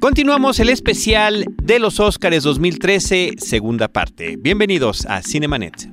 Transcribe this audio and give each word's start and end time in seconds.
Continuamos 0.00 0.60
el 0.60 0.68
especial 0.68 1.44
de 1.62 1.78
los 1.78 2.00
Óscares 2.00 2.44
2013, 2.44 3.34
segunda 3.38 3.88
parte. 3.88 4.36
Bienvenidos 4.38 5.04
a 5.06 5.22
Cinemanet. 5.22 5.88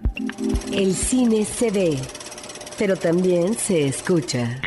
El 0.72 0.94
cine 0.94 1.44
se 1.44 1.72
ve, 1.72 1.98
pero 2.78 2.96
también 2.96 3.56
se 3.56 3.88
escucha. 3.88 4.62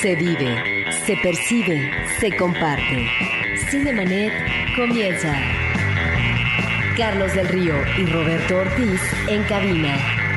Se 0.00 0.16
vive, 0.16 0.86
se 1.06 1.16
percibe, 1.18 1.90
se 2.18 2.34
comparte. 2.36 3.06
Cinemanet 3.70 4.32
comienza. 4.74 5.38
Carlos 6.96 7.34
del 7.34 7.48
Río 7.48 7.74
y 7.98 8.06
Roberto 8.06 8.56
Ortiz 8.56 9.00
en 9.28 9.42
cabina. 9.44 10.29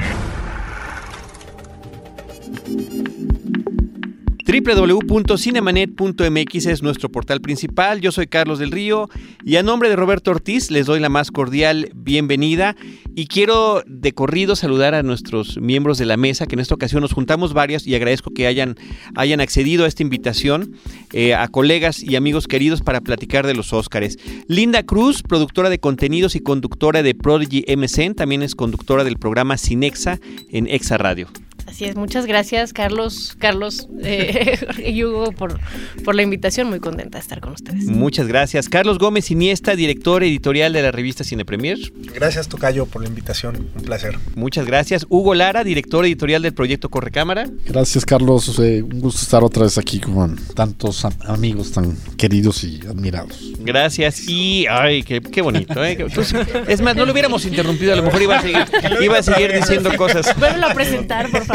www.cinemanet.mx 4.54 6.65
es 6.67 6.83
nuestro 6.83 7.09
portal 7.09 7.41
principal. 7.41 8.02
Yo 8.02 8.12
soy 8.12 8.27
Carlos 8.27 8.59
del 8.59 8.70
Río 8.70 9.09
y 9.43 9.55
a 9.55 9.63
nombre 9.63 9.89
de 9.89 9.95
Roberto 9.95 10.29
Ortiz 10.29 10.70
les 10.70 10.85
doy 10.85 10.99
la 10.99 11.09
más 11.09 11.31
cordial 11.31 11.89
bienvenida 11.95 12.76
y 13.16 13.26
quiero 13.26 13.81
de 13.88 14.12
corrido 14.12 14.55
saludar 14.55 14.93
a 14.93 15.02
nuestros 15.02 15.57
miembros 15.57 15.98
de 15.98 16.05
la 16.05 16.17
mesa, 16.17 16.45
que 16.45 16.53
en 16.53 16.59
esta 16.59 16.76
ocasión 16.76 17.02
nos 17.02 17.13
juntamos 17.13 17.53
varias 17.53 17.88
y 17.88 17.95
agradezco 17.95 18.31
que 18.31 18.45
hayan, 18.45 18.76
hayan 19.16 19.41
accedido 19.41 19.85
a 19.85 19.88
esta 19.88 20.03
invitación, 20.03 20.76
eh, 21.13 21.34
a 21.34 21.48
colegas 21.48 22.04
y 22.04 22.15
amigos 22.15 22.48
queridos 22.48 22.81
para 22.81 23.01
platicar 23.01 23.48
de 23.48 23.55
los 23.55 23.73
Óscares. 23.73 24.20
Linda 24.48 24.84
Cruz, 24.84 25.23
productora 25.23 25.71
de 25.71 25.79
contenidos 25.79 26.35
y 26.35 26.41
conductora 26.41 27.01
de 27.01 27.15
Prodigy 27.15 27.65
MSN, 27.76 28.13
también 28.13 28.43
es 28.43 28.54
conductora 28.54 29.04
del 29.04 29.17
programa 29.17 29.57
Cinexa 29.57 30.20
en 30.49 30.67
Exa 30.67 30.99
Radio. 30.99 31.27
Así 31.67 31.85
es, 31.85 31.95
muchas 31.95 32.26
gracias 32.26 32.73
Carlos, 32.73 33.35
Carlos 33.40 33.88
eh, 34.04 34.59
y 34.85 35.04
Hugo 35.04 35.31
por, 35.31 35.59
por 36.04 36.13
la 36.16 36.21
invitación, 36.21 36.70
muy 36.70 36.80
contenta 36.80 37.17
de 37.17 37.21
estar 37.21 37.40
con 37.41 37.54
ustedes. 37.54 37.85
Muchas 37.85 38.27
gracias. 38.27 38.70
Carlos 38.70 38.99
Gómez 38.99 39.31
Iniesta, 39.31 39.76
director 39.76 40.24
editorial 40.24 40.74
de 40.74 40.82
la 40.82 40.91
revista 40.91 41.24
Cine 41.24 41.46
Premier. 41.46 41.77
Gracias 42.13 42.48
Tocayo 42.48 42.85
por 42.85 43.02
la 43.02 43.07
invitación, 43.07 43.70
un 43.76 43.84
placer. 43.84 44.18
Muchas 44.35 44.65
gracias. 44.65 45.05
Hugo 45.10 45.34
Lara, 45.35 45.63
director 45.63 46.05
editorial 46.05 46.41
del 46.41 46.54
proyecto 46.54 46.90
Correcámara. 46.90 47.48
Gracias 47.65 48.05
Carlos, 48.05 48.59
eh, 48.59 48.84
un 48.84 48.99
gusto 48.99 49.21
estar 49.21 49.43
otra 49.43 49.63
vez 49.63 49.77
aquí 49.77 49.99
con 49.99 50.35
tantos 50.55 51.05
am- 51.05 51.13
amigos 51.27 51.71
tan 51.71 51.96
queridos 52.18 52.63
y 52.63 52.82
admirados. 52.87 53.54
Gracias. 53.59 54.27
Y, 54.27 54.65
ay, 54.70 55.04
qué, 55.04 55.21
qué 55.21 55.41
bonito. 55.41 55.84
¿eh? 55.84 55.98
Pues, 56.13 56.34
es 56.68 56.82
más, 56.82 56.96
no 56.96 57.05
lo 57.05 57.12
hubiéramos 57.13 57.46
interrumpido, 57.46 57.93
a 57.93 57.96
lo 57.96 58.04
mejor 58.04 58.21
iba 58.21 58.37
a 58.37 58.41
seguir, 58.41 58.65
iba 59.02 59.18
a 59.18 59.24
seguir 59.24 59.54
diciendo 59.54 59.90
cosas. 59.96 60.37
Vuelvo 60.37 60.65
a 60.68 60.74
presentar, 60.74 61.30
por 61.32 61.43
favor. 61.46 61.52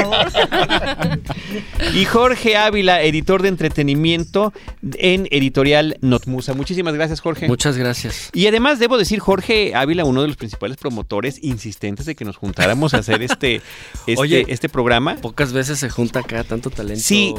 Y 1.94 2.04
Jorge 2.04 2.56
Ávila, 2.56 3.02
editor 3.02 3.42
de 3.42 3.48
entretenimiento 3.48 4.52
en 4.94 5.26
editorial 5.30 5.96
Notmusa. 6.00 6.54
Muchísimas 6.54 6.94
gracias, 6.94 7.20
Jorge. 7.20 7.48
Muchas 7.48 7.76
gracias. 7.76 8.30
Y 8.32 8.46
además 8.46 8.78
debo 8.78 8.98
decir, 8.98 9.18
Jorge 9.20 9.74
Ávila, 9.74 10.04
uno 10.04 10.22
de 10.22 10.28
los 10.28 10.36
principales 10.36 10.76
promotores 10.76 11.42
insistentes 11.42 12.06
de 12.06 12.14
que 12.14 12.24
nos 12.24 12.36
juntáramos 12.36 12.94
a 12.94 12.98
hacer 12.98 13.22
este, 13.22 13.56
este, 14.06 14.16
Oye, 14.20 14.44
este 14.48 14.68
programa. 14.68 15.16
Pocas 15.16 15.52
veces 15.52 15.78
se 15.78 15.88
junta 15.90 16.20
acá 16.20 16.44
tanto 16.44 16.70
talento. 16.70 17.02
Sí, 17.02 17.34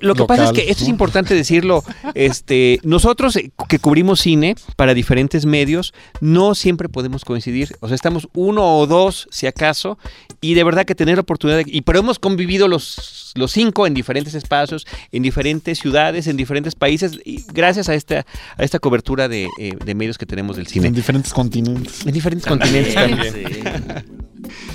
lo 0.00 0.14
que 0.14 0.20
Local, 0.20 0.26
pasa 0.26 0.44
es 0.44 0.52
que 0.52 0.70
esto 0.70 0.84
es 0.84 0.88
importante 0.88 1.34
decirlo. 1.34 1.84
Este, 2.14 2.80
nosotros 2.82 3.38
que 3.68 3.78
cubrimos 3.78 4.20
cine 4.20 4.54
para 4.76 4.94
diferentes 4.94 5.46
medios, 5.46 5.92
no 6.20 6.54
siempre 6.54 6.88
podemos 6.88 7.24
coincidir. 7.24 7.76
O 7.80 7.88
sea, 7.88 7.94
estamos 7.94 8.28
uno 8.34 8.78
o 8.78 8.86
dos, 8.86 9.28
si 9.30 9.46
acaso, 9.46 9.98
y 10.40 10.54
de 10.54 10.64
verdad 10.64 10.84
que 10.84 10.94
tener 10.94 11.16
la 11.16 11.22
oportunidad. 11.22 11.58
de- 11.58 11.64
y 11.66 11.80
pero 11.84 11.98
hemos 11.98 12.18
convivido 12.18 12.68
los, 12.68 13.32
los 13.34 13.52
cinco 13.52 13.86
en 13.86 13.94
diferentes 13.94 14.34
espacios, 14.34 14.86
en 15.12 15.22
diferentes 15.22 15.78
ciudades, 15.78 16.26
en 16.26 16.36
diferentes 16.36 16.74
países, 16.74 17.18
y 17.24 17.44
gracias 17.52 17.88
a 17.88 17.94
esta, 17.94 18.26
a 18.56 18.62
esta 18.62 18.78
cobertura 18.78 19.28
de, 19.28 19.48
eh, 19.58 19.76
de 19.84 19.94
medios 19.94 20.18
que 20.18 20.26
tenemos 20.26 20.56
del 20.56 20.66
cine. 20.66 20.88
En 20.88 20.94
diferentes 20.94 21.32
continentes. 21.32 22.06
En 22.06 22.12
diferentes 22.12 22.46
continentes 22.46 22.94
también. 22.94 23.32
Sí. 23.32 23.62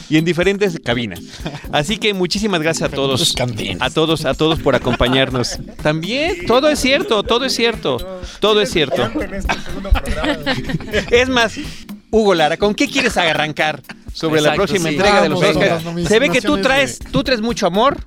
Y 0.09 0.17
en 0.17 0.25
diferentes 0.25 0.79
cabinas. 0.83 1.19
Así 1.71 1.97
que 1.97 2.13
muchísimas 2.13 2.61
gracias 2.61 2.91
a 2.91 2.95
todos. 2.95 3.35
A 3.79 3.89
todos, 3.89 4.25
a 4.25 4.33
todos 4.33 4.59
por 4.59 4.75
acompañarnos. 4.75 5.59
También, 5.83 6.45
todo 6.47 6.69
es 6.69 6.79
cierto, 6.79 7.23
todo 7.23 7.45
es 7.45 7.53
cierto. 7.53 8.21
Todo 8.39 8.61
es 8.61 8.71
cierto. 8.71 9.09
Este. 10.91 11.21
Es 11.21 11.29
más, 11.29 11.53
Hugo 12.11 12.33
Lara, 12.33 12.57
¿con 12.57 12.73
qué 12.73 12.87
quieres 12.87 13.17
arrancar 13.17 13.83
sobre 14.13 14.41
la 14.41 14.53
próxima 14.55 14.89
sí. 14.89 14.95
entrega 14.95 15.21
de 15.21 15.29
los 15.29 15.41
Oscars? 15.41 15.83
Se 16.07 16.19
ve 16.19 16.29
que 16.29 16.41
tú 16.41 16.57
traes, 16.61 16.99
de- 16.99 17.09
tú 17.11 17.23
traes 17.23 17.41
mucho 17.41 17.67
amor. 17.67 17.97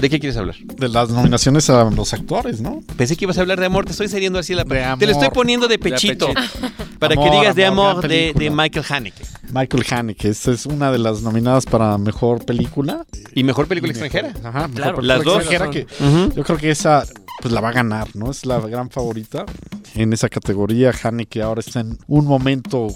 ¿De 0.00 0.08
qué 0.08 0.20
quieres 0.20 0.36
hablar? 0.36 0.54
De 0.56 0.88
las 0.88 1.10
nominaciones 1.10 1.68
a 1.70 1.84
los 1.90 2.12
actores, 2.14 2.60
¿no? 2.60 2.80
Pensé 2.96 3.16
que 3.16 3.24
ibas 3.24 3.38
a 3.38 3.40
hablar 3.40 3.58
de 3.60 3.66
amor, 3.66 3.84
te 3.84 3.92
estoy 3.92 4.08
cediendo 4.08 4.38
así 4.38 4.54
la 4.54 4.64
De 4.64 4.96
Te 4.98 5.06
lo 5.06 5.12
estoy 5.12 5.30
poniendo 5.30 5.66
de 5.68 5.78
pechito. 5.78 6.28
Para 6.98 7.14
que 7.14 7.22
Amor, 7.22 7.40
digas 7.40 7.54
de 7.54 7.64
amor, 7.64 8.08
de, 8.08 8.32
de. 8.34 8.50
Michael 8.50 8.84
Haneke. 8.88 9.22
Michael 9.52 9.84
Haneke, 9.88 10.28
esta 10.30 10.50
es 10.50 10.66
una 10.66 10.90
de 10.90 10.98
las 10.98 11.22
nominadas 11.22 11.64
para 11.64 11.96
mejor 11.96 12.44
película. 12.44 13.06
¿Y 13.34 13.44
mejor 13.44 13.68
película 13.68 13.92
extranjera? 13.92 14.32
Ajá, 14.42 14.66
mejor 14.66 14.70
Claro, 14.74 14.96
película 14.96 15.16
las 15.16 15.24
dos. 15.24 15.36
extranjera 15.44 15.70
que 15.70 15.86
Ujú. 16.04 16.32
yo 16.34 16.42
creo 16.42 16.58
que 16.58 16.70
esa 16.70 17.04
pues 17.40 17.54
la 17.54 17.60
va 17.60 17.68
a 17.68 17.72
ganar, 17.72 18.08
¿no? 18.16 18.32
Es 18.32 18.44
la 18.44 18.58
gran 18.58 18.90
favorita 18.90 19.46
en 19.94 20.12
esa 20.12 20.28
categoría. 20.28 20.92
Haneke 21.04 21.40
ahora 21.40 21.60
está 21.60 21.78
en 21.80 21.96
un 22.08 22.26
momento 22.26 22.88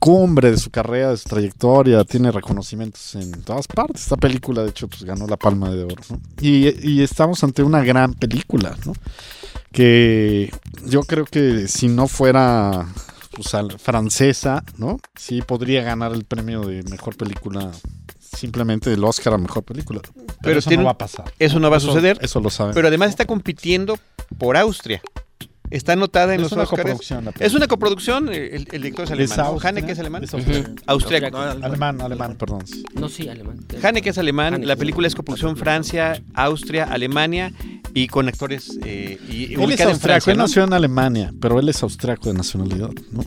cumbre 0.00 0.50
de 0.50 0.56
su 0.56 0.70
carrera, 0.70 1.10
de 1.10 1.16
su 1.18 1.28
trayectoria, 1.28 2.02
tiene 2.04 2.32
reconocimientos 2.32 3.14
en 3.14 3.30
todas 3.44 3.68
partes. 3.68 4.02
Esta 4.02 4.16
película, 4.16 4.62
de 4.64 4.70
hecho, 4.70 4.88
pues 4.88 5.04
ganó 5.04 5.28
la 5.28 5.36
Palma 5.36 5.70
de 5.70 5.84
Oro, 5.84 6.02
¿no? 6.10 6.20
Y, 6.40 6.74
y 6.90 7.02
estamos 7.02 7.44
ante 7.44 7.62
una 7.62 7.84
gran 7.84 8.14
película, 8.14 8.76
¿no? 8.84 8.94
Que 9.72 10.50
yo 10.86 11.02
creo 11.02 11.24
que 11.26 11.68
si 11.68 11.88
no 11.88 12.08
fuera 12.08 12.86
pues, 13.30 13.48
francesa, 13.78 14.64
¿no? 14.78 14.98
Sí 15.16 15.42
podría 15.42 15.82
ganar 15.82 16.12
el 16.12 16.24
premio 16.24 16.62
de 16.62 16.82
mejor 16.84 17.16
película. 17.16 17.70
Simplemente 18.18 18.92
el 18.92 19.04
Oscar 19.04 19.34
a 19.34 19.38
mejor 19.38 19.64
película. 19.64 20.00
Pero, 20.02 20.24
Pero 20.40 20.58
eso 20.60 20.68
tiene 20.68 20.82
no 20.82 20.86
va 20.86 20.92
a 20.92 20.98
pasar. 20.98 21.32
Eso 21.38 21.58
no 21.60 21.68
va 21.68 21.76
a 21.76 21.78
Eso- 21.78 21.88
suceder. 21.88 22.18
Eso 22.22 22.40
lo 22.40 22.48
saben. 22.48 22.74
Pero 22.74 22.88
además 22.88 23.10
está 23.10 23.26
compitiendo 23.26 23.98
por 24.38 24.56
Austria. 24.56 25.02
Está 25.70 25.92
anotada 25.92 26.34
en 26.34 26.40
es 26.40 26.42
los 26.42 26.52
una 26.52 26.62
Óscares. 26.64 26.84
coproducción. 26.84 27.24
la 27.24 27.32
Es 27.38 27.54
una 27.54 27.68
coproducción, 27.68 28.28
el, 28.28 28.66
el 28.72 28.82
director 28.82 29.04
es 29.04 29.10
alemán. 29.12 29.38
¿no? 29.38 29.58
Haneke 29.62 29.92
es 29.92 29.98
alemán. 29.98 30.24
es. 30.24 30.34
Austriaco. 30.86 31.38
Alemán, 31.38 32.00
alemán, 32.00 32.36
perdón. 32.36 32.64
No, 32.94 33.08
sí, 33.08 33.28
alemán. 33.28 33.58
Haneke 33.82 34.10
es 34.10 34.18
alemán, 34.18 34.54
Haneke. 34.54 34.66
la 34.66 34.76
película 34.76 35.06
es 35.06 35.14
coproducción 35.14 35.56
Francia, 35.56 36.20
Austria, 36.34 36.84
Alemania 36.84 37.52
y 37.94 38.06
con 38.08 38.28
actores 38.28 38.78
eh, 38.84 39.18
y 39.28 39.54
Él 39.54 39.72
es 39.72 39.80
en 39.80 39.88
austriaco, 39.88 40.30
él 40.30 40.38
nació 40.38 40.64
en 40.64 40.72
Alemania, 40.72 41.32
pero 41.40 41.58
él 41.58 41.68
es 41.68 41.82
austriaco 41.82 42.28
de 42.28 42.34
nacionalidad, 42.34 42.90
¿no? 43.10 43.24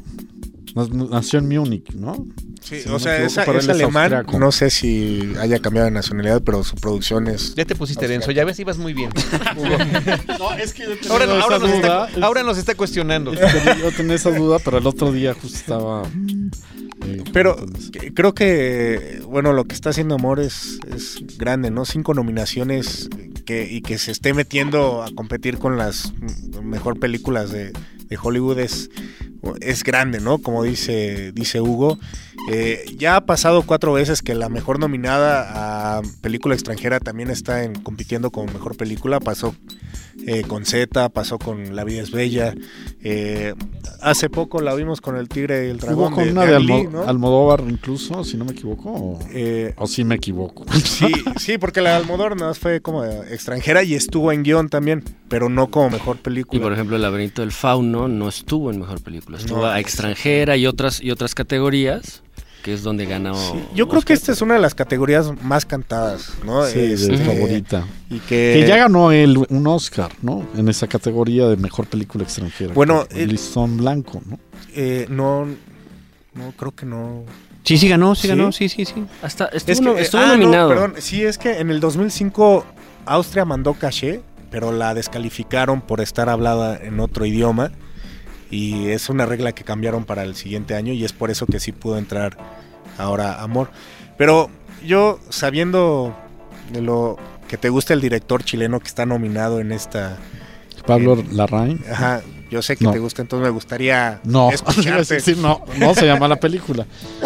Nació 0.75 1.39
en 1.39 1.47
Múnich, 1.50 1.91
¿no? 1.94 2.25
Sí, 2.61 2.78
o 2.89 2.97
sea, 2.97 3.23
equivoco, 3.23 3.57
es, 3.59 3.69
alemán. 3.69 4.13
austriaco. 4.13 4.39
No 4.39 4.51
sé 4.51 4.69
si 4.69 5.34
haya 5.39 5.59
cambiado 5.59 5.85
de 5.85 5.91
nacionalidad, 5.91 6.41
pero 6.44 6.63
su 6.63 6.75
producción 6.78 7.28
es. 7.28 7.53
Ya 7.56 7.66
te 7.66 7.75
pusiste 7.75 8.07
denso, 8.07 8.31
ya 8.31 8.44
ves, 8.45 8.57
ibas 8.59 8.78
muy 8.78 8.94
bien. 8.94 9.12
No, 10.39 10.53
es 10.53 10.73
que 10.73 10.83
yo 10.83 10.95
tenía 10.97 11.12
Ahora, 11.12 11.25
esa 11.25 11.39
ahora 11.44 11.59
nos 11.59 11.69
duda. 11.72 12.07
está, 12.07 12.25
ahora 12.25 12.44
nos 12.44 12.57
está 12.57 12.75
cuestionando. 12.75 13.33
Es 13.33 13.39
que 13.39 13.81
Yo 13.81 13.91
tenía 13.91 14.16
esa 14.16 14.31
duda, 14.31 14.57
pero 14.59 14.78
el 14.78 14.88
otro 14.88 15.12
día 15.12 15.33
justo 15.33 15.57
estaba... 15.57 16.03
eh, 17.06 17.23
Pero 17.33 17.57
entonces, 17.59 17.91
creo 18.16 18.33
que, 18.33 19.22
bueno, 19.28 19.53
lo 19.53 19.66
que 19.66 19.75
está 19.75 19.89
haciendo 19.91 20.16
Amor 20.16 20.39
es, 20.39 20.79
es 20.95 21.17
grande, 21.38 21.69
¿no? 21.72 21.85
Cinco 21.85 22.13
nominaciones 22.13 23.09
que, 23.45 23.69
y 23.72 23.81
que 23.81 23.97
se 23.97 24.12
esté 24.12 24.33
metiendo 24.33 25.03
a 25.03 25.12
competir 25.13 25.57
con 25.59 25.78
las 25.78 26.13
mejor 26.63 27.00
películas 27.00 27.51
de, 27.51 27.72
de 28.07 28.17
Hollywood 28.22 28.59
es, 28.59 28.89
es 29.61 29.83
grande, 29.83 30.19
¿no? 30.19 30.37
Como 30.39 30.63
dice, 30.63 31.31
dice 31.33 31.61
Hugo. 31.61 31.99
Eh, 32.49 32.85
ya 32.97 33.15
ha 33.15 33.25
pasado 33.25 33.63
cuatro 33.63 33.93
veces 33.93 34.21
que 34.21 34.35
la 34.35 34.49
mejor 34.49 34.79
nominada 34.79 35.97
a 35.97 36.01
película 36.21 36.55
extranjera 36.55 36.99
también 36.99 37.29
está 37.29 37.63
en, 37.63 37.75
compitiendo 37.75 38.31
como 38.31 38.51
mejor 38.51 38.75
película. 38.75 39.19
Pasó 39.19 39.55
eh, 40.25 40.44
con 40.47 40.66
Z, 40.66 41.09
pasó 41.09 41.38
con 41.39 41.75
La 41.75 41.83
vida 41.83 42.01
es 42.01 42.12
bella. 42.12 42.53
Eh, 43.01 43.53
hace 44.01 44.30
poco 44.30 44.62
la 44.62 44.74
vimos 44.75 45.01
con 45.01 45.15
El 45.18 45.27
tigre 45.30 45.68
y 45.68 45.69
el 45.69 45.77
dragón. 45.77 46.06
Hubo 46.09 46.15
con 46.15 46.25
de- 46.25 46.31
una 46.31 46.45
de. 46.45 46.56
Almodóvar 47.07 47.63
incluso, 47.68 48.24
si 48.24 48.38
no 48.38 48.45
me 48.45 48.51
equivoco. 48.53 48.92
O, 48.92 49.19
Eh, 49.31 49.74
o 49.77 49.88
sí 49.88 50.03
me 50.03 50.15
equivoco. 50.15 50.65
Sí, 50.74 51.07
sí, 51.38 51.57
porque 51.57 51.81
la 51.81 51.92
de 51.92 51.95
Almodóvar 51.97 52.36
nada 52.36 52.50
más 52.50 52.59
fue 52.59 52.81
como 52.81 53.03
extranjera 53.03 53.83
y 53.83 53.94
estuvo 53.95 54.31
en 54.31 54.44
guion 54.44 54.69
también, 54.69 55.03
pero 55.27 55.50
no 55.50 55.68
como 55.69 55.89
mejor 55.92 56.18
Y 56.18 56.24
película. 56.24 56.62
por 56.62 56.74
ejemplo, 56.74 56.95
El 56.95 57.01
laberinto 57.01 57.42
del 57.42 57.51
fauno 57.51 58.07
no 58.07 58.30
estuvo 58.30 58.71
en 58.71 58.80
mejor 58.80 59.01
película, 59.01 59.38
estuvo 59.38 59.59
No. 59.62 59.65
a 59.68 59.80
extranjera 59.80 60.57
y 60.57 60.65
otras 60.65 61.01
y 61.01 61.12
otras 61.12 61.36
categorías, 61.36 62.22
que 62.63 62.74
es 62.74 62.81
donde 62.81 63.06
ganó. 63.06 63.36
Sí, 63.36 63.60
yo 63.75 63.88
creo 63.89 64.01
que 64.01 64.13
esta 64.13 64.31
es 64.31 64.42
una 64.42 64.54
de 64.56 64.62
las 64.62 64.74
categorías 64.74 65.31
más 65.44 65.65
cantadas, 65.65 66.31
¿no? 66.45 66.65
Sí, 66.65 66.80
Este, 66.80 67.18
de 67.18 67.18
favorita. 67.25 67.86
Y 68.10 68.19
que, 68.19 68.57
Que 68.62 68.65
ya 68.68 68.77
ganó 68.77 69.12
él 69.12 69.38
un 69.50 69.68
Oscar, 69.68 70.12
¿no? 70.21 70.48
En 70.56 70.69
esa 70.69 70.88
categoría 70.88 71.48
de 71.48 71.57
mejor 71.57 71.86
película 71.88 72.24
extranjera. 72.24 72.74
Bueno, 72.74 73.06
el- 73.12 73.30
Listón 73.30 73.77
Blanco, 73.77 74.21
¿no? 74.25 74.39
eh, 74.75 75.06
no, 75.10 75.45
no 75.45 76.51
creo 76.57 76.71
que 76.74 76.86
no. 76.86 77.24
Sí, 77.63 77.77
sí 77.77 77.88
ganó, 77.88 78.15
sí 78.15 78.24
¿Sí? 78.24 78.27
ganó, 78.30 78.51
sí, 78.51 78.69
sí, 78.69 78.86
sí. 78.86 79.06
Hasta 79.21 79.45
estuvo, 79.48 79.71
Es 79.74 79.80
que, 79.80 79.86
no- 79.86 79.98
eh, 79.98 80.01
estuvo 80.01 80.21
ah, 80.21 80.27
no, 80.27 80.38
nominado. 80.38 80.69
perdón, 80.69 80.94
sí, 81.00 81.24
es 81.24 81.38
que 81.38 81.59
en 81.59 81.69
el 81.69 81.80
2005 81.81 82.66
Austria 83.06 83.45
mandó 83.45 83.74
caché, 83.74 84.21
pero 84.51 84.71
la 84.71 84.94
descalificaron 84.94 85.81
por 85.81 86.00
estar 86.01 86.30
hablada 86.30 86.77
en 86.81 87.00
otro 87.01 87.25
idioma 87.25 87.71
y 88.53 88.89
es 88.89 89.09
una 89.09 89.25
regla 89.25 89.51
que 89.53 89.63
cambiaron 89.63 90.05
para 90.05 90.23
el 90.23 90.35
siguiente 90.35 90.75
año 90.75 90.94
y 90.94 91.03
es 91.03 91.13
por 91.13 91.31
eso 91.31 91.45
que 91.45 91.59
sí 91.59 91.71
pudo 91.71 91.97
entrar 91.97 92.38
ahora 92.97 93.41
Amor. 93.41 93.69
Pero 94.17 94.50
yo 94.85 95.19
sabiendo 95.29 96.15
de 96.71 96.81
lo 96.81 97.17
que 97.47 97.57
te 97.57 97.69
gusta 97.69 97.94
el 97.94 98.01
director 98.01 98.44
chileno 98.44 98.79
que 98.79 98.88
está 98.88 99.05
nominado 99.05 99.59
en 99.59 99.71
esta 99.71 100.17
Pablo 100.85 101.15
Eh, 101.19 101.25
Larraín. 101.31 101.81
Ajá, 101.91 102.21
yo 102.51 102.61
sé 102.61 102.75
que 102.75 102.83
No. 102.85 102.91
te 102.91 103.00
gusta, 103.00 103.21
entonces 103.21 103.44
me 103.45 103.50
gustaría 103.51 104.19
No, 104.23 104.50
sí, 105.21 105.35
no, 105.38 105.61
no 105.79 105.95
se 105.95 106.06
llama 106.06 106.27
la 106.27 106.35
película. 106.39 106.85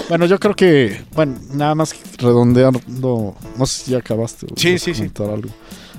Bueno, 0.09 0.25
yo 0.27 0.39
creo 0.39 0.55
que, 0.55 1.01
bueno, 1.13 1.37
nada 1.53 1.75
más 1.75 1.93
redondeando, 2.17 2.79
no 3.57 3.65
sé 3.65 3.83
si 3.85 3.91
ya 3.91 3.97
acabaste. 3.97 4.45
o 4.45 4.49
Sí, 4.55 4.77
sí, 4.79 4.93
sí. 4.93 5.11
algo. 5.19 5.49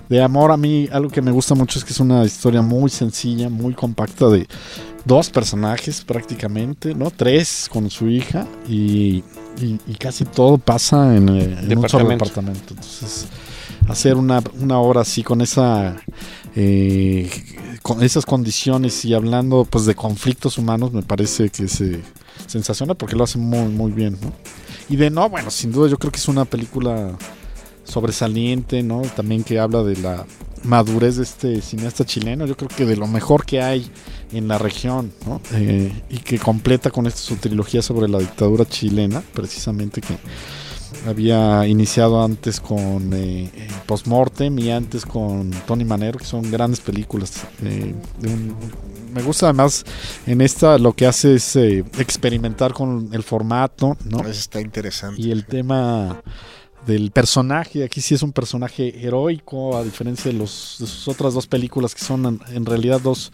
De 0.08 0.22
amor 0.22 0.52
a 0.52 0.56
mí, 0.56 0.88
algo 0.90 1.10
que 1.10 1.20
me 1.20 1.30
gusta 1.30 1.54
mucho 1.54 1.78
es 1.78 1.84
que 1.84 1.92
es 1.92 2.00
una 2.00 2.24
historia 2.24 2.62
muy 2.62 2.88
sencilla, 2.90 3.50
muy 3.50 3.74
compacta 3.74 4.28
de 4.30 4.46
dos 5.04 5.30
personajes 5.30 6.02
prácticamente, 6.02 6.94
¿no? 6.94 7.10
Tres 7.10 7.68
con 7.70 7.90
su 7.90 8.08
hija 8.08 8.46
y, 8.68 9.22
y- 9.60 9.78
y 9.86 9.94
casi 9.98 10.24
todo 10.24 10.58
pasa 10.58 11.16
en, 11.16 11.28
eh, 11.30 11.56
en 11.62 11.78
un 11.78 11.88
solo 11.88 12.08
Departamento. 12.08 12.74
Entonces, 12.74 13.26
hacer 13.88 14.16
una, 14.16 14.42
una 14.60 14.78
obra 14.78 15.00
así 15.02 15.22
con 15.22 15.40
esa 15.40 15.96
eh, 16.56 17.30
con 17.82 18.02
esas 18.02 18.26
condiciones 18.26 19.04
y 19.04 19.14
hablando 19.14 19.64
pues 19.68 19.86
de 19.86 19.94
conflictos 19.94 20.58
humanos 20.58 20.92
me 20.92 21.02
parece 21.02 21.48
que 21.50 21.64
es 21.64 21.80
eh, 21.80 22.00
sensacional 22.46 22.96
porque 22.96 23.16
lo 23.16 23.24
hace 23.24 23.38
muy 23.38 23.68
muy 23.68 23.92
bien 23.92 24.18
¿no? 24.20 24.32
y 24.88 24.96
de 24.96 25.08
no 25.10 25.28
bueno 25.30 25.50
sin 25.50 25.70
duda 25.72 25.88
yo 25.88 25.98
creo 25.98 26.10
que 26.10 26.18
es 26.18 26.28
una 26.28 26.44
película 26.44 27.16
sobresaliente 27.84 28.82
no 28.82 29.02
también 29.16 29.44
que 29.44 29.58
habla 29.58 29.82
de 29.82 29.96
la 29.98 30.26
madurez 30.64 31.16
de 31.16 31.22
este 31.22 31.60
cineasta 31.62 32.04
chileno 32.04 32.46
yo 32.46 32.56
creo 32.56 32.68
que 32.68 32.84
de 32.84 32.96
lo 32.96 33.06
mejor 33.06 33.44
que 33.46 33.62
hay 33.62 33.88
en 34.32 34.48
la 34.48 34.58
región 34.58 35.12
¿no? 35.26 35.40
Eh, 35.52 35.92
y 36.10 36.18
que 36.18 36.38
completa 36.38 36.90
con 36.90 37.06
esta 37.06 37.20
su 37.20 37.36
trilogía 37.36 37.82
sobre 37.82 38.08
la 38.08 38.18
dictadura 38.18 38.64
chilena 38.66 39.22
precisamente 39.32 40.00
que 40.00 40.16
había 41.06 41.66
iniciado 41.66 42.22
antes 42.22 42.60
con 42.60 43.12
eh, 43.12 43.50
eh, 43.54 43.68
Postmortem 43.86 44.58
y 44.58 44.70
antes 44.70 45.04
con 45.06 45.50
Tony 45.66 45.84
Manero, 45.84 46.18
que 46.18 46.24
son 46.24 46.50
grandes 46.50 46.80
películas. 46.80 47.44
eh, 47.62 47.94
de 48.20 48.28
un- 48.28 48.54
me 49.14 49.22
gusta 49.22 49.46
además 49.46 49.84
en 50.26 50.40
esta 50.42 50.76
lo 50.78 50.92
que 50.92 51.06
hace 51.06 51.34
es 51.36 51.56
experimentar 51.56 52.74
con 52.74 53.08
el 53.12 53.22
formato, 53.22 53.96
¿no? 54.04 54.20
Eso 54.20 54.28
está 54.30 54.60
interesante. 54.60 55.20
Y 55.20 55.30
el 55.30 55.46
tema 55.46 56.20
del 56.88 57.10
personaje, 57.10 57.84
aquí 57.84 58.00
sí 58.00 58.14
es 58.14 58.22
un 58.22 58.32
personaje 58.32 59.04
heroico, 59.04 59.76
a 59.76 59.84
diferencia 59.84 60.32
de, 60.32 60.38
los, 60.38 60.76
de 60.80 60.86
sus 60.86 61.06
otras 61.06 61.34
dos 61.34 61.46
películas 61.46 61.94
que 61.94 62.02
son 62.02 62.40
en, 62.48 62.64
realidad 62.64 62.98
dos, 63.00 63.30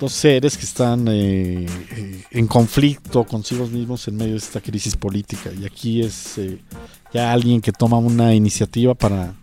dos 0.00 0.12
seres 0.12 0.56
que 0.56 0.64
están 0.64 1.06
eh, 1.06 1.66
eh, 1.66 2.24
en 2.30 2.46
conflicto 2.46 3.24
consigo 3.24 3.66
mismos 3.66 4.08
en 4.08 4.16
medio 4.16 4.32
de 4.32 4.38
esta 4.38 4.62
crisis 4.62 4.96
política. 4.96 5.50
Y 5.52 5.66
aquí 5.66 6.00
es 6.00 6.38
eh, 6.38 6.58
ya 7.12 7.30
alguien 7.30 7.60
que 7.60 7.72
toma 7.72 7.98
una 7.98 8.34
iniciativa 8.34 8.94
para, 8.94 9.34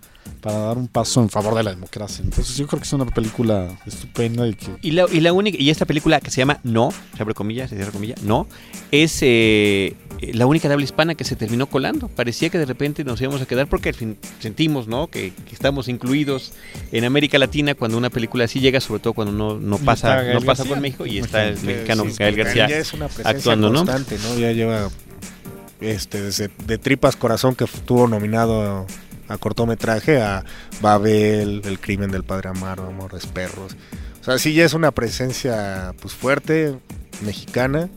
para 0.42 0.57
dar 0.60 0.77
un 0.77 0.88
paso 0.88 1.22
en 1.22 1.30
favor 1.30 1.56
de 1.56 1.63
la 1.63 1.72
democracia. 1.72 2.24
Entonces 2.24 2.56
yo 2.56 2.68
creo 2.68 2.80
que 2.80 2.86
es 2.86 2.94
una 2.94 3.06
película 3.06 3.68
estupenda 3.86 4.48
y 4.48 4.54
que... 4.54 4.68
Y 4.81 4.92
la, 4.92 5.06
y 5.12 5.19
la 5.19 5.33
única, 5.33 5.57
y 5.60 5.69
esta 5.72 5.86
película 5.86 6.22
que 6.22 6.30
se 6.30 6.42
llama 6.42 6.60
No, 6.63 6.92
se 7.16 7.22
abre 7.24 7.33
comillas, 7.33 7.69
se 7.72 7.75
cierra 7.75 7.92
comillas, 7.92 8.22
No, 8.22 8.48
es 8.92 9.18
eh, 9.22 9.95
la 10.22 10.45
única 10.45 10.68
de 10.68 10.74
habla 10.75 10.83
hispana 10.83 11.16
que 11.16 11.24
se 11.24 11.36
terminó 11.36 11.68
colando. 11.68 12.10
Parecía 12.10 12.50
que 12.50 12.57
de 12.57 12.66
repente 12.66 13.04
nos 13.04 13.19
íbamos 13.22 13.42
a 13.42 13.45
quedar 13.45 13.68
porque 13.68 13.89
al 13.89 13.95
fin 13.95 14.18
sentimos, 14.39 14.88
¿no? 14.88 15.07
Que, 15.07 15.33
que 15.33 15.54
estamos 15.54 15.88
incluidos 15.88 16.54
en 16.92 17.06
América 17.06 17.39
Latina 17.39 17.75
cuando 17.75 17.98
una 17.98 18.10
película 18.10 18.45
así 18.45 18.60
llega, 18.60 18.80
sobre 18.80 19.01
todo 19.01 19.13
cuando 19.13 19.33
no, 19.33 19.60
no 19.60 19.77
pasa, 19.80 20.22
no 20.31 20.42
pasa 20.42 20.63
García. 20.63 20.69
con 20.69 20.81
México 20.81 21.06
y 21.06 21.19
está 21.19 21.45
el 21.45 21.60
mexicano 21.62 22.06
sí, 22.06 22.16
Gael 22.19 22.36
García. 22.36 22.69
Ya 22.69 22.77
es 22.77 22.94
una 22.94 23.07
presencia 23.07 23.31
actuando, 23.31 23.69
¿no? 23.69 23.86
constante, 23.86 24.18
¿no? 24.24 24.39
Ya 24.39 24.51
lleva 24.51 24.89
este 25.81 26.22
desde 26.22 26.50
de 26.66 26.77
Tripas 26.77 27.16
Corazón 27.16 27.56
que 27.56 27.66
estuvo 27.66 28.07
nominado 28.07 28.62
a 28.62 28.86
cortometraje 29.38 30.22
a 30.22 30.44
Babel, 30.81 31.62
El 31.66 31.80
crimen 31.80 32.12
del 32.12 32.24
padre 32.24 32.50
Amaro, 32.50 32.86
Amores 32.88 33.25
perros. 33.25 33.75
O 34.22 34.24
sea, 34.24 34.38
sí 34.39 34.54
ya 34.54 34.66
es 34.66 34.74
una 34.74 34.92
presencia 34.92 35.94
pues 36.01 36.13
fuerte 36.13 36.77
mexicana 37.22 37.89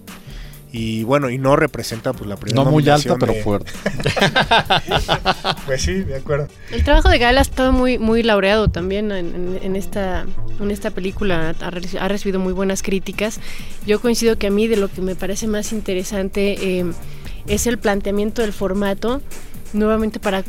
y 0.71 1.03
bueno, 1.05 1.31
y 1.31 1.39
no 1.39 1.57
representa 1.57 2.13
pues 2.13 2.29
la 2.29 2.37
primera 2.37 2.63
No 2.65 2.71
muy 2.71 2.87
alta, 2.89 3.17
pero 3.19 3.33
de- 3.33 3.43
fuerte. 3.43 3.73
Pues 5.67 5.83
sí, 5.83 5.95
de 5.95 6.17
acuerdo. 6.17 6.49
El 6.71 6.85
trabajo 6.85 7.09
de 7.09 7.19
Gael 7.19 7.39
ha 7.39 7.43
estado 7.43 7.73
muy, 7.73 7.99
muy 7.99 8.23
laureado 8.23 8.69
también 8.69 9.11
en, 9.13 9.35
en- 9.35 9.59
en 9.63 9.77
esta, 9.77 10.27
en 10.61 10.71
esta 10.71 10.91
película. 10.91 11.55
Ha, 11.61 11.67
ha 12.05 12.09
recibido 12.09 12.41
muy 12.41 12.53
buenas 12.53 12.83
críticas. 12.83 13.41
Yo 13.87 14.01
coincido 14.01 14.37
que 14.39 14.47
a 14.47 14.51
mí 14.51 14.67
de 14.69 14.77
lo 14.77 14.89
que 14.89 15.01
me 15.01 15.15
parece 15.15 15.47
más 15.47 15.73
interesante 15.73 16.79
eh, 16.81 16.85
es 17.47 17.67
el 17.67 17.79
planteamiento 17.79 18.43
del 18.43 18.53
formato, 18.53 19.23
nuevamente 19.73 20.21
para 20.21 20.45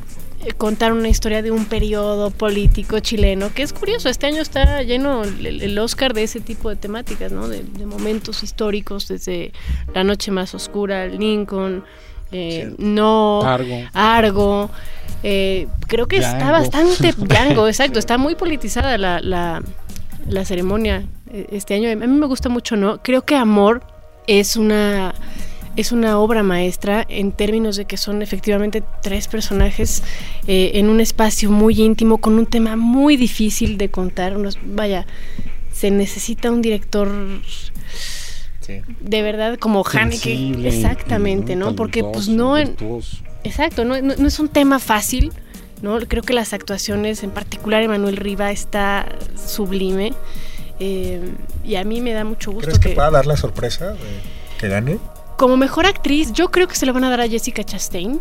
contar 0.57 0.93
una 0.93 1.09
historia 1.09 1.41
de 1.41 1.51
un 1.51 1.65
periodo 1.65 2.31
político 2.31 2.99
chileno, 2.99 3.51
que 3.53 3.61
es 3.63 3.73
curioso, 3.73 4.09
este 4.09 4.27
año 4.27 4.41
está 4.41 4.81
lleno 4.83 5.23
el, 5.23 5.61
el 5.61 5.79
Oscar 5.79 6.13
de 6.13 6.23
ese 6.23 6.39
tipo 6.39 6.69
de 6.69 6.75
temáticas, 6.75 7.31
¿no? 7.31 7.47
de, 7.47 7.63
de 7.63 7.85
momentos 7.85 8.41
históricos, 8.43 9.07
desde 9.07 9.51
La 9.93 10.03
Noche 10.03 10.31
Más 10.31 10.53
Oscura, 10.55 11.07
Lincoln, 11.07 11.83
eh, 12.31 12.73
No, 12.77 13.41
Argo. 13.43 13.75
Argo. 13.93 14.69
eh, 15.23 15.67
creo 15.87 16.07
que 16.07 16.17
está 16.17 16.51
bastante 16.51 17.11
Django, 17.17 17.67
exacto. 17.67 17.99
Está 17.99 18.17
muy 18.17 18.35
politizada 18.35 18.97
la, 18.97 19.19
la, 19.19 19.61
la 20.27 20.45
ceremonia 20.45 21.03
eh, 21.33 21.47
este 21.51 21.73
año. 21.73 21.89
A 21.89 21.95
mí 21.95 22.07
me 22.07 22.27
gusta 22.27 22.47
mucho, 22.49 22.75
¿no? 22.75 23.01
Creo 23.01 23.23
que 23.25 23.35
Amor 23.35 23.81
es 24.27 24.55
una 24.55 25.13
es 25.79 25.91
una 25.91 26.19
obra 26.19 26.43
maestra 26.43 27.05
en 27.09 27.31
términos 27.31 27.75
de 27.75 27.85
que 27.85 27.97
son 27.97 28.21
efectivamente 28.21 28.83
tres 29.01 29.27
personajes 29.27 30.03
eh, 30.47 30.71
en 30.75 30.89
un 30.89 30.99
espacio 30.99 31.49
muy 31.51 31.79
íntimo 31.81 32.17
con 32.17 32.33
un 32.37 32.45
tema 32.45 32.75
muy 32.75 33.15
difícil 33.17 33.77
de 33.77 33.89
contar. 33.89 34.35
Unos- 34.35 34.57
vaya, 34.63 35.05
se 35.71 35.89
necesita 35.91 36.51
un 36.51 36.61
director 36.61 37.09
Sí. 38.61 38.81
de 38.99 39.21
verdad 39.23 39.57
como 39.57 39.83
Haneke, 39.91 40.53
exactamente, 40.67 41.55
¿no? 41.55 41.75
Porque 41.75 42.03
pues 42.03 42.27
no 42.27 42.53
virtuoso. 42.55 43.17
Exacto, 43.43 43.85
no, 43.85 43.99
no- 44.01 44.15
no 44.15 44.27
es 44.27 44.39
un 44.39 44.49
tema 44.49 44.79
fácil, 44.79 45.31
¿no? 45.81 45.97
Creo 46.01 46.23
que 46.23 46.33
las 46.33 46.53
actuaciones, 46.53 47.23
en 47.23 47.31
particular 47.31 47.81
Emanuel 47.81 48.17
Riva, 48.17 48.51
está 48.51 49.07
sublime. 49.47 50.13
eh, 50.81 51.19
y 51.65 51.75
a 51.75 51.83
mí 51.83 51.99
me 51.99 52.13
da 52.13 52.23
mucho 52.23 52.51
gusto 52.51 52.67
¿Crees 52.67 52.79
que 52.79 52.89
que, 52.89 52.95
pueda 52.95 53.11
dar 53.11 53.25
la 53.25 53.35
sorpresa 53.35 53.89
de 53.93 53.99
que 54.59 54.67
gane? 54.69 54.97
Como 55.39 55.55
mejor 55.57 55.85
actriz, 55.85 56.33
yo 56.33 56.51
creo 56.51 56.67
que 56.67 56.75
se 56.75 56.85
lo 56.85 56.91
van 56.93 57.05
a 57.05 57.09
dar 57.09 57.21
a 57.21 57.27
Jessica 57.27 57.63
Chastain. 57.63 58.19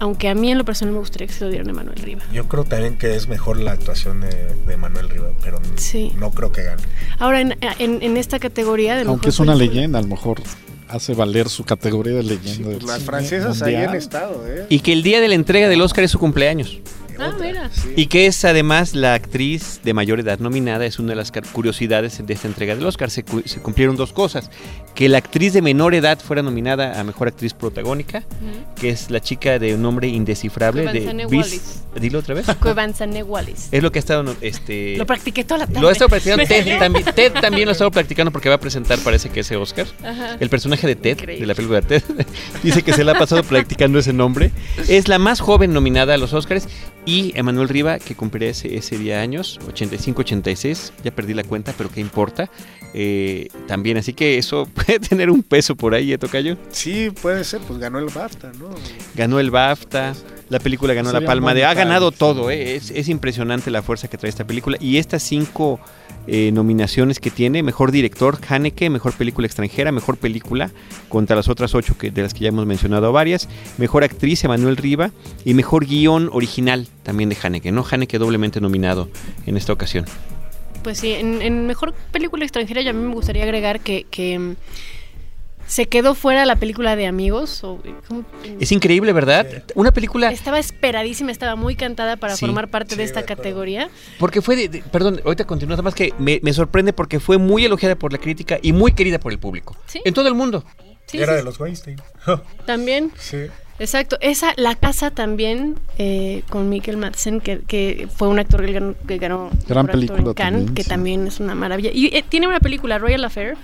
Aunque 0.00 0.28
a 0.28 0.34
mí 0.34 0.50
en 0.50 0.56
lo 0.58 0.64
personal 0.64 0.94
me 0.94 1.00
gustaría 1.00 1.26
que 1.26 1.32
se 1.34 1.44
lo 1.44 1.50
dieran 1.50 1.66
a 1.68 1.70
Emanuel 1.72 1.98
Riva. 1.98 2.22
Yo 2.32 2.46
creo 2.48 2.64
también 2.64 2.96
que 2.96 3.16
es 3.16 3.26
mejor 3.28 3.58
la 3.58 3.72
actuación 3.72 4.20
de, 4.20 4.54
de 4.66 4.76
Manuel 4.76 5.08
Riva, 5.10 5.26
pero 5.42 5.58
Sí. 5.76 6.12
no 6.16 6.30
creo 6.30 6.52
que 6.52 6.62
gane. 6.62 6.82
Ahora, 7.18 7.40
en, 7.40 7.56
en- 7.80 8.00
en 8.02 8.16
esta 8.16 8.38
categoría 8.38 8.94
de 8.94 9.00
Aunque 9.02 9.26
mejor 9.26 9.28
es 9.28 9.40
una 9.40 9.52
película- 9.54 9.74
leyenda, 9.74 9.98
a 9.98 10.02
lo 10.02 10.08
mejor 10.08 10.40
hace 10.88 11.14
valer 11.14 11.48
su 11.48 11.64
categoría 11.64 12.14
de 12.14 12.22
Sí, 12.22 12.28
leyenda. 12.28 12.70
pues 12.70 12.82
las 12.84 13.02
francesas 13.02 13.60
ahí 13.60 13.74
han 13.74 13.94
estado, 13.96 14.46
¿eh? 14.46 14.66
Y 14.70 14.80
que 14.80 14.92
el 14.92 15.02
día 15.02 15.20
de 15.20 15.26
la 15.28 15.34
entrega 15.34 15.68
del 15.68 15.80
Oscar 15.82 16.04
es 16.04 16.12
su 16.12 16.18
cumpleaños. 16.20 16.78
Ah, 17.20 17.32
mira. 17.40 17.68
Sí. 17.72 17.94
Y 17.96 18.06
que 18.06 18.26
es 18.26 18.44
además 18.44 18.94
la 18.94 19.14
actriz 19.14 19.80
de 19.82 19.92
mayor 19.92 20.20
edad 20.20 20.38
nominada, 20.38 20.86
es 20.86 21.00
una 21.00 21.08
de 21.10 21.16
las 21.16 21.32
curiosidades 21.52 22.24
de 22.24 22.32
esta 22.32 22.46
entrega 22.46 22.76
del 22.76 22.86
Oscar. 22.86 23.10
Se, 23.10 23.24
cu- 23.24 23.42
se 23.44 23.60
cumplieron 23.60 23.96
dos 23.96 24.12
cosas. 24.12 24.52
Que 24.98 25.08
la 25.08 25.18
actriz 25.18 25.52
de 25.52 25.62
menor 25.62 25.94
edad 25.94 26.18
fuera 26.18 26.42
nominada 26.42 26.98
a 26.98 27.04
Mejor 27.04 27.28
Actriz 27.28 27.54
Protagónica, 27.54 28.24
que 28.80 28.88
es 28.88 29.12
la 29.12 29.20
chica 29.20 29.60
de 29.60 29.76
un 29.76 29.82
nombre 29.82 30.08
indescifrable 30.08 30.88
de 30.92 31.24
Wallis. 31.26 31.84
Dilo 32.00 32.18
otra 32.18 32.34
vez. 32.34 32.46
Cuevanzane 32.60 33.22
Wallis. 33.22 33.68
Es 33.70 33.80
lo 33.80 33.92
que 33.92 34.00
ha 34.00 34.00
estado... 34.00 34.34
Este, 34.40 34.96
Lo 34.96 35.06
practiqué 35.06 35.44
toda 35.44 35.58
la 35.58 35.66
tarde. 35.66 35.82
lo 35.82 35.88
ha 35.88 35.92
estado 35.92 36.08
practicando 36.08 36.44
Ted 36.46 36.78
también. 36.80 37.04
Ted 37.14 37.32
también 37.32 37.66
lo 37.66 37.70
ha 37.70 37.72
estado 37.74 37.92
practicando 37.92 38.32
porque 38.32 38.48
va 38.48 38.56
a 38.56 38.60
presentar, 38.60 38.98
parece 38.98 39.28
que 39.30 39.40
ese 39.40 39.54
Oscar. 39.54 39.86
Ajá. 40.02 40.36
El 40.40 40.48
personaje 40.50 40.88
de 40.88 40.96
Ted, 40.96 41.12
Increíble. 41.12 41.42
de 41.42 41.46
la 41.46 41.54
película 41.54 41.80
de 41.80 41.86
Ted, 42.00 42.02
dice 42.64 42.82
que 42.82 42.92
se 42.92 43.04
la 43.04 43.12
ha 43.12 43.18
pasado 43.20 43.44
practicando 43.44 44.00
ese 44.00 44.12
nombre. 44.12 44.50
Es 44.88 45.06
la 45.06 45.20
más 45.20 45.38
joven 45.38 45.72
nominada 45.72 46.14
a 46.14 46.18
los 46.18 46.32
Oscars. 46.32 46.66
Y 47.06 47.32
Emanuel 47.36 47.68
Riva, 47.68 48.00
que 48.00 48.14
cumplirá 48.16 48.50
ese, 48.50 48.76
ese 48.76 48.98
día 48.98 49.20
años, 49.22 49.58
85-86, 49.72 50.90
ya 51.04 51.10
perdí 51.10 51.32
la 51.34 51.44
cuenta, 51.44 51.72
pero 51.78 51.88
qué 51.88 52.00
importa. 52.00 52.50
Eh, 52.94 53.48
también, 53.66 53.96
así 53.98 54.12
que 54.12 54.38
eso 54.38 54.66
puede 54.88 55.00
tener 55.08 55.30
un 55.30 55.42
peso 55.42 55.76
por 55.76 55.94
ahí, 55.94 56.12
¿eh, 56.12 56.18
Tocayo? 56.18 56.56
Sí, 56.70 57.10
puede 57.10 57.44
ser, 57.44 57.60
pues 57.60 57.78
ganó 57.78 57.98
el 57.98 58.06
BAFTA, 58.06 58.52
¿no? 58.58 58.70
Ganó 59.14 59.38
el 59.38 59.50
BAFTA, 59.50 60.14
la 60.48 60.58
película 60.58 60.94
ganó 60.94 61.12
la 61.12 61.20
Palma 61.20 61.52
de... 61.52 61.64
Ha 61.64 61.74
ganado 61.74 62.10
todo, 62.10 62.50
¿eh? 62.50 62.76
es, 62.76 62.90
es 62.90 63.08
impresionante 63.08 63.70
la 63.70 63.82
fuerza 63.82 64.08
que 64.08 64.16
trae 64.16 64.30
esta 64.30 64.46
película. 64.46 64.78
Y 64.80 64.96
estas 64.96 65.22
cinco 65.22 65.78
eh, 66.26 66.50
nominaciones 66.52 67.20
que 67.20 67.30
tiene, 67.30 67.62
mejor 67.62 67.92
director, 67.92 68.38
Haneke, 68.48 68.88
mejor 68.88 69.12
película 69.12 69.46
extranjera, 69.46 69.92
mejor 69.92 70.16
película, 70.16 70.70
contra 71.08 71.36
las 71.36 71.48
otras 71.48 71.74
ocho 71.74 71.98
que, 71.98 72.10
de 72.10 72.22
las 72.22 72.32
que 72.32 72.40
ya 72.40 72.48
hemos 72.48 72.64
mencionado 72.64 73.12
varias, 73.12 73.48
mejor 73.76 74.04
actriz, 74.04 74.42
Emanuel 74.44 74.78
Riva, 74.78 75.10
y 75.44 75.52
mejor 75.52 75.84
guion 75.84 76.30
original 76.32 76.88
también 77.02 77.28
de 77.28 77.36
Haneke, 77.42 77.72
¿no? 77.72 77.84
Haneke 77.90 78.18
doblemente 78.18 78.60
nominado 78.60 79.10
en 79.44 79.58
esta 79.58 79.72
ocasión. 79.74 80.06
Pues 80.82 80.98
sí, 80.98 81.12
en, 81.12 81.42
en 81.42 81.66
mejor 81.66 81.92
película 82.12 82.44
extranjera 82.44 82.80
yo 82.82 82.90
a 82.90 82.92
mí 82.92 83.02
me 83.06 83.14
gustaría 83.14 83.42
agregar 83.44 83.80
que, 83.80 84.04
que 84.10 84.38
mm, 84.38 84.56
se 85.66 85.86
quedó 85.86 86.14
fuera 86.14 86.46
la 86.46 86.56
película 86.56 86.96
de 86.96 87.06
Amigos. 87.06 87.62
o- 87.64 87.82
¿cómo? 88.06 88.24
Es 88.58 88.72
increíble, 88.72 89.12
¿verdad? 89.12 89.46
Una 89.74 89.92
película 89.92 90.30
Estaba 90.32 90.58
esperadísima, 90.58 91.30
estaba 91.30 91.56
muy 91.56 91.74
cantada 91.76 92.16
para 92.16 92.36
Sí. 92.36 92.46
formar 92.46 92.68
parte 92.68 92.96
de 92.96 93.02
Sí, 93.02 93.06
esta 93.08 93.20
de 93.20 93.26
categoría. 93.26 93.90
porque 94.18 94.40
fue 94.40 94.56
de, 94.56 94.68
de- 94.68 94.82
perdón, 94.82 95.20
ahorita 95.24 95.44
continúa 95.46 95.72
nada 95.72 95.82
más 95.82 95.94
que 95.94 96.14
me, 96.18 96.40
me 96.42 96.52
sorprende 96.54 96.92
porque 96.94 97.20
fue 97.20 97.36
muy 97.38 97.64
elogiada 97.66 97.96
por 97.96 98.12
la 98.12 98.18
crítica 98.18 98.58
y 98.62 98.72
muy 98.72 98.92
querida 98.92 99.18
por 99.20 99.32
el 99.32 99.38
público. 99.38 99.76
Sí. 99.86 100.00
En 100.04 100.14
todo 100.14 100.28
el 100.28 100.34
mundo. 100.34 100.64
Sí, 101.06 101.18
Era 101.18 101.32
sí, 101.32 101.38
de 101.38 101.42
los 101.44 101.58
Weinstein. 101.60 102.00
También, 102.66 103.12
sí. 103.18 103.46
Exacto. 103.78 104.16
Esa, 104.20 104.52
La 104.56 104.74
Casa 104.74 105.10
también, 105.10 105.76
eh, 105.98 106.42
con 106.50 106.68
Mikkel 106.68 106.96
Madsen, 106.96 107.40
que, 107.40 107.60
que 107.60 108.08
fue 108.14 108.28
un 108.28 108.38
actor 108.38 108.64
que 108.64 108.72
ganó, 108.72 108.94
que 109.06 109.18
ganó 109.18 109.50
Gran 109.66 109.86
película 109.86 110.18
en 110.20 110.34
Cannes, 110.34 110.36
también, 110.60 110.74
que 110.74 110.82
sí. 110.82 110.88
también 110.88 111.26
es 111.26 111.40
una 111.40 111.54
maravilla. 111.54 111.90
Y 111.92 112.06
eh, 112.16 112.24
tiene 112.28 112.48
una 112.48 112.60
película, 112.60 112.98
Royal 112.98 113.24
Affair, 113.24 113.56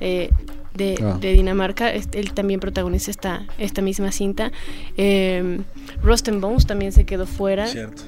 eh, 0.00 0.30
de, 0.74 0.94
Ah. 1.02 1.18
de 1.20 1.32
Dinamarca. 1.32 1.92
Este, 1.92 2.20
él 2.20 2.32
también 2.32 2.60
protagoniza 2.60 3.10
esta, 3.10 3.46
esta 3.58 3.82
misma 3.82 4.12
cinta. 4.12 4.52
Eh, 4.96 5.60
Rust 6.02 6.28
and 6.28 6.40
Bones 6.40 6.66
también 6.66 6.92
se 6.92 7.04
quedó 7.04 7.26
fuera. 7.26 7.66
Cierto. 7.66 8.02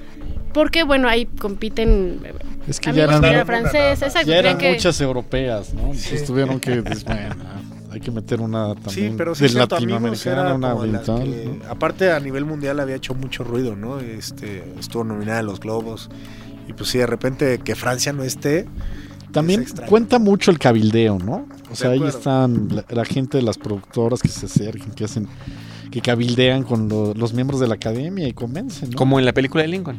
Porque, 0.52 0.82
bueno, 0.84 1.08
ahí 1.08 1.26
compiten. 1.26 2.20
eh, 2.24 2.32
Es 2.68 2.80
que 2.80 2.92
ya 2.92 3.04
amigos 3.04 3.24
eran, 3.24 3.66
exacto. 3.92 4.28
ya 4.28 4.38
eran 4.38 4.58
que- 4.58 4.72
muchas 4.72 5.00
europeas, 5.00 5.72
¿no? 5.74 5.82
Entonces 5.82 6.20
Sí. 6.20 6.26
tuvieron 6.26 6.58
que, 6.60 6.82
pues, 6.82 7.04
bueno, 7.04 7.34
hay 7.90 8.00
que 8.00 8.10
meter 8.10 8.40
una 8.40 8.74
también 8.74 9.12
Sí, 9.12 9.14
pero 9.16 9.34
sí 9.34 9.48
latinoamericana, 9.48 10.40
era 10.42 10.54
una 10.54 10.74
oriental. 10.74 11.24
que- 11.24 11.58
¿no? 11.64 11.70
Aparte 11.70 12.10
a 12.12 12.20
nivel 12.20 12.44
mundial 12.44 12.78
había 12.80 12.96
hecho 12.96 13.14
mucho 13.14 13.42
ruido, 13.44 13.74
¿no? 13.76 13.98
Este, 14.00 14.64
estuvo 14.78 15.04
nominada 15.04 15.40
a 15.40 15.42
los 15.42 15.60
Globos. 15.60 16.08
Y 16.68 16.72
pues 16.72 16.90
sí, 16.90 16.98
de 16.98 17.06
repente 17.06 17.58
que 17.58 17.74
Francia 17.74 18.12
no 18.12 18.22
esté. 18.22 18.66
También 19.32 19.62
es 19.62 19.72
cuenta 19.88 20.18
mucho 20.18 20.50
el 20.50 20.58
cabildeo, 20.58 21.18
¿no? 21.18 21.46
O 21.70 21.76
sea, 21.76 21.90
ahí 21.90 22.02
están 22.04 22.68
la, 22.74 22.84
la 22.88 23.04
gente 23.04 23.38
de 23.38 23.42
las 23.44 23.58
productoras 23.58 24.20
que 24.22 24.28
se 24.28 24.46
acercan, 24.46 24.90
que 24.92 25.04
hacen, 25.04 25.28
que 25.90 26.00
cabildean 26.00 26.64
con 26.64 26.88
lo- 26.88 27.14
los 27.14 27.32
miembros 27.32 27.60
de 27.60 27.68
la 27.68 27.74
academia 27.74 28.26
y 28.28 28.32
convencen, 28.32 28.90
¿no? 28.90 28.96
Como 28.96 29.18
en 29.20 29.24
la 29.24 29.32
película 29.32 29.62
de 29.62 29.68
Lincoln. 29.68 29.98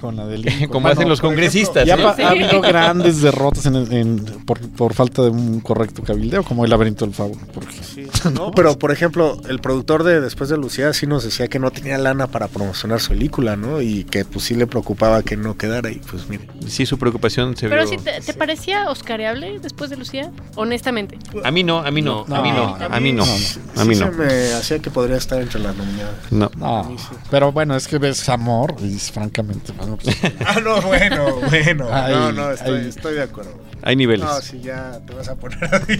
Con 0.00 0.16
la 0.16 0.26
del 0.26 0.42
Como 0.68 0.80
Bueno, 0.80 0.88
hacen 0.88 1.08
los 1.08 1.20
congresistas. 1.20 1.86
Ya 1.86 1.94
ha 1.94 2.28
habido 2.30 2.60
grandes 2.60 3.20
derrotas 3.20 3.66
en, 3.66 3.76
en- 3.92 4.18
por, 4.46 4.58
por 4.70 4.94
falta 4.94 5.22
de 5.22 5.30
un 5.30 5.60
correcto 5.60 6.02
cabildeo, 6.02 6.42
como 6.44 6.64
el 6.64 6.70
laberinto 6.70 7.04
del 7.04 7.14
fauno. 7.14 7.38
Porque 7.52 7.74
Sí, 7.82 8.06
no, 8.32 8.50
pero 8.52 8.78
por 8.78 8.90
ejemplo, 8.92 9.40
el 9.48 9.60
productor 9.60 10.04
de 10.04 10.20
Después 10.20 10.50
de 10.50 10.56
Lucía 10.56 10.92
sí 10.92 11.06
nos 11.06 11.24
decía 11.24 11.48
que 11.48 11.58
no 11.58 11.70
tenía 11.70 11.98
lana 11.98 12.26
para 12.26 12.48
promocionar 12.48 13.00
su 13.00 13.10
película, 13.10 13.56
¿no? 13.56 13.80
Y 13.80 14.04
que 14.04 14.24
pues 14.24 14.44
sí 14.44 14.54
le 14.54 14.66
preocupaba 14.66 15.22
que 15.22 15.36
no 15.36 15.56
quedara 15.56 15.90
y 15.90 15.96
pues 15.96 16.28
mire. 16.28 16.46
Sí, 16.66 16.86
su 16.86 16.98
preocupación 16.98 17.56
se 17.56 17.68
Pero 17.68 17.82
vio. 17.86 17.98
si 17.98 18.04
te, 18.04 18.20
¿te 18.20 18.34
parecía 18.34 18.90
oscareable 18.90 19.58
después 19.60 19.90
de 19.90 19.96
Lucía, 19.96 20.30
honestamente. 20.54 21.18
A 21.44 21.50
mí 21.50 21.62
no, 21.62 21.78
a 21.78 21.90
mí 21.90 22.02
no, 22.02 22.24
No, 22.28 22.36
a 22.36 22.42
mí 22.42 22.50
no, 22.50 22.76
no, 22.78 22.84
a 22.86 23.00
mí 23.00 23.12
no, 23.12 23.24
no, 23.24 23.32
a 23.80 23.84
mí 23.84 23.94
sí 23.94 24.00
no. 24.00 24.06
se 24.06 24.12
me 24.12 24.52
hacía 24.52 24.78
que 24.80 24.90
podría 24.90 25.16
estar 25.16 25.40
entre 25.40 25.60
las 25.60 25.76
nominadas. 25.76 26.14
No. 26.30 26.50
no, 26.56 26.96
pero 27.30 27.52
bueno, 27.52 27.76
es 27.76 27.88
que 27.88 27.98
ves 27.98 28.28
amor 28.28 28.74
y 28.82 28.98
francamente, 28.98 29.72
bueno, 29.72 29.98
pues, 30.02 30.16
Ah, 30.46 30.60
no, 30.60 30.80
bueno, 30.82 31.36
bueno. 31.48 31.88
Ay, 31.92 32.14
no, 32.14 32.32
no, 32.32 32.50
estoy, 32.52 32.80
ay. 32.80 32.88
estoy 32.88 33.14
de 33.14 33.22
acuerdo. 33.22 33.52
Hay 33.82 33.94
niveles. 33.96 34.26
No, 34.26 34.40
si 34.40 34.60
ya 34.60 35.00
te 35.06 35.14
vas 35.14 35.28
a 35.28 35.36
poner 35.36 35.64
así. 35.72 35.96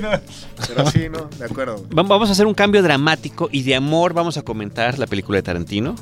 no, 0.00 0.10
pero 0.68 0.90
sí, 0.90 1.08
no, 1.10 1.24
de 1.38 1.44
acuerdo. 1.44 1.61
Va- 1.96 2.02
Vamos 2.02 2.28
a 2.28 2.32
hacer 2.32 2.46
un 2.46 2.54
cambio 2.54 2.82
dramático 2.82 3.48
y 3.52 3.62
de 3.62 3.74
amor 3.74 4.12
vamos 4.14 4.36
a 4.36 4.42
comentar 4.42 4.98
la 4.98 5.06
película 5.06 5.36
de 5.38 5.42
Tarantino, 5.42 5.94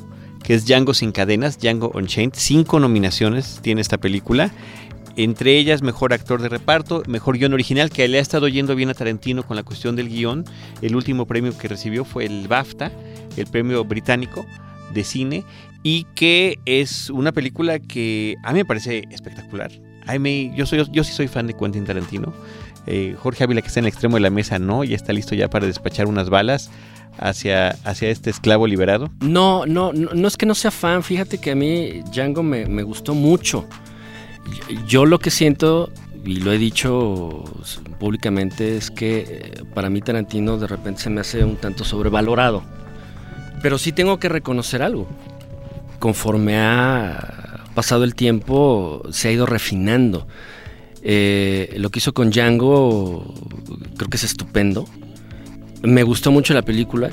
que 0.43 0.53
es 0.55 0.65
Django 0.65 0.93
sin 0.93 1.11
cadenas, 1.11 1.59
Django 1.59 1.91
Unchained. 1.93 2.33
Cinco 2.35 2.79
nominaciones 2.79 3.59
tiene 3.61 3.81
esta 3.81 3.97
película. 3.97 4.51
Entre 5.17 5.57
ellas, 5.57 5.81
mejor 5.81 6.13
actor 6.13 6.41
de 6.41 6.47
reparto, 6.47 7.03
mejor 7.07 7.37
guion 7.37 7.53
original, 7.53 7.89
que 7.89 8.07
le 8.07 8.17
ha 8.17 8.21
estado 8.21 8.47
yendo 8.47 8.75
bien 8.75 8.89
a 8.89 8.93
Tarantino 8.93 9.43
con 9.43 9.57
la 9.57 9.63
cuestión 9.63 9.95
del 9.97 10.07
guion. 10.07 10.45
El 10.81 10.95
último 10.95 11.25
premio 11.27 11.57
que 11.57 11.67
recibió 11.67 12.05
fue 12.05 12.25
el 12.25 12.47
BAFTA, 12.47 12.91
el 13.35 13.45
premio 13.47 13.83
británico 13.83 14.45
de 14.93 15.03
cine, 15.03 15.43
y 15.83 16.05
que 16.15 16.59
es 16.65 17.09
una 17.09 17.33
película 17.33 17.79
que 17.79 18.35
a 18.43 18.53
mí 18.53 18.59
me 18.59 18.65
parece 18.65 19.03
espectacular. 19.11 19.71
Yo, 20.55 20.65
soy, 20.65 20.85
yo 20.91 21.03
sí 21.03 21.11
soy 21.13 21.27
fan 21.27 21.47
de 21.47 21.53
Quentin 21.55 21.85
Tarantino. 21.85 22.33
Eh, 22.87 23.15
Jorge 23.17 23.43
Ávila, 23.43 23.61
que 23.61 23.67
está 23.67 23.79
en 23.79 23.85
el 23.85 23.89
extremo 23.89 24.15
de 24.15 24.21
la 24.21 24.29
mesa, 24.29 24.59
no, 24.59 24.83
ya 24.83 24.95
está 24.95 25.13
listo 25.13 25.35
ya 25.35 25.49
para 25.49 25.67
despachar 25.67 26.07
unas 26.07 26.29
balas 26.29 26.71
hacia, 27.17 27.69
hacia 27.83 28.09
este 28.09 28.29
esclavo 28.29 28.67
liberado. 28.67 29.09
No, 29.21 29.65
no, 29.65 29.93
no, 29.93 30.11
no 30.13 30.27
es 30.27 30.37
que 30.37 30.45
no 30.45 30.55
sea 30.55 30.71
fan. 30.71 31.03
Fíjate 31.03 31.37
que 31.37 31.51
a 31.51 31.55
mí 31.55 32.01
Django 32.11 32.43
me, 32.43 32.65
me 32.65 32.83
gustó 32.83 33.13
mucho. 33.13 33.65
Yo, 34.87 35.05
lo 35.05 35.19
que 35.19 35.29
siento, 35.29 35.91
y 36.25 36.39
lo 36.39 36.51
he 36.51 36.57
dicho 36.57 37.43
públicamente, 37.99 38.75
es 38.77 38.89
que 38.89 39.19
eh, 39.19 39.63
para 39.73 39.89
mí 39.89 40.01
Tarantino 40.01 40.57
de 40.57 40.67
repente 40.67 41.01
se 41.01 41.09
me 41.09 41.21
hace 41.21 41.43
un 41.43 41.57
tanto 41.57 41.83
sobrevalorado. 41.83 42.63
Pero 43.61 43.77
sí 43.77 43.91
tengo 43.91 44.19
que 44.19 44.29
reconocer 44.29 44.81
algo. 44.81 45.07
Conforme 45.99 46.57
ha 46.57 47.63
pasado 47.75 48.03
el 48.03 48.15
tiempo, 48.15 49.03
se 49.11 49.27
ha 49.27 49.31
ido 49.31 49.45
refinando. 49.45 50.27
Eh, 51.03 51.73
lo 51.77 51.89
que 51.89 51.99
hizo 51.99 52.13
con 52.13 52.29
Django 52.29 53.33
creo 53.97 54.09
que 54.09 54.17
es 54.17 54.23
estupendo. 54.23 54.87
Me 55.81 56.03
gustó 56.03 56.31
mucho 56.31 56.53
la 56.53 56.61
película. 56.61 57.09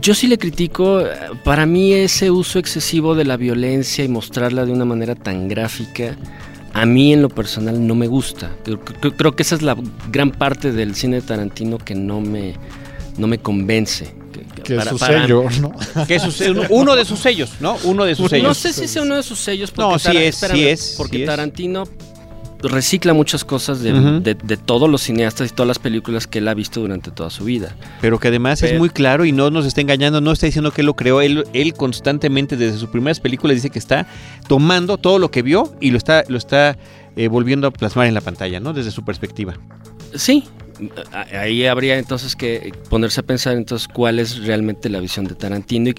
Yo 0.00 0.14
sí 0.14 0.28
le 0.28 0.38
critico, 0.38 1.02
para 1.42 1.66
mí 1.66 1.92
ese 1.92 2.30
uso 2.30 2.60
excesivo 2.60 3.16
de 3.16 3.24
la 3.24 3.36
violencia 3.36 4.04
y 4.04 4.08
mostrarla 4.08 4.64
de 4.64 4.70
una 4.72 4.84
manera 4.84 5.16
tan 5.16 5.48
gráfica, 5.48 6.16
a 6.72 6.86
mí 6.86 7.12
en 7.12 7.22
lo 7.22 7.28
personal 7.28 7.84
no 7.84 7.96
me 7.96 8.06
gusta. 8.06 8.52
Creo, 8.64 8.78
creo- 8.80 9.16
creo 9.16 9.34
que 9.34 9.42
esa 9.42 9.56
es 9.56 9.62
la 9.62 9.76
gran 10.12 10.30
parte 10.30 10.70
del 10.70 10.94
cine 10.94 11.16
de 11.16 11.22
Tarantino 11.22 11.78
que 11.78 11.96
no 11.96 12.20
me, 12.20 12.54
no 13.18 13.26
me 13.26 13.38
convence. 13.38 14.14
Que, 14.62 14.76
es 14.76 14.84
su 14.84 14.98
para- 14.98 15.22
sello, 15.22 15.44
¿no? 15.60 15.72
Que 16.06 16.14
es 16.16 16.22
su- 16.22 16.44
uno- 16.70 16.94
de 16.94 17.04
sus 17.04 17.18
sellos, 17.18 17.54
¿no? 17.58 17.76
Uno 17.82 18.04
de 18.04 18.14
sus 18.14 18.30
sellos. 18.30 18.46
No 18.46 18.54
sé 18.54 18.72
si 18.72 18.86
sea 18.86 19.02
uno 19.02 19.16
de 19.16 19.24
sus 19.24 19.40
sellos. 19.40 19.72
Porque 19.72 19.90
No, 19.92 19.98
sí 19.98 20.16
es, 20.16 20.34
espérame, 20.36 20.56
sí 20.56 20.68
es, 20.68 20.94
Porque 20.96 21.16
sí 21.16 21.22
es. 21.24 21.26
Recicla 22.62 23.14
muchas 23.14 23.44
cosas 23.44 23.80
de, 23.80 23.92
Ujú. 23.92 24.20
de- 24.20 24.34
de 24.34 24.56
todos 24.56 24.88
los 24.90 25.02
cineastas 25.02 25.50
y 25.50 25.54
todas 25.54 25.68
las 25.68 25.78
películas 25.78 26.26
que 26.26 26.38
él 26.38 26.48
ha 26.48 26.54
visto 26.54 26.80
durante 26.80 27.10
toda 27.10 27.30
su 27.30 27.44
vida. 27.44 27.74
Pero 28.00 28.18
que 28.18 28.28
además 28.28 28.62
es 28.62 28.78
muy 28.78 28.90
claro 28.90 29.24
y 29.24 29.32
no 29.32 29.50
nos 29.50 29.64
está 29.66 29.80
engañando, 29.80 30.20
no 30.20 30.32
está 30.32 30.46
diciendo 30.46 30.70
que 30.70 30.82
él 30.82 30.86
lo 30.86 30.94
creó, 30.94 31.20
él, 31.22 31.44
él 31.54 31.72
constantemente 31.74 32.56
desde 32.56 32.78
sus 32.78 32.90
primeras 32.90 33.18
películas 33.20 33.54
dice 33.56 33.70
que 33.70 33.78
está 33.78 34.06
tomando 34.48 34.98
todo 34.98 35.18
lo 35.18 35.30
que 35.30 35.42
vio 35.42 35.74
y 35.80 35.90
lo 35.90 35.96
está, 35.98 36.24
lo 36.28 36.36
está 36.36 36.76
eh, 37.16 37.28
volviendo 37.28 37.66
a 37.66 37.70
plasmar 37.70 38.06
en 38.06 38.14
la 38.14 38.20
pantalla, 38.20 38.60
¿no? 38.60 38.72
Desde 38.72 38.90
su 38.90 39.04
perspectiva. 39.04 39.54
Sí, 40.14 40.44
ahí 41.32 41.66
habría 41.66 41.98
entonces 41.98 42.36
que 42.36 42.72
ponerse 42.88 43.20
a 43.20 43.22
pensar 43.24 43.56
entonces 43.56 43.88
cuál 43.88 44.18
es 44.18 44.38
realmente 44.44 44.88
la 44.88 45.00
visión 45.00 45.26
de 45.26 45.34
Tarantino 45.34 45.90
y 45.90 45.94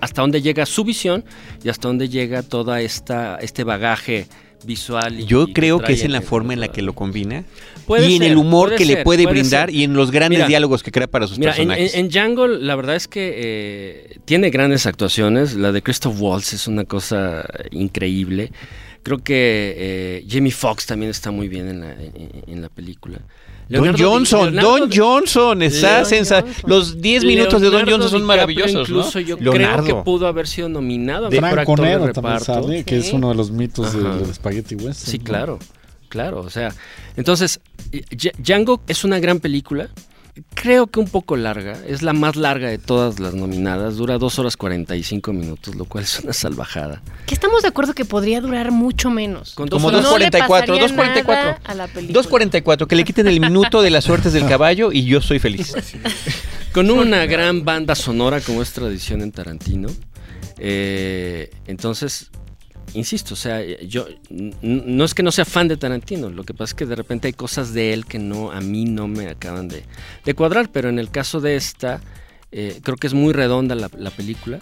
hasta 0.00 0.20
dónde 0.20 0.42
llega 0.42 0.66
su 0.66 0.84
visión 0.84 1.24
y 1.64 1.68
hasta 1.68 1.88
dónde 1.88 2.08
llega 2.08 2.42
toda 2.42 2.80
esta 2.82 3.36
este 3.40 3.64
bagaje 3.64 4.26
visual. 4.66 5.20
y- 5.20 5.24
Yo 5.26 5.44
y 5.48 5.52
creo 5.52 5.80
que 5.80 5.92
es 5.94 6.02
en 6.04 6.12
la 6.12 6.20
forma 6.20 6.52
en 6.52 6.60
la 6.60 6.68
que 6.68 6.82
lo 6.82 6.92
combina 6.94 7.44
Puede 7.86 8.08
y 8.10 8.16
en 8.16 8.22
el 8.24 8.36
humor 8.36 8.74
que 8.74 8.84
le 8.84 8.96
puede, 9.04 9.22
puede 9.24 9.26
brindar 9.40 9.68
ser. 9.70 9.74
y 9.78 9.84
en 9.84 9.94
los 9.94 10.10
grandes 10.10 10.38
Mira, 10.38 10.48
diálogos 10.48 10.82
que 10.82 10.90
crea 10.90 11.06
para 11.06 11.26
sus 11.26 11.38
Mira, 11.38 11.52
en, 11.52 11.56
personajes. 11.68 11.94
en- 11.94 12.00
en 12.00 12.08
Django 12.10 12.46
la 12.48 12.74
verdad 12.76 12.96
es 12.96 13.06
que 13.08 13.32
eh, 13.36 14.18
tiene 14.24 14.50
grandes 14.50 14.86
actuaciones. 14.86 15.54
La 15.54 15.72
de 15.72 15.82
Christoph 15.82 16.20
Waltz 16.20 16.52
es 16.52 16.66
una 16.66 16.84
cosa 16.84 17.46
increíble. 17.70 18.50
Creo 19.02 19.18
que 19.18 19.74
eh, 19.76 20.24
Jamie 20.28 20.50
Foxx 20.50 20.86
también 20.86 21.10
está 21.10 21.30
muy 21.30 21.48
bien 21.48 21.68
en 21.68 21.80
la, 21.80 21.92
en- 21.92 22.42
en 22.48 22.60
la 22.62 22.68
película. 22.68 23.18
Don 23.68 23.82
Leonardo 23.82 24.08
Johnson, 24.10 24.54
Leonardo 24.54 24.78
Don 24.78 24.90
Johnson, 24.94 25.62
está 25.62 25.94
Leon 25.94 26.04
sensa- 26.06 26.40
Johnson. 26.42 26.62
Los 26.70 27.00
10 27.00 27.24
minutos 27.24 27.60
de 27.60 27.68
Don 27.70 27.84
Johnson 27.88 28.10
son 28.10 28.24
maravillosos, 28.24 28.88
Incluso 28.88 29.18
¿no? 29.20 29.26
yo 29.26 29.36
Leonardo. 29.40 29.82
creo 29.82 29.96
que 29.98 30.02
pudo 30.04 30.26
haber 30.28 30.46
sido 30.46 30.68
nominado 30.68 31.26
a 31.26 31.30
mejor 31.30 31.50
Franco 31.50 31.72
actor 31.72 31.80
de 31.80 31.84
Nero 31.90 32.12
también 32.12 32.38
reparto. 32.38 32.62
sale, 32.62 32.84
que 32.84 32.98
es 32.98 33.06
Sí. 33.08 33.16
uno 33.16 33.28
de 33.30 33.34
los 33.34 33.50
mitos 33.50 33.92
del, 33.92 34.20
del 34.20 34.32
Spaghetti 34.34 34.74
Western. 34.76 35.10
Sí, 35.10 35.18
claro, 35.18 35.58
claro. 36.08 36.40
O 36.42 36.50
sea, 36.50 36.72
entonces, 37.16 37.60
Dj- 37.90 38.32
Django 38.38 38.80
es 38.86 39.02
una 39.04 39.18
gran 39.18 39.40
película. 39.40 39.88
Creo 40.54 40.86
que 40.86 41.00
un 41.00 41.08
poco 41.08 41.36
larga, 41.36 41.78
es 41.86 42.02
la 42.02 42.12
más 42.12 42.36
larga 42.36 42.68
de 42.68 42.76
todas 42.78 43.18
las 43.20 43.32
nominadas, 43.34 43.96
dura 43.96 44.18
2 44.18 44.38
horas 44.38 44.56
45 44.56 45.32
minutos, 45.32 45.74
lo 45.76 45.86
cual 45.86 46.04
es 46.04 46.20
una 46.20 46.32
salvajada. 46.34 47.02
Que 47.26 47.34
estamos 47.34 47.62
de 47.62 47.68
acuerdo 47.68 47.94
que 47.94 48.04
podría 48.04 48.40
durar 48.42 48.70
mucho 48.70 49.08
menos. 49.08 49.54
Con 49.54 49.68
dos 49.68 49.78
Como 49.82 49.88
horas- 49.88 50.02
No 50.02 50.18
le 50.18 50.26
2.44, 50.30 50.48
pasaría 50.48 50.86
2.44. 50.86 51.26
nada 51.26 51.60
a 51.64 51.74
la 51.74 51.86
película. 51.88 52.20
2.44, 52.22 52.86
que 52.86 52.96
le 52.96 53.04
quiten 53.04 53.26
el 53.28 53.40
minuto 53.40 53.80
de 53.80 53.90
las 53.90 54.04
suertes 54.04 54.32
del 54.34 54.46
caballo 54.46 54.92
y 54.92 55.04
yo 55.04 55.20
soy 55.22 55.38
feliz. 55.38 55.74
Con 56.72 56.90
una 56.90 57.24
gran 57.24 57.64
banda 57.64 57.94
sonora 57.94 58.40
como 58.42 58.60
es 58.60 58.72
tradición 58.72 59.22
en 59.22 59.32
Tarantino. 59.32 59.88
Eh, 60.58 61.50
entonces, 61.66 62.30
insisto, 62.94 63.34
o 63.34 63.36
sea, 63.36 63.62
yo 63.82 64.06
no 64.30 65.04
es 65.04 65.14
que 65.14 65.22
no 65.22 65.32
sea 65.32 65.44
fan 65.44 65.68
de 65.68 65.76
Tarantino, 65.76 66.30
lo 66.30 66.44
que 66.44 66.54
pasa 66.54 66.70
es 66.70 66.74
que 66.74 66.86
de 66.86 66.96
repente 66.96 67.28
hay 67.28 67.34
cosas 67.34 67.72
de 67.72 67.92
él 67.92 68.06
que 68.06 68.18
no 68.18 68.50
a 68.50 68.60
mí 68.60 68.84
no 68.84 69.08
me 69.08 69.28
acaban 69.28 69.68
de, 69.68 69.84
cuadrar, 70.34 70.70
pero 70.70 70.88
en 70.88 70.98
el 70.98 71.10
caso 71.10 71.40
de 71.40 71.56
esta, 71.56 72.00
eh, 72.52 72.80
creo 72.82 72.96
que 72.96 73.06
es 73.06 73.14
muy 73.14 73.32
redonda 73.32 73.74
la, 73.74 73.90
la 73.96 74.10
película. 74.10 74.58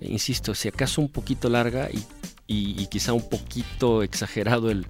Eh, 0.00 0.08
insisto, 0.10 0.54
si 0.54 0.68
acaso 0.68 1.00
un 1.00 1.08
poquito 1.08 1.48
larga 1.48 1.88
y 2.48 2.86
quizá 2.86 3.12
un 3.12 3.28
poquito 3.28 4.02
exagerado 4.02 4.70
el, 4.70 4.86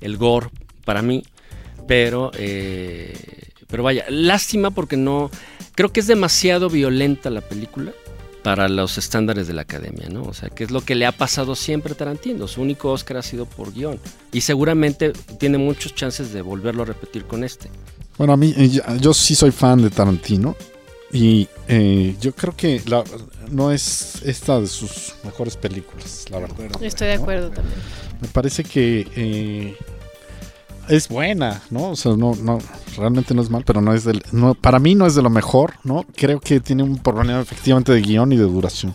el 0.00 0.16
gore 0.16 0.50
para 0.84 1.02
mí, 1.02 1.22
pero, 1.86 2.30
eh, 2.34 3.12
pero 3.66 3.82
vaya, 3.82 4.04
lástima 4.08 4.70
porque 4.70 4.96
no, 4.96 5.30
creo 5.74 5.92
que 5.92 6.00
es 6.00 6.06
demasiado 6.06 6.70
violenta 6.70 7.30
la 7.30 7.40
película 7.40 7.92
para 8.50 8.68
los 8.68 8.98
estándares 8.98 9.46
de 9.46 9.54
la 9.54 9.62
academia, 9.62 10.08
¿no? 10.08 10.24
O 10.24 10.32
sea, 10.34 10.48
que 10.48 10.64
es 10.64 10.72
lo 10.72 10.80
que 10.80 10.96
le 10.96 11.06
ha 11.06 11.12
pasado 11.12 11.54
siempre 11.54 11.92
a 11.92 11.96
Tarantino. 11.96 12.48
Su 12.48 12.60
único 12.62 12.90
Oscar 12.90 13.18
ha 13.18 13.22
sido 13.22 13.46
por 13.46 13.72
guion. 13.72 14.00
Y 14.32 14.40
seguramente 14.40 15.12
tiene 15.38 15.56
muchos 15.56 15.94
chances 15.94 16.32
de 16.32 16.42
volverlo 16.42 16.82
a 16.82 16.86
repetir 16.86 17.26
con 17.26 17.44
este. 17.44 17.70
Bueno, 18.18 18.32
a 18.32 18.36
mí, 18.36 18.52
eh, 18.56 18.80
yo, 19.00 19.14
sí 19.14 19.36
soy 19.36 19.52
fan 19.52 19.80
de 19.82 19.90
Tarantino. 19.90 20.56
Y 21.12 21.46
eh, 21.68 22.16
yo 22.20 22.32
creo 22.34 22.56
que 22.56 22.82
la- 22.86 23.04
no 23.52 23.70
es 23.70 24.20
esta 24.24 24.60
de 24.60 24.66
sus 24.66 25.14
mejores 25.22 25.56
películas, 25.56 26.24
la 26.28 26.40
verdad. 26.40 26.82
Estoy 26.82 27.06
de 27.06 27.16
¿no? 27.18 27.22
acuerdo 27.22 27.50
también. 27.50 27.78
Me 28.20 28.26
parece 28.26 28.64
que 28.64 29.06
eh, 29.14 29.76
es 30.88 31.08
buena, 31.08 31.62
¿no? 31.70 31.90
O 31.90 31.96
sea, 31.96 32.16
no, 32.16 32.34
no, 32.34 32.58
realmente 32.96 33.34
no 33.34 33.42
es 33.42 33.50
mal, 33.50 33.64
pero 33.64 33.80
no 33.80 33.94
es 33.94 34.04
del, 34.04 34.22
no, 34.32 34.54
para 34.54 34.78
mí 34.78 34.94
no 34.94 35.06
es 35.06 35.14
de 35.14 35.22
lo 35.22 35.30
mejor, 35.30 35.74
¿no? 35.84 36.04
Creo 36.16 36.40
que 36.40 36.60
tiene 36.60 36.82
un 36.82 36.98
problema 36.98 37.40
efectivamente 37.40 37.92
de 37.92 38.00
guion 38.00 38.32
y 38.32 38.36
de 38.36 38.44
duración. 38.44 38.94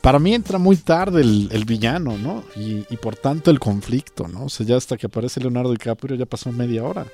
Para 0.00 0.18
mí 0.18 0.34
entra 0.34 0.58
muy 0.58 0.76
tarde 0.76 1.20
el, 1.20 1.48
el 1.52 1.64
villano, 1.64 2.18
¿no? 2.18 2.42
Y, 2.56 2.84
y 2.90 2.96
por 2.96 3.14
tanto 3.14 3.50
el 3.50 3.60
conflicto, 3.60 4.26
¿no? 4.26 4.46
O 4.46 4.48
sea, 4.48 4.66
ya 4.66 4.76
hasta 4.76 4.96
que 4.96 5.06
aparece 5.06 5.40
Leonardo 5.40 5.70
DiCaprio 5.70 6.16
ya 6.16 6.26
pasó 6.26 6.50
media 6.50 6.82
hora. 6.82 7.06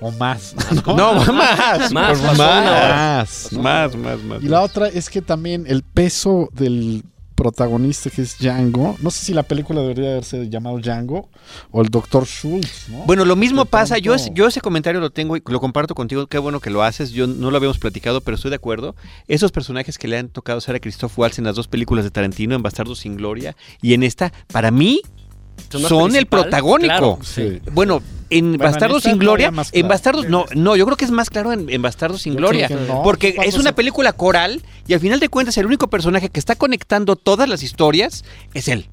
O 0.00 0.10
más. 0.10 0.54
¿no? 0.86 0.96
No, 0.96 1.32
más. 1.32 1.92
Más. 1.92 2.20
Más, 2.20 3.52
¿no? 3.52 3.62
Más, 3.62 3.96
más, 3.96 4.22
más. 4.24 4.42
Y 4.42 4.48
la 4.48 4.62
otra 4.62 4.88
es 4.88 5.08
que 5.08 5.22
también 5.22 5.64
el 5.68 5.84
peso 5.84 6.48
del 6.52 7.04
protagonista 7.42 8.08
que 8.08 8.22
es 8.22 8.38
Django, 8.38 8.96
no 9.02 9.10
sé 9.10 9.24
si 9.24 9.34
la 9.34 9.42
película 9.42 9.80
debería 9.80 10.12
haberse 10.12 10.48
llamado 10.48 10.78
Django 10.78 11.28
o 11.72 11.82
el 11.82 11.88
Dr. 11.88 12.24
Schultz, 12.24 12.88
¿no? 12.88 12.98
Bueno, 12.98 13.24
lo 13.24 13.34
mismo 13.34 13.64
pasa, 13.64 13.98
yo, 13.98 14.14
yo 14.32 14.46
ese 14.46 14.60
comentario 14.60 15.00
lo 15.00 15.10
tengo 15.10 15.36
y 15.36 15.42
lo 15.44 15.58
comparto 15.58 15.96
contigo, 15.96 16.28
qué 16.28 16.38
bueno 16.38 16.60
que 16.60 16.70
lo 16.70 16.84
haces, 16.84 17.10
yo 17.10 17.26
no 17.26 17.50
lo 17.50 17.56
habíamos 17.56 17.80
platicado, 17.80 18.20
pero 18.20 18.36
estoy 18.36 18.50
de 18.50 18.56
acuerdo. 18.56 18.94
Esos 19.26 19.50
personajes 19.50 19.98
que 19.98 20.06
le 20.06 20.18
han 20.18 20.28
tocado 20.28 20.60
ser 20.60 20.76
a 20.76 20.78
Christoph 20.78 21.18
Waltz 21.18 21.38
en 21.38 21.44
las 21.44 21.56
dos 21.56 21.66
películas 21.66 22.04
de 22.04 22.12
Tarantino, 22.12 22.54
en 22.54 22.62
Bastardos 22.62 23.00
sin 23.00 23.16
Gloria, 23.16 23.56
y 23.80 23.94
en 23.94 24.04
esta, 24.04 24.32
para 24.52 24.70
mí, 24.70 25.00
son 25.70 26.16
el 26.16 26.26
protagónico. 26.26 26.88
claro, 26.88 27.18
Sí. 27.22 27.60
Bueno, 27.72 28.02
en 28.30 28.56
Bastardos 28.56 29.02
sin 29.02 29.18
Gloria, 29.18 29.50
más 29.50 29.70
en. 29.72 29.88
Bastardos, 29.88 30.26
no, 30.28 30.46
no, 30.54 30.74
yo 30.76 30.84
creo 30.86 30.96
que 30.96 31.04
es 31.04 31.10
más 31.10 31.28
claro 31.30 31.52
en, 31.52 31.68
en 31.68 31.82
Bastardos 31.82 32.22
sin 32.22 32.32
Yo 32.32 32.38
Gloria. 32.38 32.68
no. 32.88 33.02
Porque 33.02 33.36
es 33.44 33.54
una 33.56 33.70
se- 33.70 33.74
película 33.74 34.12
coral 34.14 34.62
y 34.86 34.94
al 34.94 35.00
final 35.00 35.20
de 35.20 35.28
cuentas 35.28 35.56
el 35.58 35.66
único 35.66 35.88
personaje 35.88 36.30
que 36.30 36.40
está 36.40 36.54
conectando 36.56 37.16
todas 37.16 37.48
las 37.48 37.62
historias 37.62 38.24
es 38.54 38.68
él. 38.68 38.88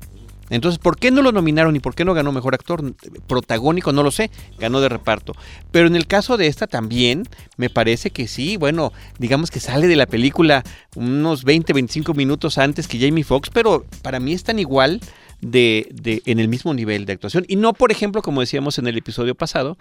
Entonces, 0.51 0.79
¿por 0.79 0.97
qué 0.97 1.11
no 1.11 1.21
lo 1.21 1.31
nominaron 1.31 1.75
y 1.75 1.79
por 1.79 1.93
qué 1.93 2.03
no 2.03 2.15
ganó 2.15 2.31
mejor 2.31 2.55
actor? 2.55 2.95
Protagónico, 3.27 3.93
no 3.93 4.01
lo 4.01 4.09
sé, 4.09 4.31
ganó 4.57 4.81
de 4.81 4.89
reparto. 4.89 5.33
Pero 5.71 5.85
en 5.87 5.95
el 5.95 6.07
caso 6.07 6.37
de 6.37 6.47
esta 6.47 6.65
también, 6.65 7.27
me 7.57 7.69
parece 7.69 8.09
que 8.09 8.27
sí, 8.27 8.57
bueno, 8.57 8.91
digamos 9.19 9.51
que 9.51 9.59
sale 9.59 9.87
de 9.87 9.95
la 9.95 10.07
película 10.07 10.63
unos 10.95 11.43
20, 11.43 11.71
25 11.71 12.15
minutos 12.15 12.57
antes 12.57 12.87
que 12.87 12.99
Jamie 12.99 13.23
Foxx, 13.23 13.51
pero 13.53 13.85
para 14.01 14.19
mí 14.19 14.33
están 14.33 14.57
igual 14.57 14.99
de, 15.41 15.87
de- 15.91 16.21
en 16.25 16.39
el 16.39 16.47
mismo 16.47 16.73
nivel 16.73 17.05
de 17.05 17.13
actuación. 17.13 17.45
Y 17.47 17.55
no, 17.55 17.73
por 17.73 17.91
ejemplo, 17.91 18.21
como 18.21 18.41
decíamos 18.41 18.77
en 18.77 18.87
el 18.87 18.97
episodio 18.97 19.35
pasado, 19.35 19.77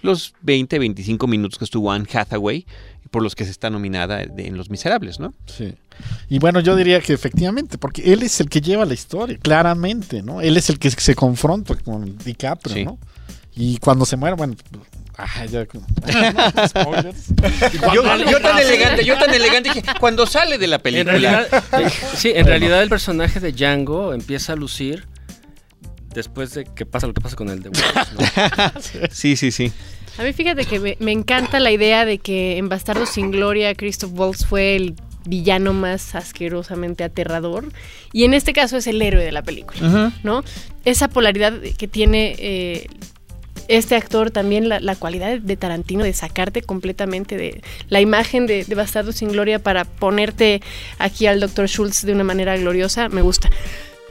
los 0.00 0.34
20, 0.42 0.78
25 0.78 1.26
minutos 1.26 1.58
que 1.58 1.64
estuvo 1.64 1.92
Anne 1.92 2.06
Hathaway, 2.12 2.66
por 3.10 3.22
los 3.22 3.34
que 3.34 3.44
se 3.44 3.50
está 3.50 3.68
nominada 3.68 4.24
de- 4.24 4.46
en 4.46 4.56
Los 4.56 4.70
Miserables, 4.70 5.20
¿no? 5.20 5.34
Sí. 5.46 5.74
Y 6.30 6.38
bueno, 6.38 6.60
yo 6.60 6.74
diría 6.76 7.00
que 7.00 7.12
efectivamente, 7.12 7.76
porque 7.76 8.12
él 8.12 8.22
es 8.22 8.40
el 8.40 8.48
que 8.48 8.60
lleva 8.62 8.86
la 8.86 8.94
historia, 8.94 9.36
claramente, 9.40 10.22
¿no? 10.22 10.40
Él 10.40 10.56
es 10.56 10.70
el 10.70 10.78
que 10.78 10.90
se 10.90 11.14
confronta 11.14 11.74
con 11.76 12.16
DiCaprio, 12.18 12.74
Sí. 12.74 12.84
¿no? 12.84 12.98
Y 13.54 13.76
cuando 13.78 14.06
se 14.06 14.16
muere, 14.16 14.34
bueno, 14.34 14.54
ah, 15.18 15.44
ya. 15.44 15.66
Spoilers. 16.68 17.26
Yo, 17.94 18.02
yo 18.30 18.40
tan 18.40 18.58
elegante, 18.58 19.04
yo 19.04 19.18
tan 19.18 19.34
elegante 19.34 19.68
dije, 19.74 19.82
cuando 20.00 20.26
sale 20.26 20.56
de 20.56 20.66
la 20.66 20.76
En 20.76 20.82
película. 20.82 21.12
realidad, 21.12 21.64
eh, 21.80 21.90
sí, 22.16 22.32
en 22.34 22.46
realidad 22.46 22.82
el 22.82 22.88
personaje 22.88 23.40
de 23.40 23.52
Django 23.52 24.14
empieza 24.14 24.54
a 24.54 24.56
lucir 24.56 25.06
después 26.14 26.54
de 26.54 26.64
que 26.64 26.86
pasa 26.86 27.06
lo 27.06 27.14
que 27.14 27.20
pasa 27.20 27.36
con 27.36 27.48
el 27.48 27.62
de. 27.62 27.70
Sí, 29.10 29.36
sí, 29.36 29.50
sí. 29.50 29.72
A 30.18 30.22
mí 30.22 30.32
fíjate 30.32 30.64
que 30.64 30.78
me, 30.78 30.96
me 31.00 31.12
encanta 31.12 31.58
la 31.60 31.70
idea 31.70 32.04
de 32.04 32.18
que 32.18 32.58
en 32.58 32.68
Bastardos 32.68 33.10
sin 33.10 33.30
Gloria 33.30 33.74
Christoph 33.74 34.12
Waltz 34.14 34.44
fue 34.44 34.76
el 34.76 34.94
villano 35.24 35.72
más 35.72 36.14
asquerosamente 36.14 37.04
aterrador 37.04 37.66
y 38.12 38.24
en 38.24 38.34
este 38.34 38.52
caso 38.52 38.76
es 38.76 38.86
el 38.86 39.00
héroe 39.00 39.24
de 39.24 39.32
la 39.32 39.42
película, 39.42 40.12
¿no? 40.22 40.42
Esa 40.84 41.08
polaridad 41.08 41.54
que 41.78 41.88
tiene 41.88 42.34
eh, 42.38 42.86
este 43.68 43.94
actor 43.94 44.30
también, 44.30 44.68
la, 44.68 44.80
la 44.80 44.96
cualidad 44.96 45.38
de 45.38 45.56
Tarantino 45.56 46.04
de 46.04 46.12
sacarte 46.12 46.62
completamente 46.62 47.36
de 47.36 47.62
la 47.88 48.00
imagen 48.00 48.46
de, 48.46 48.64
de 48.64 48.74
Bastardos 48.74 49.16
sin 49.16 49.30
Gloria 49.30 49.60
para 49.60 49.84
ponerte 49.84 50.60
aquí 50.98 51.26
al 51.26 51.40
Dr. 51.40 51.68
Schultz 51.68 52.04
de 52.04 52.12
una 52.12 52.24
manera 52.24 52.56
gloriosa, 52.56 53.08
me 53.08 53.22
gusta. 53.22 53.48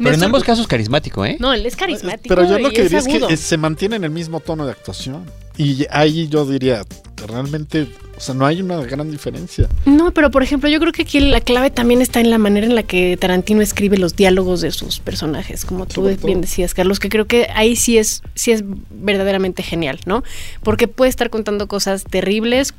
Pero 0.03 0.15
en 0.15 0.23
ambos 0.23 0.43
casos 0.43 0.67
carismático, 0.67 1.25
¿eh? 1.25 1.37
No, 1.39 1.53
él 1.53 1.65
es 1.65 1.75
carismático 1.75 2.33
Pero 2.33 2.47
yo 2.47 2.59
lo 2.59 2.69
que 2.71 2.83
diría 2.83 2.99
es 2.99 3.07
que 3.07 3.37
se 3.37 3.57
mantiene 3.57 3.95
en 3.95 4.03
el 4.03 4.11
mismo 4.11 4.39
tono 4.39 4.65
de 4.65 4.71
actuación. 4.71 5.25
Y 5.57 5.85
ahí 5.91 6.27
yo 6.27 6.45
diría, 6.45 6.83
realmente, 7.27 7.87
o 8.15 8.19
sea, 8.19 8.33
no 8.33 8.45
hay 8.45 8.61
una 8.61 8.77
gran 8.81 9.11
diferencia. 9.11 9.67
No, 9.85 10.11
pero 10.11 10.31
por 10.31 10.43
ejemplo, 10.43 10.69
yo 10.69 10.79
creo 10.79 10.91
que 10.91 11.03
aquí 11.03 11.19
la 11.19 11.41
clave 11.41 11.69
también 11.69 12.01
está 12.01 12.19
en 12.19 12.29
la 12.29 12.37
manera 12.37 12.65
en 12.65 12.75
la 12.75 12.83
que 12.83 13.17
Tarantino 13.17 13.61
escribe 13.61 13.97
los 13.97 14.15
diálogos 14.15 14.61
de 14.61 14.71
sus 14.71 14.99
personajes, 14.99 15.65
como 15.65 15.85
tú 15.85 16.01
Sobre 16.01 16.15
todo. 16.15 16.27
bien 16.27 16.41
decías, 16.41 16.73
Carlos, 16.73 16.99
que 16.99 17.09
creo 17.09 17.27
que 17.27 17.47
ahí 17.53 17.75
sí 17.75 17.97
es, 17.97 18.23
sí 18.33 18.51
es 18.51 18.63
verdaderamente 18.89 19.61
genial, 19.61 19.99
¿no? 20.05 20.23
Porque 20.63 20.87
puede 20.87 21.09
estar 21.09 21.29
contando 21.29 21.67
cosas 21.67 22.03
terribles, 22.03 22.73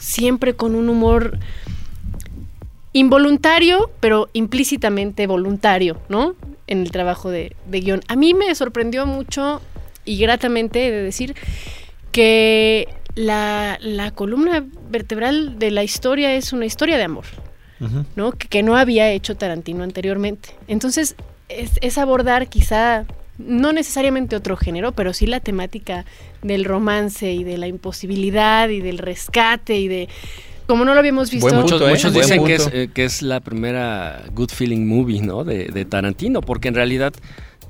siempre 0.00 0.54
con 0.54 0.74
un 0.74 0.88
humor 0.88 1.38
involuntario, 2.92 3.90
pero 4.00 4.28
implícitamente 4.32 5.26
voluntario, 5.26 6.00
¿no? 6.08 6.34
En 6.66 6.80
el 6.80 6.90
trabajo 6.90 7.30
de, 7.30 7.54
de 7.66 7.80
guion. 7.80 8.00
A 8.08 8.16
mí 8.16 8.34
me 8.34 8.54
sorprendió 8.54 9.06
mucho 9.06 9.60
y 10.04 10.18
gratamente 10.18 10.78
de 10.78 11.02
decir 11.02 11.34
que 12.12 12.88
la, 13.14 13.78
la 13.80 14.10
columna 14.10 14.64
vertebral 14.90 15.58
de 15.58 15.70
la 15.70 15.82
historia 15.82 16.34
es 16.34 16.52
una 16.52 16.66
historia 16.66 16.96
de 16.96 17.04
amor. 17.04 17.24
¿no? 18.14 18.32
Que, 18.32 18.48
que 18.48 18.62
no 18.62 18.76
había 18.76 19.10
hecho 19.10 19.36
Tarantino 19.36 19.82
anteriormente. 19.82 20.50
Entonces, 20.66 21.14
es, 21.48 21.72
es 21.82 21.98
abordar 21.98 22.48
quizá, 22.48 23.04
no 23.38 23.72
necesariamente 23.72 24.34
otro 24.34 24.56
género, 24.56 24.92
pero 24.92 25.12
sí 25.12 25.26
la 25.26 25.40
temática 25.40 26.06
del 26.42 26.64
romance 26.64 27.32
y 27.32 27.44
de 27.44 27.58
la 27.58 27.66
imposibilidad 27.66 28.68
y 28.68 28.80
del 28.80 28.98
rescate 28.98 29.78
y 29.78 29.88
de... 29.88 30.08
Como 30.66 30.84
no 30.84 30.94
lo 30.94 31.00
habíamos 31.00 31.30
visto... 31.30 31.46
Buen 31.46 31.56
Muchos, 31.60 31.72
punto, 31.72 31.86
¿eh? 31.88 31.90
muchos 31.92 32.12
Buen 32.12 32.24
dicen 32.24 32.44
que 32.44 32.54
es, 32.56 32.68
eh, 32.72 32.90
que 32.92 33.04
es 33.04 33.22
la 33.22 33.40
primera 33.40 34.24
good 34.34 34.50
feeling 34.50 34.86
movie, 34.86 35.20
¿no? 35.22 35.44
De, 35.44 35.66
de 35.66 35.84
Tarantino, 35.84 36.40
porque 36.40 36.68
en 36.68 36.74
realidad 36.74 37.12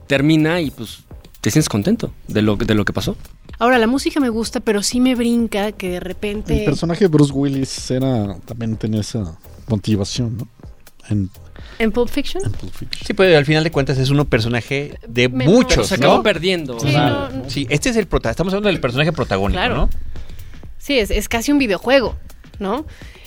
termina 0.07 0.61
y 0.61 0.71
pues 0.71 1.01
te 1.41 1.51
sientes 1.51 1.69
contento 1.69 2.13
de 2.29 2.43
lo, 2.43 2.57
de 2.57 2.75
lo 2.75 2.85
que 2.85 2.93
pasó. 2.93 3.17
Ahora, 3.59 3.79
la 3.79 3.87
música 3.87 4.21
me 4.21 4.29
gusta, 4.29 4.61
pero 4.61 4.83
sí 4.83 5.01
me 5.01 5.15
brinca 5.15 5.73
que 5.73 5.91
de 5.91 6.01
repente... 6.01 6.59
El 6.61 6.65
personaje 6.65 7.05
de 7.05 7.09
Bruce 7.09 7.33
Willis 7.33 7.91
era, 7.91 8.37
también 8.45 8.77
tenía 8.77 9.01
esa 9.01 9.37
motivación, 9.69 10.39
¿no? 10.39 10.49
En, 11.09 11.31
En 11.79 11.93
Pulp 11.93 12.09
Fiction. 12.09 12.45
en 12.45 12.53
Pulp 12.53 12.73
Fiction. 12.75 13.07
Sí, 13.07 13.15
pues 13.15 13.35
al 13.37 13.45
final 13.45 13.63
de 13.63 13.71
cuentas 13.71 13.97
es 13.99 14.11
un 14.11 14.25
personaje 14.27 14.99
de 15.07 15.29
Me- 15.29 15.45
muchos, 15.47 15.75
Pero 15.75 15.85
se 15.85 15.99
¿no? 15.99 16.07
acabó 16.09 16.23
perdiendo. 16.23 16.81
Sí, 16.81 16.89
no, 16.93 17.29
no. 17.31 17.43
Este 17.47 17.91
es 17.91 17.97
el 17.97 18.07
prota, 18.07 18.31
estamos 18.31 18.53
hablando 18.53 18.69
del 18.69 18.81
personaje 18.81 19.13
protagónico, 19.13 19.59
Claro. 19.61 19.77
¿no? 19.77 19.91
Sí, 20.79 20.99
es, 20.99 21.11
es 21.11 21.29
casi 21.29 21.53
un 21.53 21.59
videojuego, 21.59 22.17
¿no? 22.59 22.87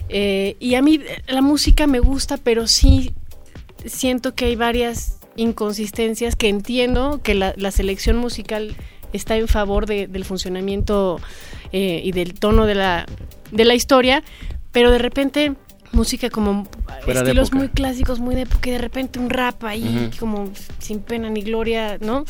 Eh, 0.09 0.55
y 0.59 0.75
a 0.75 0.81
mí 0.81 0.99
la 1.27 1.41
música 1.41 1.85
me 1.87 1.99
gusta, 1.99 2.37
pero 2.37 2.67
sí 2.67 3.13
siento 3.85 4.33
que 4.35 4.45
hay 4.45 4.55
varias 4.55 5.19
inconsistencias 5.35 6.35
que 6.35 6.49
entiendo 6.49 7.21
que 7.23 7.33
la, 7.35 7.53
la 7.57 7.71
selección 7.71 8.17
musical 8.17 8.75
está 9.13 9.37
en 9.37 9.47
favor 9.47 9.85
de- 9.85 10.07
del 10.07 10.25
funcionamiento 10.25 11.19
eh, 11.71 12.01
y 12.03 12.11
del 12.11 12.33
tono 12.33 12.65
de 12.65 12.75
la, 12.75 13.05
de 13.51 13.65
la 13.65 13.73
historia, 13.75 14.23
pero 14.71 14.91
de 14.91 14.97
repente 14.99 15.53
música 15.91 16.29
como 16.29 16.67
Fuera 17.03 17.21
estilos 17.21 17.51
muy 17.53 17.69
clásicos, 17.69 18.19
muy 18.19 18.35
de 18.35 18.41
época, 18.41 18.69
y 18.69 18.73
de 18.73 18.77
repente 18.77 19.17
un 19.19 19.29
rap 19.29 19.63
ahí 19.63 20.11
como 20.19 20.51
sin 20.79 20.99
pena 20.99 21.29
ni 21.29 21.41
gloria, 21.41 21.97
¿no? 21.99 22.25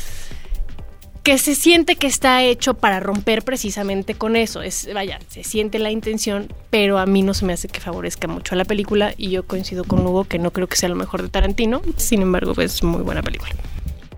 Que 1.22 1.38
se 1.38 1.54
siente 1.54 1.96
que 1.96 2.06
está 2.06 2.42
hecho 2.44 2.74
para 2.74 3.00
romper 3.00 3.42
precisamente 3.42 4.14
con 4.14 4.36
eso. 4.36 4.62
Es, 4.62 4.88
vaya, 4.92 5.18
se 5.28 5.44
siente 5.44 5.78
la 5.78 5.90
intención, 5.90 6.52
pero 6.70 6.98
a 6.98 7.06
mí 7.06 7.22
no 7.22 7.34
se 7.34 7.44
me 7.44 7.52
hace 7.52 7.68
que 7.68 7.80
favorezca 7.80 8.26
mucho 8.26 8.54
a 8.54 8.58
la 8.58 8.64
película 8.64 9.14
y 9.16 9.30
yo 9.30 9.46
coincido 9.46 9.84
con 9.84 10.06
Hugo 10.06 10.24
que 10.24 10.38
no 10.38 10.52
creo 10.52 10.66
que 10.66 10.76
sea 10.76 10.88
lo 10.88 10.96
mejor 10.96 11.22
de 11.22 11.28
Tarantino, 11.28 11.82
sin 11.96 12.22
embargo 12.22 12.54
es 12.60 12.82
muy 12.82 13.02
buena 13.02 13.22
película. 13.22 13.52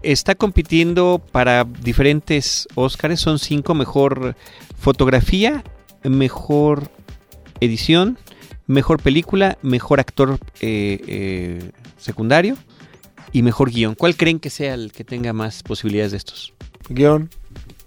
Está 0.02 0.34
compitiendo 0.34 1.22
para 1.30 1.64
diferentes 1.64 2.66
Óscares, 2.74 3.20
son 3.20 3.38
cinco, 3.38 3.74
mejor 3.74 4.36
fotografía, 4.78 5.62
mejor 6.02 6.90
edición, 7.60 8.18
mejor 8.66 9.00
película, 9.00 9.58
mejor 9.62 10.00
actor 10.00 10.38
eh, 10.60 11.00
eh, 11.06 11.70
secundario 11.98 12.56
y 13.32 13.42
mejor 13.42 13.70
guion. 13.70 13.94
¿Cuál 13.94 14.16
creen 14.16 14.40
que 14.40 14.50
sea 14.50 14.74
el 14.74 14.92
que 14.92 15.04
tenga 15.04 15.32
más 15.32 15.62
posibilidades 15.62 16.12
de 16.12 16.18
estos? 16.18 16.52
Guión. 16.88 17.30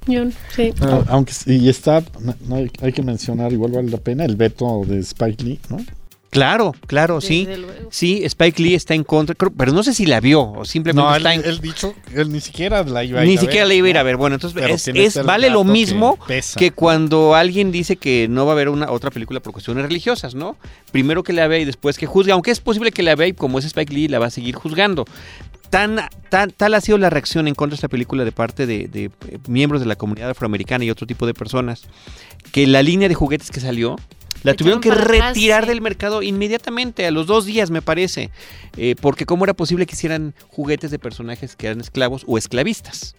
Guión, 0.08 0.34
sí. 0.56 0.72
Ah, 0.82 1.04
aunque 1.08 1.34
y 1.48 1.68
está, 1.68 2.04
no- 2.22 2.36
no 2.48 2.56
hay, 2.58 2.72
hay 2.82 2.92
que 2.94 3.02
mencionar, 3.02 3.52
igual 3.52 3.72
vale 3.72 3.90
la 3.90 3.98
pena, 3.98 4.24
el 4.26 4.36
veto 4.36 4.84
de 4.86 5.00
Spike 5.00 5.44
Lee, 5.44 5.60
¿no? 5.70 5.78
Claro, 6.36 6.76
claro, 6.86 7.22
sí. 7.22 7.46
Luego. 7.46 7.88
Sí, 7.92 8.22
Spike 8.26 8.62
Lee 8.62 8.76
está 8.76 8.94
en 8.94 9.06
contra, 9.06 9.36
pero 9.58 9.72
no 9.72 9.84
sé 9.84 9.94
si 9.94 10.06
la 10.06 10.20
vio 10.20 10.42
o 10.42 10.66
simplemente 10.66 11.08
No, 11.08 11.16
él, 11.16 11.22
está 11.22 11.34
en 11.34 11.46
él 11.46 11.62
dicho, 11.62 11.96
él 12.14 12.30
ni 12.30 12.42
siquiera 12.42 12.84
la 12.84 13.06
iba 13.06 13.22
a 13.22 13.24
ir 13.24 13.30
Ni 13.30 13.38
a 13.38 13.40
siquiera 13.40 13.62
ver, 13.62 13.70
le 13.70 13.76
iba 13.78 13.88
a 13.88 13.90
ir 13.92 13.98
a 13.98 14.04
ver. 14.04 14.18
Bueno, 14.18 14.36
entonces 14.36 14.62
es, 14.62 14.88
este 14.90 15.22
vale 15.22 15.50
lo 15.50 15.64
que 15.64 15.70
mismo 15.70 16.20
que 16.58 16.72
cuando 16.72 17.36
alguien 17.36 17.72
dice 17.72 17.96
que 17.96 18.28
no 18.30 18.46
va 18.46 18.52
a 18.52 18.56
haber 18.56 18.68
una 18.68 18.92
otra 18.92 19.12
película 19.12 19.40
por 19.40 19.54
cuestiones 19.54 19.86
religiosas, 19.86 20.36
¿no? 20.36 20.58
Primero 20.92 21.24
que 21.24 21.32
la 21.32 21.48
vea 21.48 21.60
y 21.60 21.66
después 21.66 21.98
que 21.98 22.06
juzgue, 22.06 22.34
aunque 22.34 22.52
es 22.52 22.60
posible 22.60 22.92
que 22.92 23.02
la 23.02 23.16
vea 23.16 23.28
y 23.28 23.34
como 23.34 23.58
es 23.60 23.64
Spike 23.64 23.94
Lee 23.94 24.10
la 24.10 24.20
va 24.20 24.26
a 24.26 24.32
seguir 24.32 24.56
juzgando. 24.56 25.06
Tan, 25.70 26.02
tan, 26.30 26.52
tal 26.52 26.74
ha 26.74 26.82
sido 26.82 26.98
la 26.98 27.10
reacción 27.10 27.48
en 27.48 27.56
contra 27.56 27.76
de 27.76 27.78
esta 27.78 27.88
película 27.88 28.26
de 28.26 28.34
parte 28.34 28.66
de, 28.66 28.90
de, 28.90 29.06
eh, 29.06 29.38
miembros 29.48 29.82
de 29.82 29.88
la 29.88 29.96
comunidad 29.96 30.30
afroamericana 30.30 30.84
y 30.84 30.90
otro 30.90 31.08
tipo 31.08 31.26
de 31.26 31.34
personas, 31.34 31.84
que 32.52 32.68
la 32.68 32.84
línea 32.84 33.08
de 33.08 33.16
juguetes 33.16 33.52
que 33.52 33.62
salió 33.62 33.96
la 34.46 34.52
La 34.52 34.56
tuvieron 34.56 34.80
que 34.82 34.92
atrás, 34.92 35.08
retirar 35.08 35.64
sí. 35.64 35.70
del 35.70 35.82
mercado 35.82 36.22
inmediatamente, 36.24 37.06
a 37.06 37.12
los 37.12 37.28
dos 37.28 37.46
días 37.46 37.70
me 37.72 37.82
parece, 37.82 38.30
Eh, 38.78 38.96
porque 39.00 39.26
cómo 39.26 39.46
era 39.46 39.54
posible 39.54 39.86
que 39.86 39.94
hicieran 39.96 40.34
juguetes 40.50 40.92
de 40.92 41.00
personajes 41.00 41.56
que 41.56 41.68
eran 41.68 41.80
esclavos 41.82 42.24
o 42.28 42.38
esclavistas. 42.38 43.16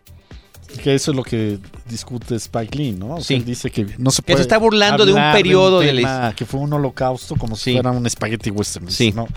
Que 0.83 0.95
eso 0.95 1.13
es 1.13 1.17
lo 1.17 1.23
que 1.23 1.59
discute 1.89 2.35
Spike 2.35 2.77
Lee, 2.77 2.93
¿no? 2.93 3.15
O 3.15 3.17
sea, 3.19 3.25
Sí. 3.25 3.35
él 3.35 3.45
dice 3.45 3.71
que 3.71 3.87
no 3.99 4.11
se 4.11 4.21
Que 4.23 4.33
se 4.33 4.33
puede 4.33 4.41
está 4.43 4.59
burlando 4.59 5.07
de 5.07 5.13
un 5.15 5.33
periodo 5.33 5.79
de 5.81 5.93
la 5.95 6.01
tema 6.01 6.35
que 6.37 6.45
fue 6.45 6.61
un 6.61 6.73
holocausto 6.73 7.37
como 7.37 7.55
Sí. 7.57 7.71
si 7.71 7.73
fuera 7.75 7.91
un 7.93 8.11
spaghetti 8.11 8.51
western. 8.51 8.91
Sí. 8.91 9.13
No, 9.13 9.29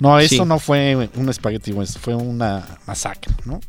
no 0.00 0.18
eso 0.18 0.42
Sí. 0.42 0.48
no 0.48 0.58
fue 0.58 1.08
un 1.14 1.32
spaghetti 1.32 1.72
western, 1.72 2.02
fue 2.02 2.14
una 2.14 2.78
masacre, 2.86 3.32
¿no? 3.44 3.60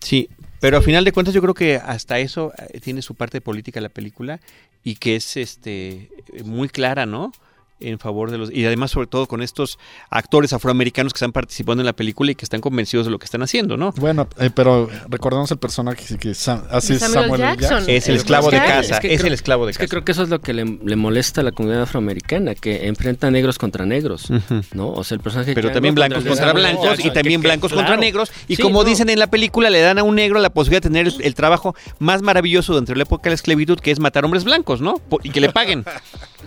Sí, 0.00 0.28
pero 0.60 0.76
a 0.78 0.82
final 0.82 1.04
de 1.04 1.12
cuentas 1.12 1.32
yo 1.34 1.40
creo 1.40 1.54
que 1.54 1.76
hasta 1.76 2.18
eso 2.18 2.52
eh, 2.72 2.80
tiene 2.80 3.00
su 3.00 3.14
parte 3.14 3.40
política 3.40 3.80
la 3.80 3.88
película 3.88 4.40
y 4.82 4.96
que 4.96 5.16
es 5.16 5.36
este 5.36 6.10
muy 6.44 6.68
clara, 6.68 7.06
¿no? 7.06 7.32
En 7.80 7.98
favor 7.98 8.30
de 8.30 8.38
los 8.38 8.52
y 8.52 8.66
además 8.66 8.90
sobre 8.90 9.06
todo 9.06 9.26
con 9.26 9.42
estos 9.42 9.78
actores 10.10 10.52
afroamericanos 10.52 11.12
que 11.12 11.16
están 11.16 11.32
participando 11.32 11.80
en 11.82 11.86
la 11.86 11.92
película 11.94 12.30
y 12.30 12.34
que 12.34 12.44
están 12.44 12.60
convencidos 12.60 13.06
de 13.06 13.10
lo 13.12 13.18
que 13.18 13.24
están 13.24 13.42
haciendo, 13.42 13.76
¿no? 13.76 13.92
Bueno, 13.96 14.28
eh, 14.38 14.50
pero 14.54 14.88
recordemos 15.08 15.50
el 15.50 15.58
personaje 15.58 16.18
que, 16.18 16.30
Sam- 16.34 16.64
hace 16.70 16.98
Samuel 16.98 17.22
Samuel. 17.22 17.40
Jackson. 17.40 17.84
Es 17.88 18.08
el 18.08 18.14
Es 18.16 18.20
esclavo 18.22 18.50
de 18.50 18.58
casa, 18.58 18.94
es 18.96 19.00
que 19.00 19.14
es 19.14 19.20
creo- 19.20 19.26
el 19.28 19.32
esclavo 19.34 19.64
de 19.66 19.70
Es 19.72 19.78
que 19.78 19.84
casa. 19.84 19.90
creo 19.90 20.04
que 20.04 20.12
eso 20.12 20.22
es 20.22 20.28
lo 20.28 20.40
que 20.40 20.52
le, 20.52 20.64
le 20.84 20.96
molesta 20.96 21.40
a 21.40 21.44
la 21.44 21.52
comunidad 21.52 21.82
afroamericana, 21.82 22.54
que 22.54 22.86
enfrenta 22.86 23.30
negros 23.30 23.58
contra 23.58 23.86
negros. 23.86 24.30
¿no? 24.74 24.90
O 24.90 25.02
sea, 25.04 25.14
el 25.16 25.22
personaje 25.22 25.54
Pero 25.54 25.72
también 25.72 25.94
blancos 25.94 26.24
contra 26.24 26.52
blancos 26.52 26.98
y 27.00 27.10
también 27.10 27.40
que- 27.40 27.44
que- 27.44 27.48
blancos 27.48 27.70
contra 27.72 27.86
claro. 27.86 28.00
negros. 28.00 28.30
Y 28.48 28.56
Sí, 28.56 28.62
como 28.62 28.82
no. 28.82 28.88
dicen 28.88 29.08
en 29.10 29.18
la 29.18 29.28
película, 29.28 29.70
le 29.70 29.80
dan 29.80 29.98
a 29.98 30.02
un 30.02 30.14
negro 30.16 30.38
la 30.40 30.50
posibilidad 30.50 30.82
de 30.82 30.88
tener 30.90 31.06
el, 31.06 31.14
el 31.22 31.34
trabajo 31.34 31.74
más 31.98 32.20
maravilloso 32.22 32.74
dentro 32.74 32.92
de 32.94 32.98
la 32.98 33.02
época 33.04 33.24
de 33.24 33.30
la 33.30 33.34
esclavitud, 33.36 33.78
que 33.80 33.90
es 33.90 34.00
matar 34.00 34.24
hombres 34.24 34.44
blancos, 34.44 34.80
¿no? 34.80 35.00
Y 35.22 35.30
que 35.30 35.40
le 35.40 35.50
paguen. 35.50 35.84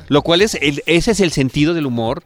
Lo 0.10 0.22
cual 0.22 0.42
es, 0.42 0.56
el- 0.56 0.84
ese 0.86 1.12
es 1.12 1.20
el 1.24 1.32
sentido 1.32 1.74
del 1.74 1.86
humor 1.86 2.24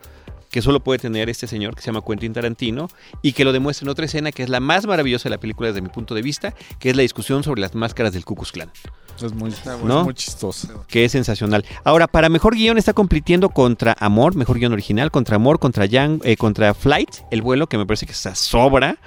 que 0.49 0.61
solo 0.61 0.79
puede 0.79 0.99
tener 0.99 1.29
este 1.29 1.47
señor 1.47 1.75
que 1.75 1.81
se 1.81 1.87
llama 1.87 2.01
Quentin 2.05 2.33
Tarantino 2.33 2.87
y 3.21 3.33
que 3.33 3.43
lo 3.43 3.51
demuestra 3.51 3.85
en 3.85 3.89
otra 3.89 4.05
escena 4.05 4.31
que 4.31 4.43
es 4.43 4.49
la 4.49 4.59
más 4.59 4.85
maravillosa 4.85 5.29
de 5.29 5.35
la 5.35 5.39
película 5.39 5.67
desde 5.67 5.81
mi 5.81 5.89
punto 5.89 6.15
de 6.15 6.21
vista, 6.21 6.53
que 6.79 6.89
es 6.89 6.95
la 6.95 7.01
discusión 7.01 7.43
sobre 7.43 7.61
las 7.61 7.75
máscaras 7.75 8.13
del 8.13 8.25
Ku 8.25 8.35
Klux 8.35 8.51
Klan. 8.51 8.71
Es 9.21 9.33
muy, 9.33 9.51
¿No? 9.83 9.99
es 9.99 10.05
muy 10.05 10.13
chistoso. 10.13 10.85
que 10.87 11.03
es 11.03 11.11
sensacional. 11.11 11.65
Ahora, 11.83 12.07
para 12.07 12.29
mejor 12.29 12.55
guion 12.55 12.77
está 12.77 12.93
compitiendo 12.93 13.49
contra 13.49 13.95
Amor, 13.99 14.35
mejor 14.35 14.59
guion 14.59 14.73
original, 14.73 15.09
contra 15.09 15.37
Amor, 15.37 15.59
contra 15.59 15.85
Yang, 15.85 16.21
eh, 16.23 16.37
contra 16.37 16.73
Flight, 16.75 17.09
el 17.31 17.41
vuelo, 17.41 17.67
que 17.67 17.79
me 17.79 17.85
parece 17.85 18.05
que 18.05 18.13
se 18.13 18.35
sobra, 18.35 18.99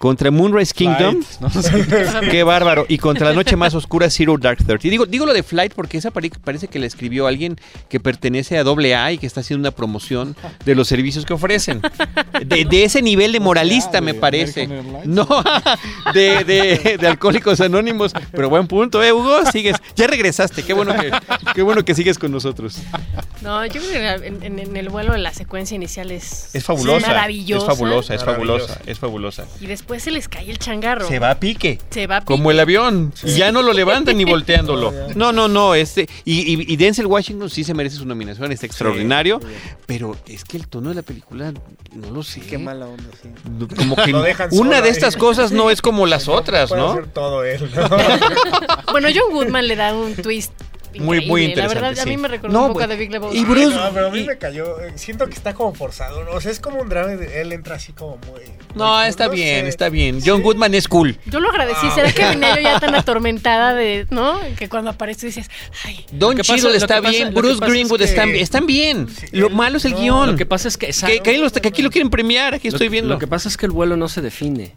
contra 0.00 0.30
Moonrise 0.30 0.72
Kingdom, 0.72 1.16
Light, 1.16 1.40
¿no? 1.40 1.50
Sí. 1.62 1.70
qué 2.30 2.42
bárbaro, 2.42 2.86
y 2.88 2.96
contra 2.96 3.28
La 3.28 3.34
Noche 3.34 3.54
Más 3.54 3.74
Oscura, 3.74 4.08
Zero 4.08 4.38
Dark 4.38 4.56
Thirty. 4.66 4.88
Digo, 4.88 5.04
digo 5.04 5.26
lo 5.26 5.34
de 5.34 5.42
Flight 5.42 5.74
porque 5.74 5.98
esa 5.98 6.10
pare- 6.10 6.30
parece 6.42 6.68
que 6.68 6.78
le 6.78 6.86
escribió 6.86 7.26
alguien 7.26 7.56
que 7.90 8.00
pertenece 8.00 8.56
a 8.58 8.62
AA 8.62 9.12
y 9.12 9.18
que 9.18 9.26
está 9.26 9.40
haciendo 9.40 9.60
una 9.68 9.76
promoción 9.76 10.34
de 10.64 10.74
los 10.74 10.88
servicios 10.88 11.26
que 11.26 11.34
ofrecen. 11.34 11.82
De, 12.46 12.64
de 12.64 12.84
ese 12.84 13.02
nivel 13.02 13.32
de 13.32 13.40
moralista, 13.40 14.00
me 14.00 14.14
parece. 14.14 14.66
No, 15.04 15.28
de, 16.14 16.44
de, 16.44 16.96
de 16.98 17.06
Alcohólicos 17.06 17.60
Anónimos. 17.60 18.14
Pero 18.32 18.48
buen 18.48 18.66
punto, 18.68 19.02
¿eh, 19.02 19.12
Hugo? 19.12 19.44
Sigues. 19.52 19.76
Ya 19.96 20.06
regresaste. 20.06 20.62
Qué 20.62 20.72
bueno 20.72 20.94
que, 20.96 21.10
qué 21.54 21.60
bueno 21.60 21.84
que 21.84 21.94
sigues 21.94 22.18
con 22.18 22.32
nosotros. 22.32 22.78
No, 23.42 23.66
yo 23.66 23.80
creo 23.82 24.18
que 24.20 24.26
en, 24.28 24.42
en- 24.42 24.58
en 24.60 24.76
el 24.78 24.88
vuelo 24.88 25.14
la 25.18 25.34
secuencia 25.34 25.74
inicial 25.74 26.10
es, 26.10 26.54
Es 26.54 26.64
fabulosa. 26.64 27.06
maravillosa. 27.06 27.66
Es 27.72 27.78
fabulosa, 27.78 28.14
es 28.14 28.24
fabulosa, 28.24 28.80
es 28.86 28.98
fabulosa. 28.98 29.44
Y 29.60 29.66
después 29.66 29.89
se 29.98 30.10
les 30.12 30.28
cae 30.28 30.48
el 30.48 30.58
changarro. 30.58 31.08
Se 31.08 31.18
va 31.18 31.30
a 31.30 31.40
pique. 31.40 31.78
Se 31.90 32.06
va 32.06 32.18
a 32.18 32.24
Como 32.24 32.50
el 32.52 32.60
avión. 32.60 33.12
Y 33.24 33.32
ya 33.34 33.50
no 33.50 33.62
lo 33.62 33.72
levantan 33.72 34.16
ni 34.16 34.24
volteándolo. 34.30 34.92
No, 35.16 35.32
no, 35.32 35.48
no. 35.48 35.74
Este, 35.74 36.08
y, 36.24 36.40
y- 36.54 36.72
y 36.72 36.76
Denzel 36.76 37.06
Washington 37.06 37.50
sí 37.50 37.64
se 37.64 37.74
merece 37.74 37.96
su 37.96 38.04
nominación. 38.06 38.52
Está 38.52 38.66
extraordinario. 38.66 39.40
pero 39.86 40.16
es 40.26 40.44
que 40.44 40.56
el 40.58 40.68
tono 40.68 40.90
de 40.90 40.94
la 40.96 41.02
película, 41.02 41.52
no 41.94 42.10
lo 42.12 42.22
sé. 42.22 42.40
Qué 42.40 42.58
mala 42.58 42.86
onda, 42.86 43.04
sí. 43.20 43.28
Como 43.76 43.96
que 44.04 44.12
Lo 44.12 44.22
dejan 44.22 44.48
una 44.52 44.80
de 44.80 44.88
ahí. 44.88 44.92
estas 44.92 45.16
cosas 45.16 45.50
no 45.50 45.70
es 45.70 45.80
como 45.82 46.06
las 46.06 46.28
otras, 46.28 46.68
Puede 46.68 46.82
¿no? 46.82 46.90
hacer 46.92 47.06
todo 47.08 47.42
él, 47.44 47.68
¿no? 47.74 47.88
Bueno, 48.92 49.08
John 49.14 49.32
Goodman 49.32 49.66
le 49.66 49.76
da 49.76 49.94
un 49.94 50.14
twist. 50.14 50.52
Muy- 50.98 51.04
muy 51.04 51.18
increíble. 51.20 51.44
La 51.44 51.50
interesante, 51.50 51.80
verdad, 51.80 51.98
a 52.00 52.02
sí. 52.04 52.08
mí 52.10 52.16
me 52.16 52.28
recordó 52.28 52.52
No, 52.52 52.60
un 52.62 52.66
poco 52.68 52.74
pues, 52.80 52.84
a 52.86 52.88
The 52.88 52.96
Big 52.96 53.10
Lebowski. 53.12 53.38
y 53.38 53.44
Bruce- 53.44 53.76
No, 53.76 53.90
pero 53.94 54.06
a 54.08 54.10
mí 54.10 54.18
y- 54.20 54.24
me 54.26 54.38
cayó. 54.38 54.76
Siento 54.96 55.26
que 55.26 55.34
está 55.34 55.54
como 55.54 55.72
forzado. 55.74 56.24
¿no? 56.24 56.32
O 56.32 56.40
sea, 56.40 56.50
es 56.50 56.60
como 56.60 56.80
un 56.80 56.88
drama. 56.88 57.08
de- 57.16 57.40
Él 57.40 57.52
entra 57.52 57.76
así 57.76 57.92
como 57.92 58.16
muy. 58.18 58.40
No, 58.74 58.98
muy- 58.98 59.08
está 59.08 59.26
no 59.26 59.32
bien, 59.32 59.64
sé. 59.64 59.68
está 59.68 59.88
bien. 59.88 60.20
John 60.24 60.42
Goodman 60.42 60.74
es 60.74 60.88
cool. 60.88 61.18
Yo 61.26 61.40
lo 61.40 61.48
agradecí. 61.50 61.88
¿Será 61.94 62.12
que 62.12 62.22
yo 62.56 62.60
ya 62.62 62.80
tan 62.80 62.94
atormentada 62.94 63.74
de, 63.74 64.06
¿no? 64.10 64.40
Que 64.58 64.68
cuando 64.68 64.90
aparece 64.90 65.26
dices, 65.26 65.48
ay, 65.84 66.04
Don 66.12 66.36
Cheadle 66.38 66.76
está 66.76 67.00
pasa- 67.00 67.10
bien, 67.10 67.34
Bruce 67.34 67.54
pasa 67.60 67.66
es 67.66 67.70
Greenwood 67.72 67.98
que- 67.98 68.04
están, 68.04 68.28
están 68.30 68.66
bien. 68.66 69.08
Sí, 69.08 69.26
Lo 69.32 69.48
él- 69.48 69.54
malo 69.54 69.76
es 69.78 69.84
el 69.84 69.94
guion. 69.94 70.30
Lo 70.32 70.36
que 70.36 70.46
pasa 70.46 70.68
es 70.68 70.76
que... 70.76 70.88
que, 70.88 71.20
que 71.20 71.30
ahí 71.30 71.38
los- 71.38 71.52
que 71.52 71.68
aquí 71.68 71.82
lo 71.82 71.90
quieren 71.90 72.10
premiar, 72.10 72.54
aquí 72.54 72.68
estoy 72.68 72.88
viendo. 72.88 73.14
Lo 73.14 73.18
que 73.18 73.26
pasa 73.26 73.48
es 73.48 73.56
que 73.56 73.66
el 73.66 73.72
vuelo 73.72 73.96
no 73.96 74.08
se 74.08 74.20
define. 74.22 74.74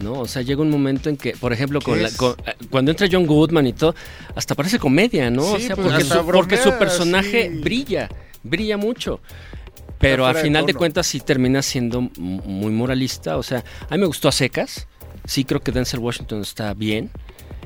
¿No? 0.00 0.20
O 0.20 0.26
sea, 0.26 0.42
llega 0.42 0.62
un 0.62 0.70
momento 0.70 1.08
en 1.08 1.16
que, 1.16 1.32
por 1.36 1.52
ejemplo, 1.52 1.80
con 1.80 1.94
¿Qué 1.96 2.02
la- 2.02 2.10
con- 2.10 2.34
eh, 2.46 2.54
cuando 2.70 2.90
entra 2.90 3.06
John 3.10 3.26
Goodman 3.26 3.66
y 3.66 3.72
todo, 3.72 3.94
hasta 4.34 4.54
parece 4.54 4.78
comedia, 4.78 5.30
¿no? 5.30 5.42
o 5.52 5.58
sea, 5.58 5.76
pues, 5.76 5.88
porque, 5.88 6.04
su, 6.04 6.26
porque 6.26 6.56
su 6.56 6.62
bromea, 6.64 6.78
personaje 6.78 7.50
sí. 7.52 7.58
brilla, 7.60 8.08
brilla 8.42 8.76
mucho. 8.76 9.20
Pero 9.98 10.26
al 10.26 10.34
de 10.34 10.42
final 10.42 10.66
de 10.66 10.72
tono. 10.72 10.78
cuentas 10.80 11.06
sí 11.06 11.20
termina 11.20 11.62
siendo 11.62 12.02
muy 12.18 12.72
moralista. 12.72 13.38
O 13.38 13.42
sea, 13.42 13.64
a 13.88 13.94
mí 13.94 14.00
me 14.00 14.06
gustó 14.06 14.28
a 14.28 14.32
secas. 14.32 14.86
Sí 15.24 15.44
creo 15.44 15.60
que 15.60 15.72
Denzel 15.72 16.00
Washington 16.00 16.42
está 16.42 16.74
bien. 16.74 17.10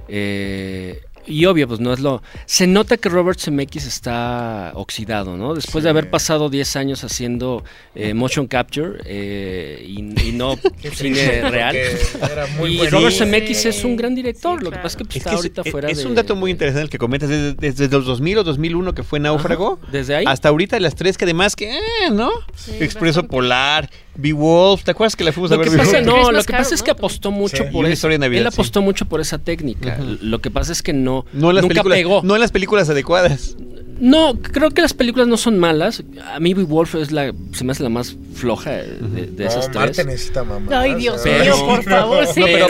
Eh, 0.07 1.01
y 1.29 1.45
obvio, 1.47 1.69
pues 1.69 1.81
no 1.81 1.93
es 1.93 2.01
lo... 2.01 2.23
Se 2.47 2.67
nota 2.67 2.97
que 2.97 3.09
Robert 3.09 3.39
Zemeckis 3.39 3.87
está 3.87 4.73
oxidado, 4.75 5.37
¿no? 5.37 5.55
Después 5.55 5.85
de 5.85 5.89
Sí. 5.89 5.91
haber 5.91 6.11
pasado 6.11 6.49
10 6.51 6.77
años 6.77 7.05
haciendo 7.05 7.63
eh, 7.95 8.15
motion 8.15 8.47
capture 8.47 8.99
eh, 9.05 9.85
y, 9.87 10.29
y 10.29 10.33
no 10.33 10.57
cine 10.95 11.49
real. 11.51 11.77
porque 12.21 12.33
era 12.33 12.47
muy 12.59 12.75
Y 12.75 12.77
bueno. 12.79 12.91
Robert 12.99 13.13
Sí. 13.13 13.19
Zemeckis 13.21 13.65
es 13.67 13.85
un 13.85 13.97
gran 13.97 14.15
director. 14.15 14.59
Sí, 14.59 14.65
Lo 14.65 14.71
que 14.71 14.77
claro. 14.77 14.83
pasa 14.83 14.93
es 14.95 14.97
que 14.97 15.05
pues, 15.05 15.17
Es, 15.17 15.21
está 15.21 15.31
que 15.31 15.35
es- 15.35 15.39
ahorita 15.39 15.63
es- 15.65 15.71
fuera 15.73 15.89
es 15.91 15.99
de... 15.99 16.07
un 16.07 16.15
dato 16.15 16.37
muy 16.37 16.51
interesante 16.51 16.83
el 16.85 16.91
que 16.91 16.99
comentas. 16.99 17.29
Desde, 17.29 17.55
desde 17.55 17.89
los 17.89 18.07
2000 18.07 18.39
o 18.39 18.45
2001 18.45 18.95
que 18.95 19.03
fue 19.03 19.21
Náufrago, 19.21 19.79
Ajá, 19.83 19.93
Desde 19.93 20.17
ahí. 20.17 20.25
hasta 20.27 20.49
ahorita 20.49 20.79
las 20.81 20.95
tres 20.95 21.19
que 21.19 21.25
además 21.25 21.55
que, 21.57 21.77
eh, 21.77 21.81
¿no? 22.13 22.31
Sí, 22.57 22.73
Expreso 22.81 23.21
bastante. 23.23 23.29
Polar, 23.29 23.91
Beowulf. 24.19 24.83
¿Te 24.85 24.91
acuerdas 24.91 25.17
que 25.17 25.25
la 25.25 25.33
fuimos 25.33 25.51
a 25.53 25.57
ver? 25.57 25.69
que 25.71 25.77
pasa, 25.79 26.01
no, 26.03 26.33
lo 26.33 26.43
que 26.45 26.53
pasa 26.53 26.75
es 26.75 26.83
que 26.83 26.91
apostó 26.91 27.31
mucho 27.31 27.57
Sí. 27.65 27.71
Por 27.73 27.87
Navidad, 28.19 28.47
Él 28.47 28.53
sí. 28.53 28.55
apostó 28.57 28.83
mucho 28.83 29.07
por 29.07 29.21
esa 29.21 29.39
técnica. 29.39 29.97
Lo 30.21 30.41
que 30.41 30.51
pasa 30.51 30.73
es 30.73 30.83
que 30.83 30.93
no, 30.93 31.25
No 31.33 31.51
en 31.51 31.57
las 31.57 31.63
nunca 31.63 31.83
pegó. 31.85 32.21
no 32.25 32.35
en 32.35 32.41
las 32.41 32.51
películas 32.53 32.91
adecuadas. 32.91 33.57
No, 34.01 34.35
creo 34.41 34.71
que 34.71 34.81
las 34.81 34.95
películas 34.95 35.27
no 35.29 35.37
son 35.37 35.59
malas. 35.59 36.03
A 36.33 36.39
mí 36.39 36.55
Wolf 36.55 36.95
es 36.95 37.11
la, 37.11 37.33
se 37.53 37.65
me 37.65 37.73
hace 37.73 37.83
la 37.83 37.89
más 37.89 38.17
floja 38.35 38.71
de, 38.71 39.27
de 39.27 39.45
No, 39.45 39.51
esas 39.51 39.75
Marte 39.75 39.95
tres. 39.95 40.07
necesita 40.07 40.45
mamá. 40.45 40.81
Ay, 40.81 40.95
Dios 40.95 41.21
Pero- 41.25 41.57
mío, 41.57 41.67
por 41.67 41.83
favor, 41.83 42.27
sí, 42.27 42.41
No, 42.41 42.47
pero, 42.47 42.69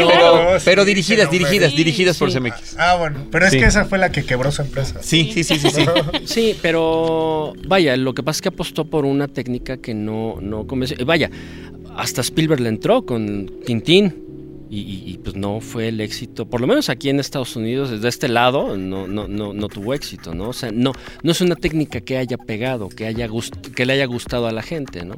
Pero- 0.64 0.84
dirigidas, 0.86 1.30
dirigidas, 1.30 1.70
sí, 1.72 1.76
dirigidas 1.76 2.16
por 2.16 2.28
sí. 2.28 2.34
Zemeckis. 2.34 2.76
Ah, 2.78 2.96
bueno, 2.98 3.26
pero 3.30 3.44
es 3.46 3.52
Sí. 3.52 3.58
que 3.58 3.66
esa 3.66 3.84
fue 3.84 3.98
la 3.98 4.10
que 4.10 4.24
quebró 4.24 4.50
su 4.50 4.62
empresa. 4.62 4.96
Sí, 5.02 5.30
sí, 5.34 5.44
sí, 5.44 5.58
sí, 5.58 5.68
sí. 5.70 5.84
Sí, 6.24 6.56
pero 6.62 7.52
vaya, 7.66 7.96
lo 7.96 8.14
que 8.14 8.22
pasa 8.22 8.38
es 8.38 8.42
que 8.42 8.48
apostó 8.48 8.86
por 8.86 9.04
una 9.04 9.28
técnica 9.28 9.76
que 9.76 9.92
no, 9.94 10.36
no 10.40 10.66
convenció. 10.66 11.04
Vaya, 11.04 11.30
hasta 11.96 12.20
Spielberg 12.22 12.60
le 12.60 12.68
entró 12.70 13.02
con 13.04 13.50
Tintín. 13.66 14.27
Y, 14.70 14.80
y- 14.80 15.18
pues 15.18 15.34
no 15.34 15.60
fue 15.60 15.88
el 15.88 16.00
éxito, 16.00 16.44
por 16.46 16.60
lo 16.60 16.66
menos 16.66 16.90
aquí 16.90 17.08
en 17.08 17.20
Estados 17.20 17.56
Unidos, 17.56 17.90
desde 17.90 18.08
este 18.08 18.28
lado, 18.28 18.76
no, 18.76 19.06
no, 19.06 19.26
no, 19.26 19.54
no 19.54 19.68
tuvo 19.68 19.94
éxito, 19.94 20.34
¿no? 20.34 20.50
O 20.50 20.52
sea, 20.52 20.70
no, 20.70 20.92
no 21.22 21.32
es 21.32 21.40
una 21.40 21.56
técnica 21.56 22.00
que 22.02 22.18
haya 22.18 22.36
pegado, 22.36 22.90
que, 22.90 23.06
haya 23.06 23.28
que 23.74 23.86
le 23.86 23.92
haya 23.94 24.04
gustado 24.04 24.46
a 24.46 24.52
la 24.52 24.60
gente, 24.62 25.04
¿no? 25.06 25.16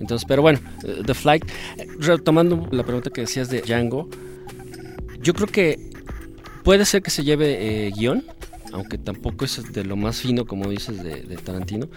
Entonces, 0.00 0.24
pero 0.26 0.40
bueno, 0.42 0.60
eh, 0.82 1.02
The 1.04 1.14
Flight, 1.14 1.44
eh, 1.76 1.86
retomando 1.98 2.66
la 2.70 2.82
pregunta 2.84 3.10
que 3.10 3.20
decías 3.22 3.50
de 3.50 3.60
Django, 3.60 4.08
yo 5.20 5.34
creo 5.34 5.46
que 5.46 5.90
puede 6.62 6.84
ser 6.86 7.02
que 7.02 7.10
se 7.10 7.22
lleve 7.22 7.86
eh, 7.86 7.92
guion, 7.94 8.24
aunque 8.72 8.96
tampoco 8.98 9.44
es 9.44 9.72
de 9.72 9.84
lo 9.84 9.96
más 9.96 10.20
fino, 10.20 10.46
como 10.46 10.70
dices, 10.70 11.02
de, 11.04 11.22
de 11.22 11.36
Tarantino. 11.36 11.88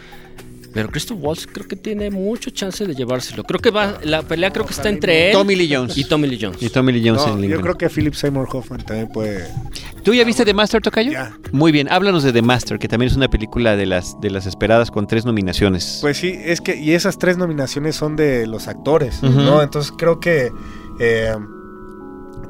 Pero 0.73 0.89
Christoph 0.89 1.17
Waltz 1.21 1.47
creo 1.51 1.67
que 1.67 1.75
tiene 1.75 2.09
mucho 2.11 2.49
chance 2.51 2.85
de 2.85 2.93
llevárselo. 2.93 3.43
Creo 3.43 3.59
que 3.59 3.71
va, 3.71 3.97
la 4.03 4.21
pelea 4.21 4.51
creo 4.51 4.65
que 4.65 4.73
está 4.73 4.89
entre 4.89 5.27
él 5.29 5.33
Tommy 5.33 5.55
Lee 5.55 5.73
Jones. 5.73 5.97
y 5.97 6.03
Tommy 6.03 6.27
Lee 6.27 6.37
Jones. 6.41 6.61
Y 6.61 6.69
Tommy 6.69 6.91
Lee 6.91 7.07
Jones 7.07 7.21
No, 7.25 7.27
en 7.33 7.35
yo 7.35 7.41
Lincoln. 7.41 7.61
creo 7.63 7.77
que 7.77 7.89
Philip 7.89 8.13
Seymour 8.13 8.47
Hoffman 8.51 8.85
también 8.85 9.07
puede. 9.07 9.47
¿Tú 10.03 10.13
ya 10.13 10.23
viste 10.23 10.45
The 10.45 10.53
Master, 10.53 10.81
Tocayo? 10.81 11.11
Ya. 11.11 11.37
Muy 11.51 11.71
bien, 11.71 11.87
háblanos 11.91 12.23
de 12.23 12.31
The 12.31 12.41
Master, 12.41 12.79
que 12.79 12.87
también 12.87 13.09
es 13.11 13.17
una 13.17 13.29
película 13.29 13.75
de 13.75 13.85
las, 13.85 14.19
de 14.21 14.29
las 14.29 14.45
esperadas 14.45 14.91
con 14.91 15.07
tres 15.07 15.25
nominaciones. 15.25 15.99
Pues 16.01 16.17
sí, 16.17 16.33
es 16.43 16.61
que. 16.61 16.75
Y 16.77 16.91
esas 16.93 17.17
tres 17.17 17.37
nominaciones 17.37 17.95
son 17.95 18.15
de 18.15 18.45
los 18.47 18.67
actores. 18.67 19.21
¿no? 19.23 19.61
Entonces 19.61 19.91
creo 19.97 20.19
que. 20.19 20.51
eh, 20.99 21.33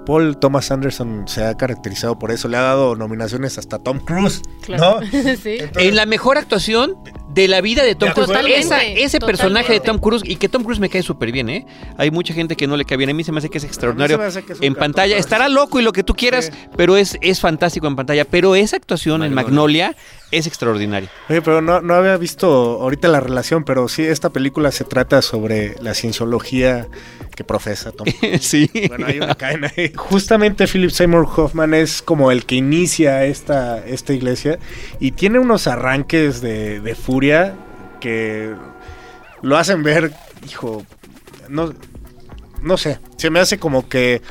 Paul 0.06 0.38
Thomas 0.38 0.72
Anderson 0.72 1.26
se 1.28 1.44
ha 1.44 1.56
caracterizado 1.56 2.18
por 2.18 2.32
eso. 2.32 2.48
Le 2.48 2.56
ha 2.56 2.62
dado 2.62 2.96
nominaciones 2.96 3.58
hasta 3.58 3.78
Tom 3.80 4.00
Cruise, 4.00 4.42
Claro. 4.62 5.02
¿no? 5.02 5.08
sí. 5.12 5.58
Entonces, 5.60 5.72
en 5.76 5.96
la 5.98 6.06
mejor 6.06 6.38
actuación 6.38 6.96
de 7.42 7.48
la 7.48 7.62
vida 7.62 7.84
de 7.84 7.96
Tom 7.96 8.10
Cruise. 8.12 8.28
Totalmente, 8.28 9.04
ese 9.04 9.20
personaje 9.20 9.74
de. 9.74 9.80
Tom 9.80 10.00
Cruise, 10.00 10.24
y 10.26 10.36
que 10.38 10.50
Tom 10.50 10.64
Cruise 10.64 10.80
me 10.80 10.90
cae 10.90 11.04
súper 11.04 11.32
bien, 11.32 11.50
¿eh? 11.50 11.66
Hay 11.98 12.12
mucha 12.12 12.34
gente 12.34 12.56
que 12.56 12.68
no 12.68 12.76
le 12.76 12.84
cae 12.86 12.98
bien. 12.98 13.10
A 13.10 13.14
mí 13.14 13.24
se 13.24 13.32
me 13.32 13.38
hace 13.40 13.50
que 13.50 13.60
es 13.60 13.64
extraordinario 13.64 14.18
que 14.20 14.54
es 14.54 14.62
en 14.62 14.76
pantalla. 14.76 15.18
Estará 15.18 15.46
es- 15.46 15.52
loco 15.52 15.80
y 15.80 15.84
lo 15.84 15.94
que 15.94 16.04
tú 16.04 16.14
quieras, 16.16 16.46
Sí. 16.46 16.52
pero 16.76 16.98
es, 16.98 17.18
es 17.22 17.40
fantástico 17.40 17.88
en 17.88 17.96
pantalla. 17.96 18.26
Pero 18.26 18.56
esa 18.56 18.76
actuación 18.78 19.24
en 19.24 19.34
Magnolia. 19.34 19.88
Magnolia 19.92 19.96
es 20.32 20.48
extraordinaria. 20.48 21.10
Oye, 21.30 21.42
pero 21.42 21.62
no, 21.62 21.80
no 21.82 21.94
había 21.94 22.18
visto 22.18 22.48
ahorita 22.82 23.08
la 23.08 23.20
relación, 23.20 23.64
pero 23.64 23.88
sí, 23.88 24.02
esta 24.04 24.30
película 24.30 24.72
se 24.72 24.84
trata 24.84 25.22
sobre 25.22 25.76
la 25.82 25.94
cienciología 25.94 26.88
que 27.36 27.44
profesa 27.44 27.92
Tom. 27.92 28.08
sí. 28.42 28.70
Bueno, 28.90 29.06
hay 29.08 29.20
una 29.20 29.36
cadena 29.36 29.72
ahí. 29.78 29.92
Justamente 29.96 30.66
Philip 30.68 30.90
Seymour 30.90 31.28
Hoffman 31.36 31.74
es 31.74 32.02
como 32.02 32.32
el 32.32 32.46
que 32.46 32.56
inicia 32.56 33.24
esta, 33.26 33.86
esta 33.86 34.14
iglesia 34.14 34.58
y 35.00 35.12
tiene 35.12 35.38
unos 35.40 35.68
arranques 35.68 36.42
de, 36.42 36.80
de 36.82 36.96
furia 36.96 37.27
que 38.00 38.54
lo 39.42 39.58
hacen 39.58 39.84
ver, 39.84 40.14
hijo, 40.48 40.84
no, 41.50 41.74
no 42.62 42.78
sé, 42.78 43.00
se 43.18 43.30
me 43.30 43.40
hace 43.40 43.58
como 43.60 43.88
que 43.88 44.22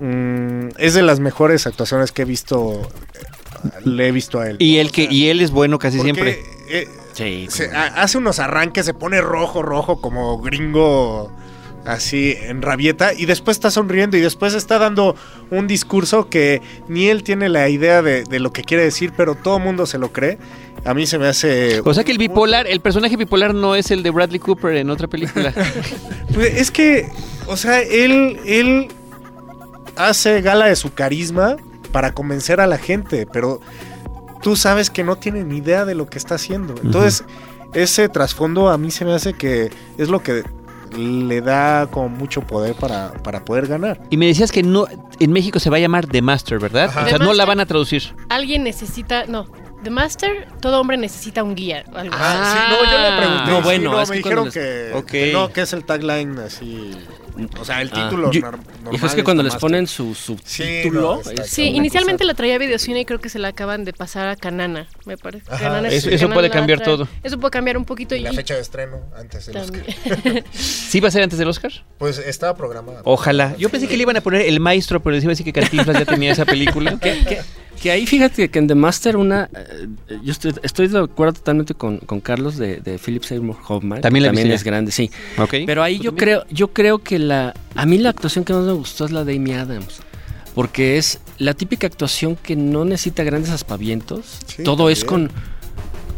mm, 0.00 0.68
es 0.78 0.94
de 0.94 1.02
las 1.02 1.20
mejores 1.20 1.66
actuaciones 1.66 2.12
que 2.12 2.22
he 2.22 2.24
visto, 2.24 2.88
le 3.84 4.08
he 4.08 4.12
visto 4.12 4.40
a 4.40 4.48
él. 4.50 4.56
Y 4.58 4.78
él, 4.78 4.90
que, 4.92 5.06
y 5.10 5.28
él 5.28 5.40
es 5.40 5.50
bueno 5.50 5.78
casi 5.78 5.96
Porque, 5.98 6.12
siempre. 6.14 6.42
eh, 6.68 6.88
Sí, 7.14 7.48
se- 7.50 7.74
hace 7.74 8.16
unos 8.16 8.38
arranques, 8.38 8.86
se 8.86 8.94
pone 8.94 9.20
rojo, 9.20 9.60
rojo, 9.62 10.00
como 10.00 10.38
gringo, 10.40 11.32
así 11.84 12.36
en 12.40 12.62
rabieta, 12.62 13.14
y 13.14 13.26
después 13.26 13.56
está 13.56 13.70
sonriendo 13.70 14.16
y 14.16 14.20
después 14.20 14.54
está 14.54 14.78
dando 14.78 15.16
un 15.50 15.66
discurso 15.66 16.28
que 16.28 16.60
ni 16.88 17.08
él 17.08 17.22
tiene 17.22 17.48
la 17.48 17.68
idea 17.68 18.02
de, 18.02 18.24
de 18.24 18.40
lo 18.40 18.52
que 18.52 18.62
quiere 18.62 18.84
decir, 18.84 19.12
pero 19.16 19.34
todo 19.34 19.56
el 19.58 19.64
mundo 19.64 19.86
se 19.86 19.98
lo 19.98 20.12
cree. 20.12 20.38
A 20.84 20.94
mí 20.94 21.06
se 21.06 21.18
me 21.18 21.26
hace... 21.26 21.80
O 21.84 21.92
sea 21.92 22.04
que 22.04 22.12
el 22.12 22.18
bipolar, 22.18 22.66
el 22.66 22.80
personaje 22.80 23.16
bipolar 23.16 23.54
no 23.54 23.74
es 23.74 23.90
el 23.90 24.02
de 24.02 24.10
Bradley 24.10 24.38
Cooper 24.38 24.76
en 24.76 24.90
otra 24.90 25.08
película. 25.08 25.52
Pues 26.34 26.54
es 26.56 26.70
que, 26.70 27.08
o 27.46 27.56
sea, 27.56 27.80
él, 27.80 28.38
él 28.44 28.88
hace 29.96 30.40
gala 30.40 30.66
de 30.66 30.76
su 30.76 30.92
carisma 30.92 31.56
para 31.90 32.12
convencer 32.12 32.60
a 32.60 32.66
la 32.66 32.78
gente, 32.78 33.26
pero 33.26 33.60
tú 34.42 34.54
sabes 34.54 34.90
que 34.90 35.02
no 35.02 35.16
tiene 35.16 35.42
ni 35.42 35.56
idea 35.56 35.84
de 35.84 35.94
lo 35.94 36.06
que 36.06 36.18
está 36.18 36.36
haciendo. 36.36 36.74
Entonces, 36.82 37.24
ese 37.72 38.08
trasfondo 38.08 38.68
a 38.68 38.78
mí 38.78 38.90
se 38.90 39.04
me 39.04 39.14
hace 39.14 39.32
que 39.32 39.70
es 39.96 40.08
lo 40.08 40.22
que 40.22 40.44
le 40.96 41.40
da 41.40 41.86
como 41.90 42.08
mucho 42.08 42.40
poder 42.42 42.74
para, 42.74 43.12
para 43.22 43.44
poder 43.44 43.66
ganar. 43.66 44.00
y 44.10 44.16
me 44.16 44.26
decías 44.26 44.50
que 44.52 44.62
no 44.62 44.86
en 45.20 45.32
México 45.32 45.58
se 45.58 45.70
va 45.70 45.76
a 45.76 45.80
llamar 45.80 46.06
The 46.06 46.22
Master, 46.22 46.58
¿verdad? 46.58 46.84
Ajá. 46.86 47.04
O 47.04 47.08
sea, 47.08 47.18
The 47.18 47.24
no 47.24 47.32
la 47.32 47.44
van 47.44 47.60
a 47.60 47.66
traducir. 47.66 48.14
Alguien 48.28 48.62
necesita, 48.64 49.24
no, 49.26 49.46
The 49.82 49.90
Master, 49.90 50.48
todo 50.60 50.80
hombre 50.80 50.96
necesita 50.96 51.42
un 51.42 51.54
guía. 51.54 51.84
algo. 51.94 52.14
Ah, 52.16 52.52
sí, 52.52 52.74
no, 52.74 52.90
yo 52.90 52.98
le 52.98 53.16
pregunté. 53.16 53.50
No, 53.50 53.58
y 53.58 53.60
sí, 53.60 53.64
bueno, 53.64 53.90
no, 53.92 54.02
es 54.02 54.10
me 54.10 54.16
dijeron 54.16 54.44
les- 54.46 54.54
que, 54.54 54.90
Ok. 54.94 55.06
que 55.06 55.32
no, 55.32 55.52
que 55.52 55.60
es 55.62 55.72
el 55.72 55.84
tagline 55.84 56.38
así. 56.40 56.92
O 57.60 57.64
sea, 57.64 57.80
el 57.82 57.90
Ah, 57.92 58.04
título 58.08 58.30
yo- 58.32 58.40
nor- 58.40 58.58
normal. 58.58 58.94
Hijo, 58.94 59.06
es 59.06 59.14
que 59.14 59.24
cuando 59.24 59.42
les 59.42 59.54
ponen 59.56 59.86
su 59.86 60.14
Sí, 60.14 60.22
subtítulo. 60.24 61.20
no, 61.24 61.44
Sí, 61.44 61.62
inicialmente 61.64 62.24
cosa- 62.24 62.32
la 62.32 62.34
traía 62.34 62.58
videocine 62.58 63.00
y 63.00 63.04
creo 63.04 63.20
que 63.20 63.28
se 63.28 63.38
la 63.38 63.48
acaban 63.48 63.84
de 63.84 63.92
pasar 63.92 64.28
a 64.28 64.36
Canana, 64.36 64.86
me 65.06 65.16
parece. 65.16 65.44
Ajá. 65.50 65.58
Canana 65.64 65.88
es- 65.88 65.94
Eso- 65.94 66.08
eso 66.10 66.18
Canana 66.26 66.34
puede 66.34 66.50
cambiar 66.50 66.78
trae. 66.80 66.86
todo. 66.96 67.08
Eso 67.22 67.38
puede 67.38 67.50
cambiar 67.50 67.76
un 67.76 67.84
poquito. 67.84 68.14
Y 68.14 68.20
la 68.20 68.32
y- 68.32 68.36
fecha 68.36 68.54
de 68.54 68.60
estreno 68.60 69.00
antes 69.16 69.46
del 69.46 69.56
Oscar. 69.58 69.82
¿Sí 70.52 71.00
va 71.00 71.08
a 71.08 71.10
ser 71.10 71.22
antes 71.22 71.38
del 71.38 71.48
Oscar? 71.48 71.72
Pues 71.98 72.18
estaba 72.18 72.56
programada. 72.56 73.02
Ojalá. 73.04 73.54
Yo 73.58 73.68
pensé 73.68 73.88
que 73.88 73.96
le 73.96 74.02
iban 74.02 74.16
a 74.16 74.20
poner 74.20 74.42
El 74.42 74.60
Maestro, 74.60 75.00
pero 75.02 75.14
decía 75.16 75.30
así 75.30 75.44
que 75.44 75.52
Cantinflas 75.52 75.98
ya 75.98 76.04
tenía 76.04 76.32
esa 76.32 76.44
película. 76.44 76.98
Que, 77.80 77.92
ahí 77.92 78.06
fíjate 78.08 78.48
que 78.48 78.58
en 78.58 78.66
The 78.66 78.74
Master 78.74 79.16
una... 79.16 79.48
eh, 79.54 79.86
yo 80.24 80.32
estoy, 80.32 80.52
estoy 80.64 80.88
de 80.88 80.98
acuerdo 80.98 81.34
totalmente 81.34 81.74
con, 81.74 81.98
con 81.98 82.20
Carlos 82.20 82.56
de, 82.56 82.78
de 82.78 82.98
Philip 82.98 83.22
Seymour 83.22 83.56
Hoffman. 83.68 84.00
También 84.00 84.24
la 84.24 84.30
también 84.30 84.50
es 84.50 84.64
grande, 84.64 84.90
sí. 84.90 85.12
Ok. 85.38 85.54
Pero 85.64 85.84
ahí 85.84 86.00
yo 86.00 86.16
creo, 86.16 86.44
yo 86.50 86.72
creo 86.72 86.98
que 86.98 87.20
la... 87.28 87.54
A 87.74 87.86
mí 87.86 87.98
la 87.98 88.08
actuación 88.10 88.44
que 88.44 88.52
más 88.52 88.64
me 88.64 88.72
gustó 88.72 89.04
es 89.04 89.10
la 89.12 89.24
de 89.24 89.36
Amy 89.36 89.52
Adams. 89.52 90.00
Porque 90.54 90.98
es 90.98 91.20
la 91.38 91.54
típica 91.54 91.86
actuación 91.86 92.34
que 92.34 92.56
no 92.56 92.84
necesita 92.84 93.22
grandes 93.22 93.50
aspavientos. 93.52 94.38
Sí, 94.46 94.64
Todo 94.64 94.90
es 94.90 95.04
con... 95.04 95.30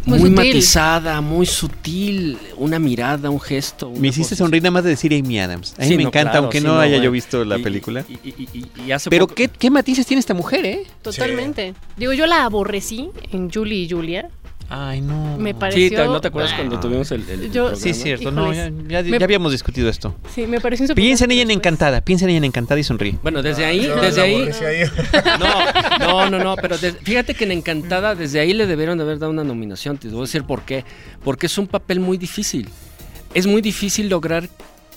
Muy 0.07 0.31
matizada, 0.31 1.21
muy 1.21 1.45
sutil, 1.45 2.39
una 2.57 2.79
mirada, 2.79 3.29
un 3.29 3.39
gesto. 3.39 3.89
una 3.89 4.01
me 4.01 4.09
hiciste 4.09 4.31
posición. 4.31 4.47
sonreír 4.47 4.63
nada 4.63 4.71
más 4.71 4.83
de 4.85 4.91
decir 4.91 5.13
Amy 5.15 5.39
Adams. 5.39 5.75
A 5.79 5.83
mí 5.83 5.89
Sí, 5.89 5.97
me 5.99 6.05
no, 6.05 6.09
encanta, 6.09 6.31
claro, 6.33 6.45
aunque 6.45 6.59
sí, 6.61 6.67
no, 6.67 6.75
no, 6.75 6.81
haya 6.81 6.97
yo 6.97 7.11
visto 7.11 7.45
la 7.45 7.59
Y- 7.59 7.63
película. 7.63 8.05
Y, 8.09 8.15
y- 8.15 8.49
y- 8.55 8.83
y 8.87 8.93
hace 8.93 9.11
Pero 9.11 9.27
poco- 9.27 9.35
¿qué, 9.35 9.49
qué 9.49 9.71
matices 9.71 10.07
tiene 10.07 10.21
esta 10.21 10.33
mujer, 10.33 10.65
¿eh? 10.65 10.85
Totalmente. 11.03 11.75
Digo, 11.99 12.15
yo 12.15 12.27
la 12.27 12.45
aborrecí 12.47 13.11
en 13.31 13.51
Julie 13.51 13.85
y 13.85 13.91
Julia. 13.91 14.31
Ay, 14.73 15.01
no. 15.01 15.37
Me 15.37 15.51
Sí, 15.51 15.55
pareció. 15.55 16.05
¿no 16.07 16.21
te 16.21 16.29
acuerdas 16.29 16.53
cuando 16.55 16.79
tuvimos 16.79 17.11
el, 17.11 17.29
el- 17.29 17.51
Yo- 17.51 17.75
Sí, 17.75 17.93
cierto. 17.93 18.31
No, 18.31 18.53
ya, 18.53 18.69
Híjoles. 18.69 18.89
ya- 18.89 19.03
Me- 19.03 19.19
ya 19.19 19.25
habíamos 19.25 19.51
discutido 19.51 19.89
esto. 19.89 20.15
Sí, 20.33 20.47
me 20.47 20.61
pareció 20.61 20.85
insoportable. 20.85 21.07
Piensa 21.09 21.25
en 21.25 21.31
ella 21.33 21.43
en. 21.43 21.51
Encantada. 21.51 22.01
Piensa 22.03 22.25
en 22.25 22.31
ella 22.31 22.39
en 22.39 22.45
Encantada 22.45 22.79
y 22.79 22.85
sonríe. 22.85 23.19
Bueno, 23.23 23.43
desde 23.43 23.65
ahí, 23.65 23.83
Yo 23.83 23.97
desde 24.01 24.21
ahí. 24.23 24.45
No, 25.41 25.99
no, 25.99 26.31
no, 26.31 26.45
no, 26.45 26.57
pero 26.57 26.79
des- 26.79 26.97
fíjate 27.03 27.35
que 27.35 27.45
en 27.45 27.53
Encantada, 27.53 28.15
desde 28.15 28.39
ahí 28.39 28.53
le 28.55 28.67
debieron 28.69 28.97
de 28.97 29.05
haber 29.05 29.19
dado 29.19 29.33
una 29.33 29.43
nominación. 29.45 29.99
Te 29.99 30.09
voy 30.09 30.19
a 30.19 30.21
decir 30.23 30.45
por 30.45 30.63
qué. 30.63 30.85
Porque 31.25 31.47
es 31.47 31.59
un 31.59 31.67
papel 31.67 31.99
muy 31.99 32.17
difícil. 32.17 32.69
Es 33.35 33.47
muy 33.49 33.63
difícil 33.63 34.09
lograr 34.09 34.49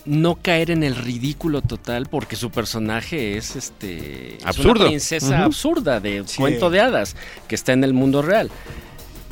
no 0.05 0.35
caer 0.35 0.69
en 0.69 0.83
el 0.83 0.95
ridículo 0.97 1.61
total 1.61 2.07
porque 2.11 2.35
su 2.35 2.51
personaje 2.51 3.37
es 3.37 3.55
este 3.55 4.35
es 4.35 4.45
Absurdo. 4.45 4.81
una 4.81 4.89
princesa 4.89 5.43
absurda 5.45 5.99
de 6.01 6.23
Sí. 6.27 6.37
cuento 6.37 6.69
de 6.69 6.81
hadas 6.81 7.15
que 7.47 7.55
está 7.55 7.71
en 7.73 7.83
el 7.85 7.93
mundo 7.93 8.21
real. 8.21 8.51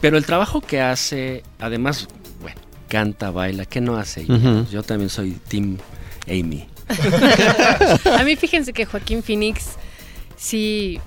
Pero 0.02 0.18
el 0.18 0.26
trabajo 0.26 0.62
que 0.62 0.82
hace, 0.82 1.44
además, 1.60 2.08
bueno, 2.42 2.60
canta, 2.88 3.32
baila, 3.32 3.66
¿qué 3.66 3.82
no 3.82 3.98
hace? 3.98 4.26
Yo 4.72 4.84
también 4.84 5.10
soy 5.10 5.38
Team 5.48 5.78
Amy. 6.28 6.68
A 8.20 8.24
mí 8.24 8.36
fíjense 8.36 8.74
que 8.74 8.86
Joaquín 8.86 9.24
Phoenix 9.24 9.76
sí 10.36 11.00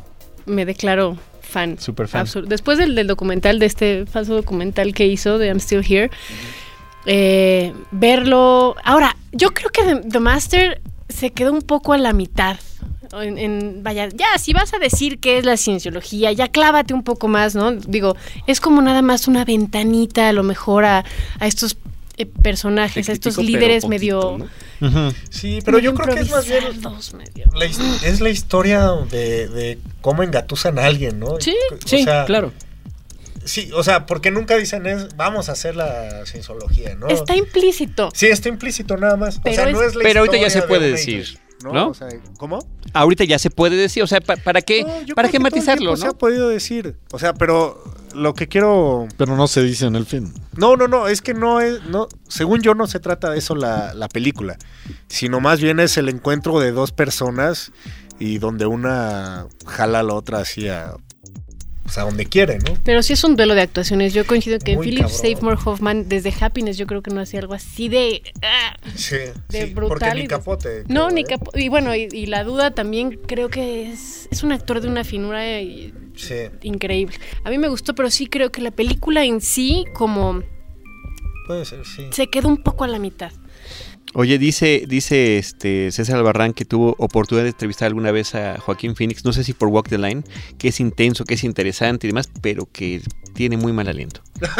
me 0.47 0.65
declaró 0.65 1.19
fan. 1.43 1.79
Súper 1.79 2.09
fan. 2.09 2.27
Después 2.47 2.79
del, 2.79 2.95
del 2.95 3.07
documental, 3.07 3.59
de 3.59 3.67
este 3.67 4.07
falso 4.07 4.35
documental 4.35 4.95
que 4.95 5.07
hizo 5.07 5.39
de 5.39 5.49
I'm 5.49 5.61
Still 5.61 5.85
Here, 5.87 6.11
eh, 7.07 7.73
verlo... 7.91 8.77
Ahora, 8.85 9.17
yo 9.33 9.53
creo 9.53 9.71
que 9.71 9.83
The, 9.83 10.09
The 10.09 10.21
Master 10.21 10.81
se 11.09 11.31
quedó 11.33 11.53
un 11.53 11.63
poco 11.63 11.93
a 11.93 11.99
la 11.99 12.13
mitad. 12.13 12.57
En, 13.23 13.39
en- 13.39 13.83
vaya, 13.83 14.09
ya, 14.09 14.27
si 14.39 14.53
vas 14.53 14.73
a 14.75 14.79
decir 14.79 15.19
qué 15.19 15.39
es 15.39 15.45
la 15.45 15.57
cienciología, 15.57 16.33
ya 16.33 16.49
clávate 16.49 16.95
un 16.95 17.03
poco 17.05 17.29
más, 17.29 17.55
¿no? 17.55 17.73
Digo, 17.73 18.17
es 18.47 18.61
como 18.61 18.81
nada 18.83 19.03
más 19.03 19.29
una 19.29 19.45
ventanita 19.45 20.29
a 20.29 20.33
lo 20.33 20.43
mejor 20.43 20.85
a, 20.85 21.05
a 21.39 21.47
estos 21.47 21.77
eh, 22.17 22.27
personajes, 22.27 23.09
a 23.09 23.13
estos 23.13 23.39
líderes 23.39 23.85
poquito, 23.85 24.39
medio... 24.39 24.49
Sí, 25.31 25.59
pero 25.65 25.79
yo 25.79 25.95
creo 25.95 26.15
que 26.15 26.21
es 26.23 26.31
más 26.31 26.47
bien 26.47 26.63
medio- 27.17 27.51
la 27.55 27.65
es 27.65 28.21
la 28.21 28.31
historia 28.31 28.91
de, 29.11 29.49
de 29.49 29.79
cómo 30.01 30.23
engatusan 30.23 30.79
a 30.79 30.85
alguien, 30.87 31.19
¿no? 31.21 31.41
Sí, 31.41 31.57
O 31.73 31.89
Sí, 31.89 32.05
sea, 32.05 32.25
claro. 32.25 32.53
Sí, 33.45 33.71
o 33.75 33.83
sea, 33.83 34.07
porque 34.07 34.31
nunca 34.31 34.57
dicen 34.57 34.87
es 34.87 35.17
vamos 35.17 35.49
a 35.49 35.53
hacer 35.53 35.77
la 35.77 36.25
cienciología, 36.25 36.95
¿no? 36.95 37.09
Está 37.09 37.37
implícito. 37.37 38.09
Sí, 38.15 38.27
está 38.27 38.49
implícito 38.49 38.97
nada 38.97 39.17
más. 39.17 39.39
Pero 39.43 39.53
o 39.53 39.57
sea, 39.57 39.69
es- 39.69 39.73
no 39.75 39.83
es 39.83 39.95
la 39.95 40.03
Pero 40.03 40.21
ahorita 40.21 40.39
ya 40.39 40.51
se 40.51 40.63
puede 40.63 40.91
decir, 40.91 41.39
¿no? 41.73 41.81
¿no? 41.85 41.89
O 41.89 41.95
sea, 41.95 42.09
¿Cómo? 42.39 42.59
Ahorita 42.93 43.25
ya 43.25 43.39
se 43.39 43.51
puede 43.51 43.77
decir, 43.77 44.03
o 44.03 44.07
sea, 44.07 44.21
pa- 44.21 44.37
¿para 44.37 44.61
qué, 44.63 44.85
No, 44.85 45.15
¿para 45.15 45.29
qué 45.29 45.39
matizarlo, 45.41 45.95
tiempo 45.95 45.97
Se 45.97 46.05
no? 46.05 46.11
ha 46.13 46.19
podido 46.19 46.49
decir. 46.49 46.97
O 47.13 47.19
sea, 47.19 47.35
pero 47.35 47.83
lo 48.15 48.35
que 48.35 48.47
quiero. 48.49 49.09
Pero 49.17 49.37
no 49.37 49.49
se 49.49 49.63
dice 49.63 49.87
en 49.87 49.97
el 49.97 50.07
film. 50.07 50.33
No, 50.57 50.77
no, 50.77 50.87
no, 50.89 51.09
es 51.09 51.21
que 51.23 51.35
no 51.35 51.61
es. 51.61 51.83
No, 51.87 52.07
según 52.29 52.63
yo, 52.63 52.75
no 52.75 52.87
se 52.87 53.01
trata 53.01 53.31
de 53.31 53.39
eso 53.39 53.55
la, 53.57 53.93
la 53.95 54.09
película. 54.09 54.57
Sino 55.09 55.41
más 55.41 55.61
bien 55.61 55.81
es 55.81 55.97
el 55.97 56.09
encuentro 56.09 56.61
de 56.61 56.71
dos 56.73 56.93
personas 56.93 57.73
y 58.21 58.39
donde 58.39 58.67
una 58.67 59.47
jala 59.67 60.01
a 60.01 60.03
la 60.05 60.15
otra 60.15 60.39
hacia. 60.41 60.93
Pues 61.95 61.99
a 62.03 62.07
donde 62.09 62.27
quiere, 62.27 62.59
¿no? 62.59 62.77
Pero 62.83 63.03
sí 63.05 63.13
es 63.13 63.23
un 63.23 63.37
duelo 63.37 63.55
de 63.55 63.61
actuaciones. 63.63 64.13
Yo 64.13 64.27
coincido 64.27 64.59
que 64.59 64.75
Muy 64.77 64.87
Philip. 64.89 65.07
Seymour 65.07 65.57
Hoffman, 65.65 66.09
desde 66.09 66.35
Happiness, 66.41 66.77
yo 66.77 66.87
creo 66.87 67.03
que 67.03 67.13
no 67.13 67.21
hacía 67.21 67.39
algo 67.41 67.55
así 67.55 67.89
de. 67.89 68.23
ah, 68.43 68.77
Sí, 68.97 69.17
De 69.49 69.67
sí, 69.69 69.75
brutal 69.75 69.99
porque 70.01 70.21
ni 70.23 70.27
capote. 70.27 70.83
No, 70.89 71.05
creo, 71.07 71.11
ni 71.11 71.21
¿eh? 71.21 71.25
capo. 71.25 71.53
Y 71.55 71.69
bueno, 71.69 71.95
y, 71.95 72.09
y 72.11 72.27
la 72.27 72.43
duda 72.43 72.73
también 72.73 73.13
creo 73.27 73.49
que 73.49 73.93
es, 73.93 74.29
es 74.33 74.43
un 74.43 74.51
actor 74.51 74.81
de 74.81 74.89
una 74.89 75.05
finura 75.05 75.61
y- 75.61 75.95
Sí. 76.17 76.35
increíble. 76.63 77.17
A 77.45 77.51
mí 77.51 77.59
me 77.59 77.69
gustó, 77.69 77.95
pero 77.95 78.11
sí 78.11 78.27
creo 78.27 78.51
que 78.53 78.61
la 78.61 78.71
película 78.73 79.25
en 79.25 79.41
sí, 79.41 79.85
como 79.95 80.43
Puede 81.47 81.65
ser, 81.65 81.85
sí. 81.85 82.07
Se 82.11 82.27
quedó 82.29 82.49
un 82.49 82.57
poco 82.57 82.85
a 82.85 82.89
la 82.89 82.99
mitad. 82.99 83.31
Oye, 84.15 84.39
dice, 84.39 84.85
dice 84.87 85.39
este 85.39 85.91
César 85.91 86.17
Albarrán 86.17 86.53
que 86.53 86.65
tuvo 86.65 86.95
oportunidad 86.99 87.43
de 87.43 87.51
entrevistar 87.51 87.89
alguna 87.89 88.13
vez 88.13 88.37
a 88.37 88.61
Joaquín 88.61 88.95
Phoenix, 88.95 89.25
no 89.25 89.33
sé 89.33 89.43
si 89.43 89.53
por 89.53 89.69
Walk 89.69 89.89
the 89.89 89.99
Line, 89.99 90.23
que 90.57 90.69
es 90.69 90.79
intenso, 90.79 91.25
que 91.25 91.35
es 91.35 91.43
interesante 91.43 92.07
y 92.07 92.11
demás, 92.11 92.31
pero 92.41 92.69
que 92.71 93.03
tiene 93.35 93.57
muy 93.57 93.73
mal 93.73 93.89
aliento. 93.89 94.23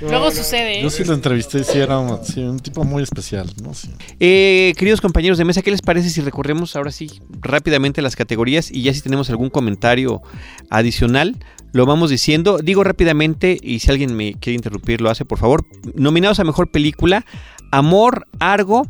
Luego 0.00 0.30
sucede. 0.32 0.80
¿eh? 0.80 0.82
Yo 0.82 0.90
sí 0.90 1.04
lo 1.04 1.14
entrevisté 1.14 1.60
y 1.60 1.64
sí 1.64 1.78
era 1.78 1.98
un, 1.98 2.24
sí, 2.24 2.40
un 2.40 2.58
tipo 2.58 2.82
muy 2.84 3.02
especial, 3.02 3.52
¿no? 3.62 3.72
Sí. 3.74 3.88
Eh, 4.18 4.74
queridos 4.76 5.00
compañeros 5.00 5.38
de 5.38 5.44
mesa, 5.44 5.62
¿qué 5.62 5.70
les 5.70 5.82
parece 5.82 6.10
si 6.10 6.20
recorremos 6.20 6.74
ahora 6.74 6.90
sí 6.90 7.20
rápidamente 7.40 8.02
las 8.02 8.16
categorías 8.16 8.70
y 8.70 8.82
ya 8.82 8.92
si 8.92 9.00
tenemos 9.00 9.30
algún 9.30 9.50
comentario 9.50 10.22
adicional? 10.70 11.36
Lo 11.72 11.86
vamos 11.86 12.10
diciendo. 12.10 12.58
Digo 12.58 12.84
rápidamente 12.84 13.58
y 13.60 13.78
si 13.78 13.90
alguien 13.90 14.14
me 14.14 14.34
quiere 14.34 14.56
interrumpir 14.56 15.00
lo 15.00 15.08
hace, 15.08 15.24
por 15.24 15.38
favor. 15.38 15.64
Nominados 15.94 16.38
a 16.38 16.44
Mejor 16.44 16.70
Película, 16.70 17.24
Amor, 17.72 18.26
Argo, 18.38 18.86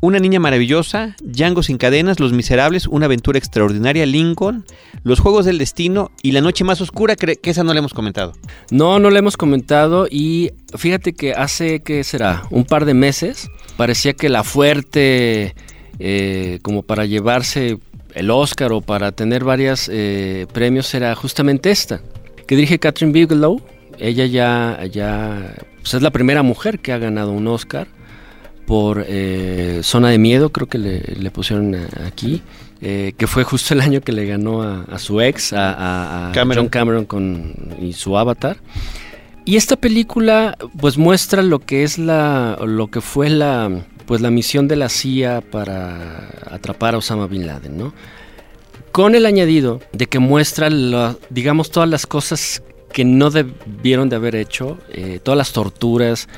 Una 0.00 0.18
Niña 0.18 0.40
Maravillosa, 0.40 1.14
Django 1.22 1.62
sin 1.62 1.76
Cadenas, 1.76 2.18
Los 2.18 2.32
Miserables, 2.32 2.86
Una 2.86 3.04
Aventura 3.06 3.38
Extraordinaria, 3.38 4.06
Lincoln, 4.06 4.64
Los 5.04 5.20
Juegos 5.20 5.44
del 5.44 5.58
Destino 5.58 6.10
y 6.22 6.32
La 6.32 6.40
Noche 6.40 6.64
Más 6.64 6.80
Oscura, 6.80 7.14
que 7.14 7.38
esa 7.44 7.62
no 7.62 7.72
la 7.74 7.80
hemos 7.80 7.92
comentado. 7.92 8.32
No, 8.70 8.98
no 8.98 9.10
lo 9.10 9.18
hemos 9.18 9.36
comentado 9.36 10.08
y 10.10 10.50
fíjate 10.74 11.12
que 11.12 11.32
hace, 11.32 11.80
¿qué 11.80 12.02
será? 12.04 12.42
Un 12.50 12.64
par 12.64 12.86
de 12.86 12.94
meses 12.94 13.48
parecía 13.76 14.14
que 14.14 14.30
la 14.30 14.44
fuerte, 14.44 15.54
eh, 15.98 16.58
como 16.62 16.82
para 16.82 17.04
llevarse 17.04 17.78
el 18.14 18.30
Oscar 18.30 18.72
o 18.72 18.80
para 18.80 19.12
tener 19.12 19.44
varios 19.44 19.90
premios, 20.52 20.92
era 20.94 21.14
justamente 21.14 21.70
esta, 21.70 22.00
que 22.46 22.56
dirige 22.56 22.78
Catherine 22.78 23.12
Bigelow. 23.12 23.60
Ella 23.98 24.24
ya, 24.24 24.80
ya 24.90 25.54
pues 25.80 25.94
es 25.94 26.02
la 26.02 26.10
primera 26.10 26.42
mujer 26.42 26.78
que 26.78 26.92
ha 26.92 26.98
ganado 26.98 27.30
un 27.30 27.46
Oscar 27.46 27.88
por 28.66 29.04
eh, 29.06 29.80
Zona 29.82 30.10
de 30.10 30.18
Miedo, 30.18 30.50
creo 30.50 30.68
que 30.68 30.78
le, 30.78 31.00
le 31.00 31.30
pusieron 31.30 31.74
eh, 31.74 31.86
aquí, 32.06 32.42
eh, 32.80 33.12
que 33.16 33.26
fue 33.26 33.44
justo 33.44 33.74
el 33.74 33.80
año 33.80 34.00
que 34.00 34.12
le 34.12 34.26
ganó 34.26 34.62
a, 34.62 34.82
a 34.82 34.98
su 34.98 35.20
ex, 35.20 35.52
a, 35.52 35.72
a- 35.72 36.28
a 36.30 36.32
Cameron. 36.32 36.64
John 36.64 36.70
Cameron 36.70 37.04
con, 37.06 37.54
y 37.80 37.92
su 37.92 38.16
Avatar. 38.16 38.56
Y 39.44 39.56
esta 39.56 39.76
película 39.76 40.56
pues 40.78 40.96
muestra 40.98 41.42
lo 41.42 41.58
que 41.58 41.82
es 41.82 41.98
la 41.98 42.56
lo 42.64 42.88
que 42.88 43.00
fue 43.00 43.28
la 43.28 43.68
pues 44.06 44.20
la 44.20 44.30
misión 44.30 44.68
de 44.68 44.76
la 44.76 44.88
CIA 44.88 45.40
para 45.40 46.28
atrapar 46.50 46.94
a 46.94 46.98
Osama 46.98 47.26
bin 47.26 47.46
Laden, 47.46 47.76
¿no? 47.76 47.92
Con 48.92 49.14
el 49.14 49.26
añadido 49.26 49.80
de 49.92 50.06
que 50.06 50.18
muestra 50.18 50.70
la- 50.70 51.16
digamos 51.30 51.70
todas 51.70 51.88
las 51.88 52.06
cosas 52.06 52.62
que 52.92 53.04
no 53.04 53.30
debieron 53.30 54.08
de 54.10 54.16
haber 54.16 54.36
hecho, 54.36 54.78
eh, 54.90 55.18
todas 55.22 55.38
las 55.38 55.52
torturas, 55.52 56.28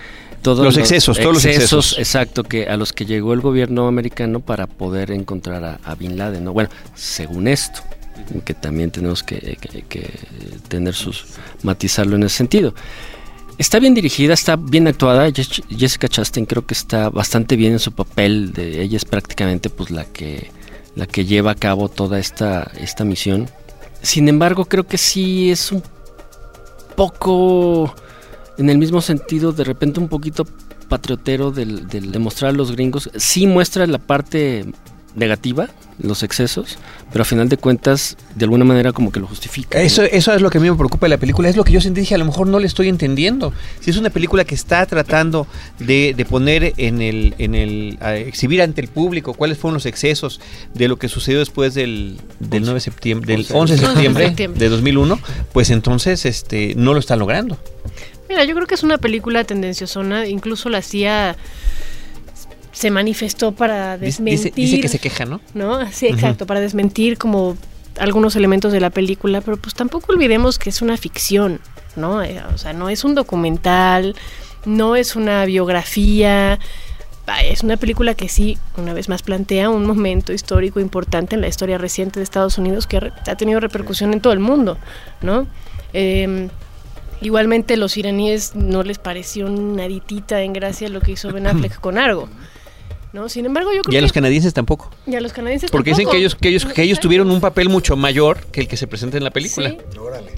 todos 0.45 0.65
Los 0.65 0.77
excesos, 0.77 1.19
todos 1.19 1.35
los 1.35 1.45
excesos. 1.45 1.99
exacto, 1.99 2.45
que 2.45 2.67
a 2.69 2.77
los 2.77 2.93
que 2.93 3.05
llegó 3.07 3.33
el 3.33 3.41
gobierno 3.41 3.89
americano 3.89 4.39
para 4.39 4.69
poder 4.69 5.11
encontrar 5.11 5.65
a, 5.65 5.81
a 5.83 5.97
Bin 5.97 6.17
Laden, 6.17 6.45
¿no? 6.45 6.53
Bueno, 6.53 6.71
según 6.95 7.49
esto, 7.49 7.81
que 8.45 8.55
también 8.55 8.91
tenemos 8.93 9.23
que, 9.25 9.57
que- 9.61 9.83
que 9.83 10.11
tener 10.69 10.95
sus 10.95 11.25
matizarlo 11.65 12.15
en 12.15 12.23
ese 12.23 12.37
sentido. 12.37 12.75
Está 13.59 13.79
bien 13.79 13.95
dirigida, 13.95 14.35
está 14.35 14.57
bien 14.57 14.87
actuada. 14.87 15.29
Jes- 15.31 15.63
Jessica 15.69 16.09
Chastain 16.09 16.45
creo 16.47 16.67
que 16.67 16.75
está 16.75 17.09
bastante 17.09 17.57
bien 17.57 17.73
en 17.73 17.79
su 17.79 17.93
papel. 17.93 18.53
De, 18.53 18.83
ella 18.83 18.97
es 18.97 19.05
prácticamente 19.05 19.71
pues 19.71 19.91
la 19.91 20.05
que 20.05 20.51
la 20.97 21.07
que 21.07 21.25
lleva 21.25 21.53
a 21.53 21.55
cabo 21.55 21.89
toda 21.89 22.19
esta 22.19 22.71
esta 22.79 23.05
misión. 23.05 23.49
Sin 24.03 24.29
embargo, 24.29 24.67
creo 24.67 24.87
que 24.87 24.99
sí 24.99 25.51
es 25.51 25.73
un 25.73 25.83
poco 26.97 27.95
en 28.59 28.71
el 28.71 28.79
mismo 28.79 29.01
sentido, 29.01 29.53
de 29.53 29.65
repente 29.65 30.01
un 30.01 30.09
poquito 30.09 30.47
patriotero 30.89 31.51
del, 31.51 31.89
del 31.89 32.13
demostrar 32.13 32.51
a 32.51 32.55
los 32.55 32.73
gringos. 32.73 33.11
Sí 33.17 33.47
muestra 33.47 33.87
la 33.87 33.99
parte 33.99 34.67
negativa, 35.15 35.69
los 35.99 36.23
excesos, 36.25 36.77
pero 37.13 37.23
a 37.23 37.25
final 37.25 37.49
de 37.49 37.57
cuentas, 37.57 38.17
de 38.35 38.45
alguna 38.45 38.65
manera 38.65 38.93
como 38.93 39.13
que 39.13 39.21
lo 39.21 39.27
justifica. 39.27 39.79
¿no? 39.79 39.85
Eso, 39.85 40.03
eso 40.03 40.33
es 40.35 40.43
lo 40.43 40.51
que 40.51 40.59
a 40.59 40.61
mí 40.61 40.69
me 40.69 40.77
preocupa 40.77 41.07
de 41.07 41.11
la 41.11 41.19
película. 41.19 41.49
Es 41.49 41.57
lo 41.57 41.65
que 41.65 41.73
yo 41.73 41.81
sentí, 41.81 42.01
dije, 42.01 42.15
a 42.15 42.19
lo 42.19 42.25
mejor 42.25 42.49
no 42.49 42.59
le 42.59 42.67
estoy 42.67 42.89
entendiendo. 42.89 43.53
Si 43.81 43.91
es 43.91 43.97
una 43.97 44.11
película 44.11 44.45
que 44.45 44.55
está 44.55 44.85
tratando 44.87 45.47
de, 45.79 46.15
de 46.17 46.25
poner 46.25 46.75
en 46.77 47.01
el, 47.01 47.35
en 47.39 47.55
el, 47.55 47.99
a 48.01 48.17
exhibir 48.17 48.61
ante 48.63 48.81
el 48.81 48.89
público 48.89 49.35
cuáles 49.35 49.59
fueron 49.59 49.75
los 49.75 49.87
excesos 49.87 50.41
de 50.75 50.89
lo 50.89 50.99
que 50.99 51.09
sucedió 51.09 51.39
después 51.39 51.75
del, 51.75 52.19
del 52.41 52.63
9 52.63 52.75
de 52.75 52.81
septiembre, 52.81 53.33
del 53.33 53.47
11 53.49 53.53
de 53.53 53.59
11 53.59 53.75
de 53.75 53.81
septiembre 53.81 54.27
septiembre. 54.27 54.61
de 54.61 54.69
2001, 54.69 55.19
pues 55.53 55.71
entonces 55.71 56.27
este, 56.27 56.75
no 56.77 56.93
lo 56.93 56.99
está 57.01 57.17
logrando. 57.17 57.59
Mira, 58.35 58.45
yo 58.45 58.55
creo 58.57 58.67
que 58.67 58.75
es 58.75 58.83
una 58.83 58.99
película 58.99 59.45
tendenciosona. 59.45 60.27
Incluso 60.27 60.69
la 60.69 60.83
CIA 60.83 61.37
se 62.73 62.91
manifestó 62.91 63.53
para 63.53 63.97
desmentir. 63.97 64.53
dice- 64.53 64.53
dice 64.57 64.81
que 64.81 64.89
se 64.89 64.99
queja, 64.99 65.25
¿no? 65.25 65.41
¿no? 65.55 65.89
Sí, 65.93 66.07
exacto, 66.09 66.45
para 66.45 66.59
desmentir 66.61 67.17
como 67.17 67.57
algunos 67.99 68.35
elementos 68.35 68.73
de 68.73 68.81
la 68.81 68.91
película, 68.91 69.41
pero 69.41 69.57
pues 69.57 69.75
tampoco 69.75 70.13
olvidemos 70.13 70.59
que 70.59 70.71
es 70.71 70.83
una 70.83 70.97
ficción, 70.97 71.61
¿no? 71.95 72.25
Eh, 72.25 72.43
O 72.53 72.59
sea, 72.59 72.73
no 72.73 72.89
es 72.89 73.05
un 73.05 73.15
documental, 73.15 74.17
no 74.65 74.97
es 74.97 75.15
una 75.15 75.45
biografía, 75.45 76.59
es 77.45 77.63
una 77.63 77.77
película 77.77 78.15
que 78.15 78.29
sí, 78.29 78.59
una 78.77 78.93
vez 78.93 79.09
más, 79.09 79.23
plantea 79.23 79.71
un 79.71 79.87
momento 79.87 80.33
histórico 80.33 80.81
importante 80.81 81.37
en 81.37 81.43
la 81.43 81.47
historia 81.47 81.79
reciente 81.79 82.19
de 82.19 82.25
Estados 82.25 82.59
Unidos 82.59 82.89
que 82.89 82.97
ha, 82.97 83.37
tenido 83.37 83.61
repercusión 83.61 84.13
en 84.13 84.21
todo 84.21 84.33
el 84.33 84.41
mundo, 84.41 84.77
¿no? 85.23 85.47
Eh, 85.93 86.49
igualmente 87.21 87.77
los 87.77 87.97
iraníes 87.97 88.55
no 88.55 88.83
les 88.83 88.99
pareció 88.99 89.49
naditita 89.49 90.43
en 90.43 90.53
gracia 90.53 90.89
lo 90.89 91.01
que 91.01 91.13
hizo 91.13 91.33
Ben 91.33 91.47
Affleck 91.47 91.81
con 91.81 91.99
Argo. 91.99 92.29
¿No? 93.13 93.29
Sin 93.29 93.47
embargo, 93.47 93.71
yo 93.73 93.83
creo 93.83 93.93
Y 93.93 93.97
a 93.97 93.99
que 93.99 94.03
los 94.03 94.13
canadienses 94.13 94.53
tampoco. 94.55 94.91
y 95.07 95.15
a 95.15 95.21
los 95.21 95.33
canadienses 95.33 95.71
Porque 95.71 95.91
dicen 95.91 96.09
que 96.11 96.17
ellos, 96.17 96.35
que 96.35 96.49
ellos, 96.49 96.67
que 96.67 96.83
ellos 96.83 96.99
tuvieron 96.99 97.31
un 97.31 97.41
papel 97.41 97.69
mucho 97.69 97.95
mayor 97.97 98.39
que 98.47 98.61
el 98.63 98.67
que 98.69 98.77
se 98.77 98.89
presenta 98.89 99.17
en 99.17 99.23
la 99.25 99.31
película. 99.31 99.71
Sí, 99.71 99.79
Órale. 99.99 100.33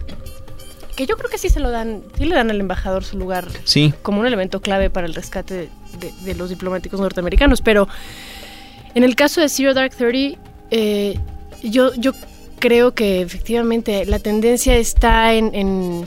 que 0.95 1.07
yo 1.07 1.17
creo 1.17 1.31
que 1.31 1.39
sí 1.39 1.49
se 1.49 1.59
lo 1.61 1.71
dan, 1.71 2.03
sí 2.19 2.27
le 2.27 2.35
dan 2.35 2.51
al 2.51 2.61
embajador 2.61 3.03
su 3.03 3.17
lugar 3.19 3.49
Sí. 3.65 3.95
como 4.03 4.21
un 4.21 4.27
elemento 4.27 4.61
clave 4.61 4.91
para 4.91 5.07
el 5.07 5.15
rescate 5.15 5.55
de, 5.55 5.69
de- 6.01 6.13
de 6.23 6.35
los 6.35 6.51
diplomáticos 6.51 7.01
norteamericanos. 7.01 7.63
Pero 7.63 7.89
en 8.95 9.05
el 9.05 9.17
caso 9.17 9.41
de 9.41 9.49
Zero 9.49 9.73
Dark 9.73 9.95
Thirty, 9.97 10.37
eh, 10.71 11.19
yo, 11.63 11.95
yo 11.95 12.13
creo 12.59 12.93
que 12.93 13.23
efectivamente 13.23 14.05
la 14.05 14.19
tendencia 14.19 14.77
está 14.77 15.33
en, 15.33 15.55
en, 15.55 16.07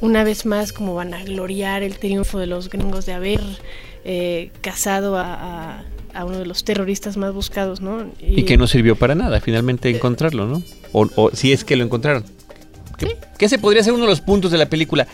una 0.00 0.24
vez 0.24 0.46
más 0.46 0.72
como 0.72 0.94
van 0.94 1.14
a 1.14 1.24
gloriar 1.24 1.82
el 1.82 1.98
triunfo 1.98 2.38
de 2.38 2.46
los 2.46 2.68
gringos 2.70 3.06
de 3.06 3.12
haber 3.14 3.40
eh, 4.04 4.50
cazado 4.60 5.16
a, 5.16 5.34
a- 5.78 5.84
a 6.14 6.24
uno 6.24 6.38
de 6.38 6.46
los 6.46 6.64
terroristas 6.64 7.16
más 7.16 7.34
buscados, 7.34 7.80
¿no? 7.80 8.06
Y 8.18 8.44
que 8.44 8.56
no 8.56 8.66
sirvió 8.66 8.96
para 8.96 9.14
nada 9.14 9.40
finalmente 9.40 9.90
encontrarlo, 9.90 10.46
¿no? 10.46 10.62
O, 10.92 11.06
o 11.16 11.30
si 11.34 11.52
es 11.52 11.64
que 11.64 11.76
lo 11.76 11.84
encontraron. 11.84 12.24
Que, 12.96 13.06
Sí. 13.06 13.12
que 13.38 13.44
ese 13.44 13.58
podría 13.58 13.82
ser 13.84 13.92
uno 13.92 14.04
de 14.04 14.08
los 14.10 14.20
puntos 14.22 14.50
de 14.50 14.58
la 14.58 14.66
película. 14.66 15.06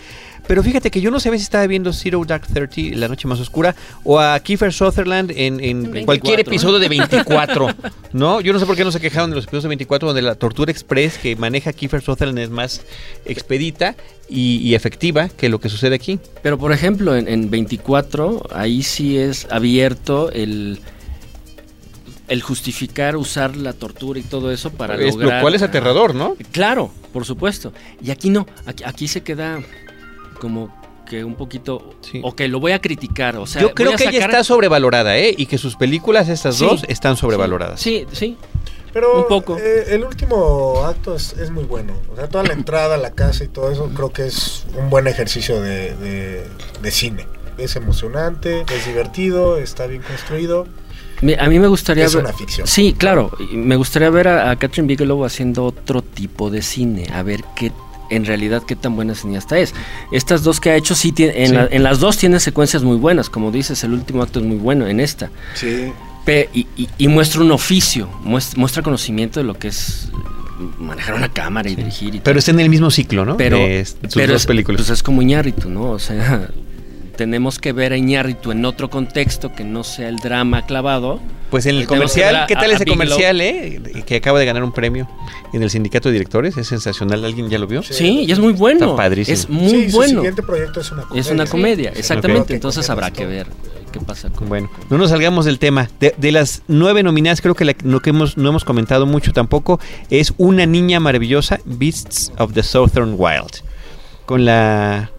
Pero 0.46 0.62
fíjate 0.62 0.90
que 0.90 1.00
yo 1.00 1.10
no 1.10 1.18
sabía 1.20 1.38
si 1.38 1.44
estaba 1.44 1.66
viendo 1.66 1.92
Zero 1.92 2.22
Dark 2.26 2.46
Thirty, 2.46 2.90
La 2.96 3.08
Noche 3.08 3.26
Más 3.26 3.40
Oscura, 3.40 3.74
o 4.02 4.20
a 4.20 4.38
Kiefer 4.40 4.72
Sutherland 4.72 5.30
en, 5.30 5.54
en 5.58 5.82
24. 5.90 6.04
cualquier 6.04 6.40
episodio 6.40 6.78
de 6.78 6.88
24, 6.88 7.68
¿no? 8.12 8.40
Yo 8.42 8.52
no 8.52 8.58
sé 8.58 8.66
por 8.66 8.76
qué 8.76 8.84
no 8.84 8.92
se 8.92 9.00
quejaron 9.00 9.30
de 9.30 9.36
los 9.36 9.44
episodios 9.44 9.62
de 9.64 9.68
24, 9.70 10.08
donde 10.08 10.20
la 10.22 10.34
tortura 10.34 10.70
express 10.70 11.16
que 11.16 11.34
maneja 11.36 11.72
Kiefer 11.72 12.02
Sutherland 12.02 12.38
es 12.38 12.50
más 12.50 12.82
expedita 13.24 13.96
y, 14.28 14.56
y 14.58 14.74
efectiva 14.74 15.28
que 15.30 15.48
lo 15.48 15.60
que 15.60 15.68
sucede 15.70 15.94
aquí. 15.94 16.18
Pero 16.42 16.58
por 16.58 16.72
ejemplo, 16.72 17.16
en, 17.16 17.26
en 17.26 17.48
24, 17.50 18.48
ahí 18.52 18.82
sí 18.82 19.16
es 19.16 19.46
abierto 19.50 20.30
el, 20.30 20.78
el 22.28 22.42
justificar 22.42 23.16
usar 23.16 23.56
la 23.56 23.72
tortura 23.72 24.18
y 24.18 24.22
todo 24.22 24.50
eso 24.52 24.70
para 24.70 24.94
Es- 24.96 25.14
lograr... 25.14 25.36
lo 25.38 25.40
cual 25.42 25.54
es 25.54 25.62
aterrador, 25.62 26.14
¿no? 26.14 26.36
Claro, 26.52 26.90
por 27.12 27.24
supuesto. 27.24 27.72
Y 28.02 28.10
aquí 28.10 28.30
no, 28.30 28.46
aquí, 28.66 28.84
aquí 28.84 29.08
se 29.08 29.22
queda 29.22 29.60
como 30.40 30.74
que 31.08 31.22
un 31.24 31.34
poquito... 31.34 31.94
Sí. 32.00 32.20
Ok, 32.24 32.42
lo 32.48 32.60
voy 32.60 32.72
a 32.72 32.80
criticar, 32.80 33.36
o 33.36 33.46
sea... 33.46 33.60
Yo 33.62 33.74
creo 33.74 33.88
voy 33.90 33.94
a 33.94 33.96
que 33.98 34.04
ella 34.04 34.12
sacar- 34.20 34.30
está 34.30 34.44
sobrevalorada, 34.44 35.18
¿eh? 35.18 35.34
Y 35.36 35.46
que 35.46 35.58
sus 35.58 35.76
películas, 35.76 36.28
estas 36.28 36.56
Sí. 36.56 36.64
dos, 36.64 36.84
están 36.88 37.16
sobrevaloradas. 37.16 37.80
Sí, 37.80 38.06
sí. 38.12 38.36
Pero 38.92 39.18
Un 39.22 39.28
poco. 39.28 39.56
eh, 39.58 39.86
el 39.88 40.04
último 40.04 40.82
acto 40.86 41.14
es, 41.16 41.32
es 41.34 41.50
muy 41.50 41.64
bueno. 41.64 41.92
O 42.12 42.16
sea, 42.16 42.28
toda 42.28 42.44
la 42.44 42.52
entrada 42.52 42.94
a 42.94 42.98
la 42.98 43.10
casa 43.10 43.42
y 43.44 43.48
todo 43.48 43.70
eso 43.72 43.90
creo 43.94 44.12
que 44.12 44.26
es 44.26 44.64
un 44.78 44.88
buen 44.88 45.06
ejercicio 45.06 45.60
de, 45.60 45.94
de- 45.96 46.46
de 46.80 46.90
cine. 46.90 47.26
Es 47.58 47.76
emocionante, 47.76 48.64
es 48.72 48.86
divertido, 48.86 49.58
está 49.58 49.86
bien 49.86 50.00
construido. 50.02 50.66
A 51.38 51.48
mí 51.48 51.58
me 51.58 51.66
gustaría 51.68 52.04
Es 52.04 52.14
ver... 52.14 52.24
una 52.24 52.32
ficción. 52.32 52.66
Sí, 52.66 52.94
claro. 52.96 53.30
Me 53.52 53.76
gustaría 53.76 54.10
ver 54.10 54.28
a, 54.28 54.50
a 54.50 54.56
Catherine 54.56 54.86
Bigelow 54.88 55.24
haciendo 55.24 55.64
otro 55.64 56.00
tipo 56.02 56.48
de 56.50 56.62
cine, 56.62 57.06
a 57.12 57.22
ver 57.22 57.42
qué 57.56 57.72
en 58.16 58.24
realidad 58.24 58.62
qué 58.66 58.76
tan 58.76 58.96
buena 58.96 59.14
cineasta 59.14 59.58
es. 59.58 59.74
Estas 60.12 60.42
dos 60.42 60.60
que 60.60 60.70
ha 60.70 60.76
hecho 60.76 60.94
sí 60.94 61.12
tiene, 61.12 61.42
en, 61.42 61.48
Sí. 61.48 61.54
la- 61.54 61.68
en 61.70 61.82
las 61.82 61.98
dos 62.00 62.16
tiene 62.16 62.40
secuencias 62.40 62.82
muy 62.82 62.96
buenas, 62.96 63.30
como 63.30 63.50
dices, 63.50 63.82
el 63.84 63.92
último 63.92 64.22
acto 64.22 64.40
es 64.40 64.44
muy 64.46 64.56
bueno 64.56 64.86
en 64.86 65.00
esta. 65.00 65.30
Sí. 65.54 65.92
Pe- 66.24 66.48
y, 66.54 66.66
y- 66.76 66.88
y 66.98 67.08
muestra 67.08 67.42
un 67.42 67.52
oficio, 67.52 68.08
muestra, 68.22 68.58
muestra 68.58 68.82
conocimiento 68.82 69.40
de 69.40 69.44
lo 69.44 69.54
que 69.58 69.68
es 69.68 70.08
manejar 70.78 71.14
una 71.16 71.28
cámara 71.28 71.68
y 71.68 71.74
dirigir 71.74 72.14
y 72.14 72.20
Pero 72.20 72.38
está 72.38 72.52
en 72.52 72.60
el 72.60 72.70
mismo 72.70 72.90
ciclo, 72.90 73.24
¿no? 73.24 73.36
pero, 73.36 73.58
De 73.58 73.84
sus 73.84 73.96
pero 74.14 74.32
dos 74.32 74.42
es, 74.42 74.46
películas. 74.46 74.80
pues 74.82 74.90
es 74.90 75.02
como 75.02 75.20
Iñárritu, 75.20 75.68
¿no? 75.68 75.90
O 75.90 75.98
sea, 75.98 76.48
tenemos 77.16 77.58
que 77.58 77.72
ver 77.72 77.92
a 77.92 77.96
Iñárritu 77.96 78.50
en 78.52 78.64
otro 78.64 78.90
contexto 78.90 79.52
que 79.52 79.64
no 79.64 79.84
sea 79.84 80.08
el 80.08 80.16
drama 80.16 80.66
clavado. 80.66 81.20
Pues 81.50 81.66
en 81.66 81.76
el 81.76 81.86
comercial, 81.86 82.46
¿qué 82.48 82.54
tal 82.54 82.70
a 82.70 82.74
ese 82.74 82.84
Bigelow. 82.84 83.06
comercial, 83.08 83.40
eh? 83.40 84.02
Que 84.06 84.16
acaba 84.16 84.40
de 84.40 84.46
ganar 84.46 84.64
un 84.64 84.72
premio 84.72 85.08
en 85.52 85.62
el 85.62 85.70
sindicato 85.70 86.08
de 86.08 86.14
directores. 86.14 86.56
Es 86.56 86.66
sensacional. 86.66 87.24
¿Alguien 87.24 87.48
ya 87.48 87.58
lo 87.58 87.66
vio? 87.68 87.82
Sí, 87.82 88.24
y 88.26 88.32
es 88.32 88.38
muy 88.40 88.52
bueno. 88.52 88.86
Está 88.86 88.96
padrísimo. 88.96 89.34
Es 89.34 89.48
muy 89.48 89.68
Sí, 89.84 89.90
su 89.90 89.96
bueno. 89.98 90.20
siguiente 90.20 90.42
proyecto 90.42 90.80
es 90.80 90.90
una 90.90 91.02
comedia. 91.02 91.20
Es 91.20 91.30
una 91.30 91.46
comedia, 91.46 91.92
Sí, 91.92 91.98
exactamente. 92.00 92.54
Entonces 92.54 92.90
habrá 92.90 93.12
que 93.12 93.24
ver 93.26 93.46
qué 93.92 94.00
pasa 94.00 94.30
con. 94.30 94.48
Bueno, 94.48 94.68
no 94.90 94.98
nos 94.98 95.10
salgamos 95.10 95.44
del 95.44 95.60
tema. 95.60 95.88
De, 96.00 96.12
de 96.16 96.32
las 96.32 96.62
nueve 96.66 97.04
nominadas, 97.04 97.40
creo 97.40 97.54
que 97.54 97.64
la 97.64 97.74
lo 97.84 98.00
que 98.00 98.10
hemos, 98.10 98.36
no 98.36 98.48
hemos 98.48 98.64
comentado 98.64 99.06
mucho 99.06 99.32
tampoco 99.32 99.78
es 100.10 100.34
Una 100.38 100.66
niña 100.66 100.98
maravillosa, 100.98 101.60
Beasts 101.64 102.32
of 102.38 102.52
the 102.54 102.64
Southern 102.64 103.14
Wild. 103.16 103.62
Con 104.26 104.44
la 104.44 105.10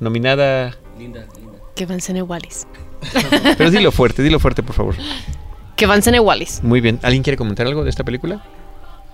nominada. 0.00 0.76
Linda. 0.98 1.26
Que 1.74 1.86
Vancene 1.86 2.22
Wallis. 2.22 2.66
Pero 3.58 3.70
dilo 3.70 3.92
fuerte, 3.92 4.22
dilo 4.22 4.38
fuerte, 4.38 4.62
por 4.62 4.74
favor. 4.74 4.94
Que 5.76 5.86
Vancene 5.86 6.20
Wallis. 6.20 6.62
Muy 6.62 6.80
bien. 6.80 7.00
¿Alguien 7.02 7.22
quiere 7.22 7.36
comentar 7.36 7.66
algo 7.66 7.84
de 7.84 7.90
esta 7.90 8.04
película? 8.04 8.44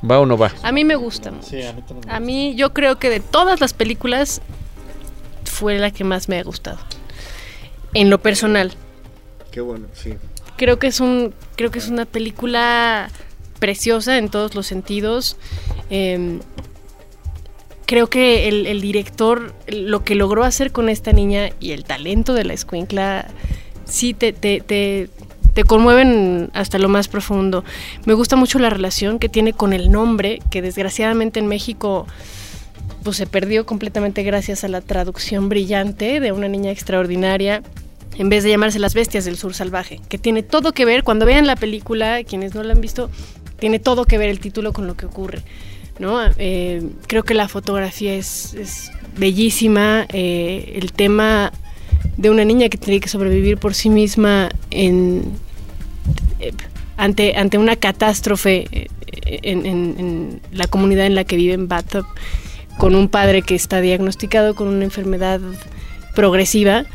¿Va 0.08 0.20
o 0.20 0.26
no 0.26 0.36
va? 0.38 0.52
A 0.62 0.72
mí 0.72 0.84
me 0.84 0.96
gusta 0.96 1.30
mucho. 1.30 1.48
Sí, 1.48 1.62
a 1.62 1.72
mí 1.72 1.82
también. 1.82 2.10
A 2.10 2.20
mí, 2.20 2.54
yo 2.54 2.72
creo 2.72 2.98
que 2.98 3.10
de 3.10 3.20
todas 3.20 3.60
las 3.60 3.74
películas 3.74 4.40
fue 5.44 5.78
la 5.78 5.90
que 5.90 6.04
más 6.04 6.28
me 6.28 6.38
ha 6.38 6.42
gustado. 6.42 6.78
En 7.92 8.08
lo 8.08 8.20
personal. 8.20 8.72
Qué 9.50 9.60
bueno, 9.60 9.86
sí. 9.92 10.14
Creo 10.56 10.78
que 10.78 10.86
es 10.86 11.00
un, 11.00 11.34
creo 11.56 11.70
que 11.70 11.78
es 11.78 11.88
una 11.88 12.04
película 12.04 13.10
preciosa 13.58 14.18
en 14.18 14.28
todos 14.28 14.54
los 14.54 14.66
sentidos. 14.66 15.36
Eh, 15.90 16.40
creo 17.90 18.06
que 18.06 18.46
el, 18.46 18.80
director 18.80 19.52
lo 19.66 20.04
que 20.04 20.14
logró 20.14 20.44
hacer 20.44 20.70
con 20.70 20.88
esta 20.88 21.10
niña 21.10 21.50
y 21.58 21.72
el 21.72 21.82
talento 21.82 22.34
de 22.34 22.44
la 22.44 22.52
escuincla 22.52 23.26
sí 23.84 24.14
te, 24.14 24.32
te, 24.32 24.60
te, 24.60 25.08
te 25.54 25.64
conmueven 25.64 26.50
hasta 26.54 26.78
lo 26.78 26.88
más 26.88 27.08
profundo. 27.08 27.64
Me 28.04 28.14
gusta 28.14 28.36
mucho 28.36 28.60
la 28.60 28.70
relación 28.70 29.18
que 29.18 29.28
tiene 29.28 29.54
con 29.54 29.72
el 29.72 29.90
nombre, 29.90 30.38
que 30.52 30.62
desgraciadamente 30.62 31.40
en 31.40 31.48
México 31.48 32.06
pues 33.02 33.16
se 33.16 33.26
perdió 33.26 33.66
completamente 33.66 34.22
gracias 34.22 34.62
a 34.62 34.68
la 34.68 34.82
traducción 34.82 35.48
brillante 35.48 36.20
de 36.20 36.30
una 36.30 36.46
niña 36.46 36.70
extraordinaria 36.70 37.60
en 38.18 38.28
vez 38.28 38.44
de 38.44 38.50
llamarse 38.50 38.78
Las 38.78 38.94
Bestias 38.94 39.24
del 39.24 39.36
Sur 39.36 39.52
Salvaje, 39.52 40.00
que 40.08 40.16
tiene 40.16 40.44
todo 40.44 40.74
que 40.74 40.84
ver, 40.84 41.02
cuando 41.02 41.26
vean 41.26 41.48
la 41.48 41.56
película, 41.56 42.22
quienes 42.22 42.54
no 42.54 42.62
la 42.62 42.72
han 42.72 42.80
visto, 42.80 43.10
tiene 43.58 43.80
todo 43.80 44.04
que 44.04 44.16
ver 44.16 44.28
el 44.28 44.38
título 44.38 44.72
con 44.72 44.86
lo 44.86 44.96
que 44.96 45.06
ocurre. 45.06 45.42
¿No? 46.00 46.18
Eh, 46.38 46.82
creo 47.06 47.22
que 47.22 47.34
la 47.34 47.46
fotografía 47.46 48.14
es, 48.14 48.90
bellísima, 49.16 50.06
eh, 50.08 50.72
el 50.76 50.92
tema 50.92 51.52
de 52.16 52.30
una 52.30 52.44
niña 52.44 52.68
que 52.68 52.78
tiene 52.78 53.00
que 53.00 53.08
sobrevivir 53.08 53.58
por 53.58 53.74
sí 53.74 53.90
misma 53.90 54.48
eh, 54.70 55.22
ante, 56.96 57.36
ante 57.36 57.58
una 57.58 57.76
catástrofe 57.76 58.88
en, 59.12 60.40
la 60.52 60.66
comunidad 60.68 61.06
en 61.06 61.14
la 61.14 61.24
que 61.24 61.36
vive 61.36 61.52
en 61.52 61.68
Bathtub, 61.68 62.06
con 62.78 62.94
un 62.94 63.08
padre 63.08 63.42
que 63.42 63.54
está 63.54 63.80
diagnosticado 63.80 64.54
con 64.54 64.68
una 64.68 64.84
enfermedad 64.84 65.40
progresiva. 66.14 66.86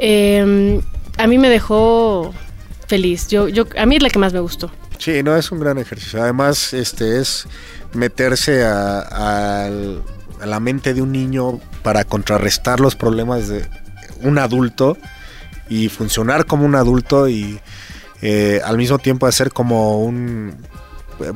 A 0.00 1.26
mí 1.26 1.38
me 1.38 1.48
dejó 1.48 2.34
feliz. 2.88 3.28
Yo, 3.28 3.46
a 3.76 3.86
mí 3.86 3.96
es 3.96 4.02
la 4.02 4.10
que 4.10 4.18
más 4.18 4.32
me 4.32 4.40
gustó. 4.40 4.72
Sí, 4.98 5.22
no, 5.22 5.36
es 5.36 5.52
un 5.52 5.60
gran 5.60 5.78
ejercicio. 5.78 6.20
Además, 6.20 6.72
este 6.74 7.20
es 7.20 7.46
meterse 7.92 8.64
a, 8.64 9.70
la 10.44 10.60
mente 10.60 10.94
de 10.94 11.02
un 11.02 11.12
niño 11.12 11.58
para 11.82 12.04
contrarrestar 12.04 12.78
los 12.78 12.94
problemas 12.94 13.48
de 13.48 13.66
un 14.22 14.38
adulto 14.38 14.96
y 15.68 15.88
funcionar 15.88 16.46
como 16.46 16.64
un 16.64 16.76
adulto 16.76 17.28
y 17.28 17.58
eh, 18.22 18.60
al 18.64 18.76
mismo 18.76 18.98
tiempo 18.98 19.26
hacer 19.26 19.50
como 19.52 20.00
un 20.00 20.54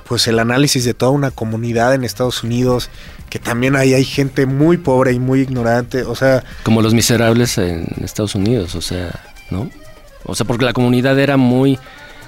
pues 0.07 0.29
el 0.29 0.39
análisis 0.39 0.85
de 0.85 0.95
toda 0.95 1.11
una 1.11 1.33
comunidad 1.33 1.95
en 1.95 2.05
Estados 2.05 2.45
Unidos 2.45 2.91
que 3.29 3.41
también 3.41 3.75
ahí 3.75 3.93
hay 3.93 4.05
gente 4.05 4.47
muy 4.47 4.77
pobre 4.77 5.13
y 5.13 5.19
muy 5.19 5.41
ignorante 5.41 6.05
o 6.05 6.15
sea 6.15 6.45
Como 6.63 6.81
los 6.81 6.95
miserables 6.95 7.59
en 7.59 7.85
Estados 8.05 8.37
Unidos, 8.37 8.77
o 8.77 8.81
sea, 8.81 9.11
¿no? 9.51 9.69
O 10.25 10.35
sea, 10.35 10.47
porque 10.47 10.65
la 10.65 10.73
comunidad 10.73 11.19
era 11.19 11.37
muy. 11.37 11.79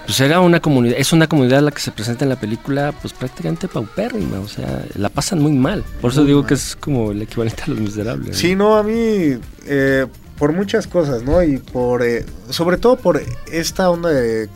Pues 0.07 0.20
era 0.20 0.40
una 0.40 0.61
comunidad, 0.61 0.96
es 0.98 1.12
una 1.14 1.26
comunidad 1.26 1.62
la 1.62 1.70
que 1.70 1.80
se 1.80 1.90
presenta 1.90 2.24
en 2.24 2.28
la 2.28 2.36
película, 2.36 2.92
pues 3.00 3.14
prácticamente 3.14 3.68
paupérrima, 3.68 4.38
o 4.40 4.48
sea, 4.48 4.84
la 4.96 5.09
pasan 5.09 5.40
muy 5.40 5.52
mal. 5.52 5.82
Por 6.02 6.11
eso 6.12 6.20
Muy 6.20 6.28
digo 6.28 6.40
mal. 6.40 6.48
que 6.48 6.55
es 6.55 6.76
como 6.76 7.12
el 7.12 7.22
equivalente 7.22 7.62
a 7.62 7.70
los 7.70 7.80
miserables. 7.80 8.28
¿no? 8.28 8.34
Sí, 8.34 8.55
no, 8.55 8.76
a 8.76 8.82
mí, 8.82 9.38
eh, 9.66 10.07
por 10.38 10.52
muchas 10.52 10.86
cosas, 10.86 11.22
¿no? 11.22 11.42
Y 11.42 11.57
por, 11.57 12.02
eh, 12.02 12.26
sobre 12.50 12.76
todo 12.76 12.96
por 12.96 13.22
esta 13.50 13.88
onda 13.88 14.11
de 14.11 14.50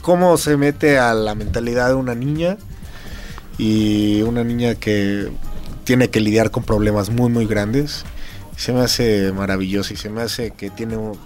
cómo 0.00 0.36
se 0.36 0.56
mete 0.56 0.98
a 0.98 1.14
la 1.14 1.36
mentalidad 1.36 1.88
de 1.88 1.94
una 1.94 2.16
niña 2.16 2.56
y 3.58 4.22
una 4.22 4.42
niña 4.42 4.74
que 4.74 5.28
tiene 5.84 6.10
que 6.10 6.20
lidiar 6.20 6.50
con 6.50 6.64
problemas 6.64 7.10
muy, 7.10 7.30
muy 7.30 7.46
grandes. 7.46 8.04
Se 8.56 8.72
me 8.72 8.80
hace 8.80 9.30
maravilloso 9.32 9.94
y 9.94 9.96
se 9.96 10.10
me 10.10 10.22
hace 10.22 10.50
que 10.50 10.70
tiene 10.70 10.96
un- 10.96 11.16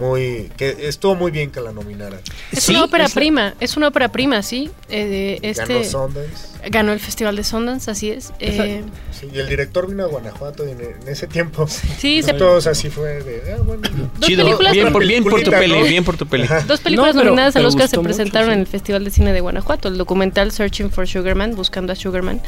muy, 0.00 0.50
que 0.56 0.76
estuvo 0.88 1.14
muy 1.14 1.30
bien 1.30 1.50
que 1.50 1.60
la 1.60 1.72
nominaran. 1.72 2.20
Es 2.52 2.64
Sí, 2.64 2.72
una 2.72 2.84
ópera 2.84 3.06
es- 3.06 3.12
prima, 3.14 3.54
es 3.60 3.76
una 3.76 3.88
ópera 3.88 4.10
prima, 4.10 4.42
sí. 4.42 4.70
Eh, 4.88 5.38
Ganó 5.42 5.50
este 5.50 5.84
Sundance. 5.84 6.48
ganó 6.70 6.92
el 6.92 7.00
Festival 7.00 7.36
de 7.36 7.44
Sundance, 7.44 7.90
así 7.90 8.10
es. 8.10 8.32
Eh, 8.40 8.82
Sí, 9.10 9.28
y 9.34 9.38
el 9.38 9.48
director 9.48 9.88
vino 9.88 10.04
a 10.04 10.06
Guanajuato 10.06 10.64
y 10.66 10.70
en, 10.70 10.80
en 10.80 11.08
ese 11.08 11.26
tiempo 11.26 11.66
sí, 11.66 12.22
se- 12.22 12.34
todos 12.34 12.66
así 12.68 12.88
fue 12.88 13.22
de, 13.22 13.52
ah, 13.52 13.62
bueno. 13.64 13.82
dos 14.16 14.28
Chido. 14.28 14.44
películas 14.44 14.72
Bien 14.72 14.92
por, 14.92 15.04
bien 15.06 15.24
por 15.24 15.42
tu 15.42 15.50
peli, 15.50 15.72
¿no? 15.80 15.84
bien 15.84 16.04
por 16.04 16.16
tu 16.16 16.26
peli. 16.26 16.44
Ajá. 16.44 16.60
Dos 16.66 16.80
películas 16.80 17.14
No, 17.16 17.24
nominadas 17.24 17.56
al 17.56 17.66
Oscar 17.66 17.88
se 17.88 17.96
mucho, 17.96 18.04
presentaron 18.06 18.48
sí. 18.50 18.54
en 18.54 18.60
el 18.60 18.66
Festival 18.66 19.04
de 19.04 19.10
Cine 19.10 19.32
de 19.32 19.40
Guanajuato, 19.40 19.88
el 19.88 19.98
documental 19.98 20.52
Searching 20.52 20.90
for 20.90 21.08
Sugarman, 21.08 21.56
Buscando 21.56 21.92
a 21.92 21.96
Sugarman, 21.96 22.40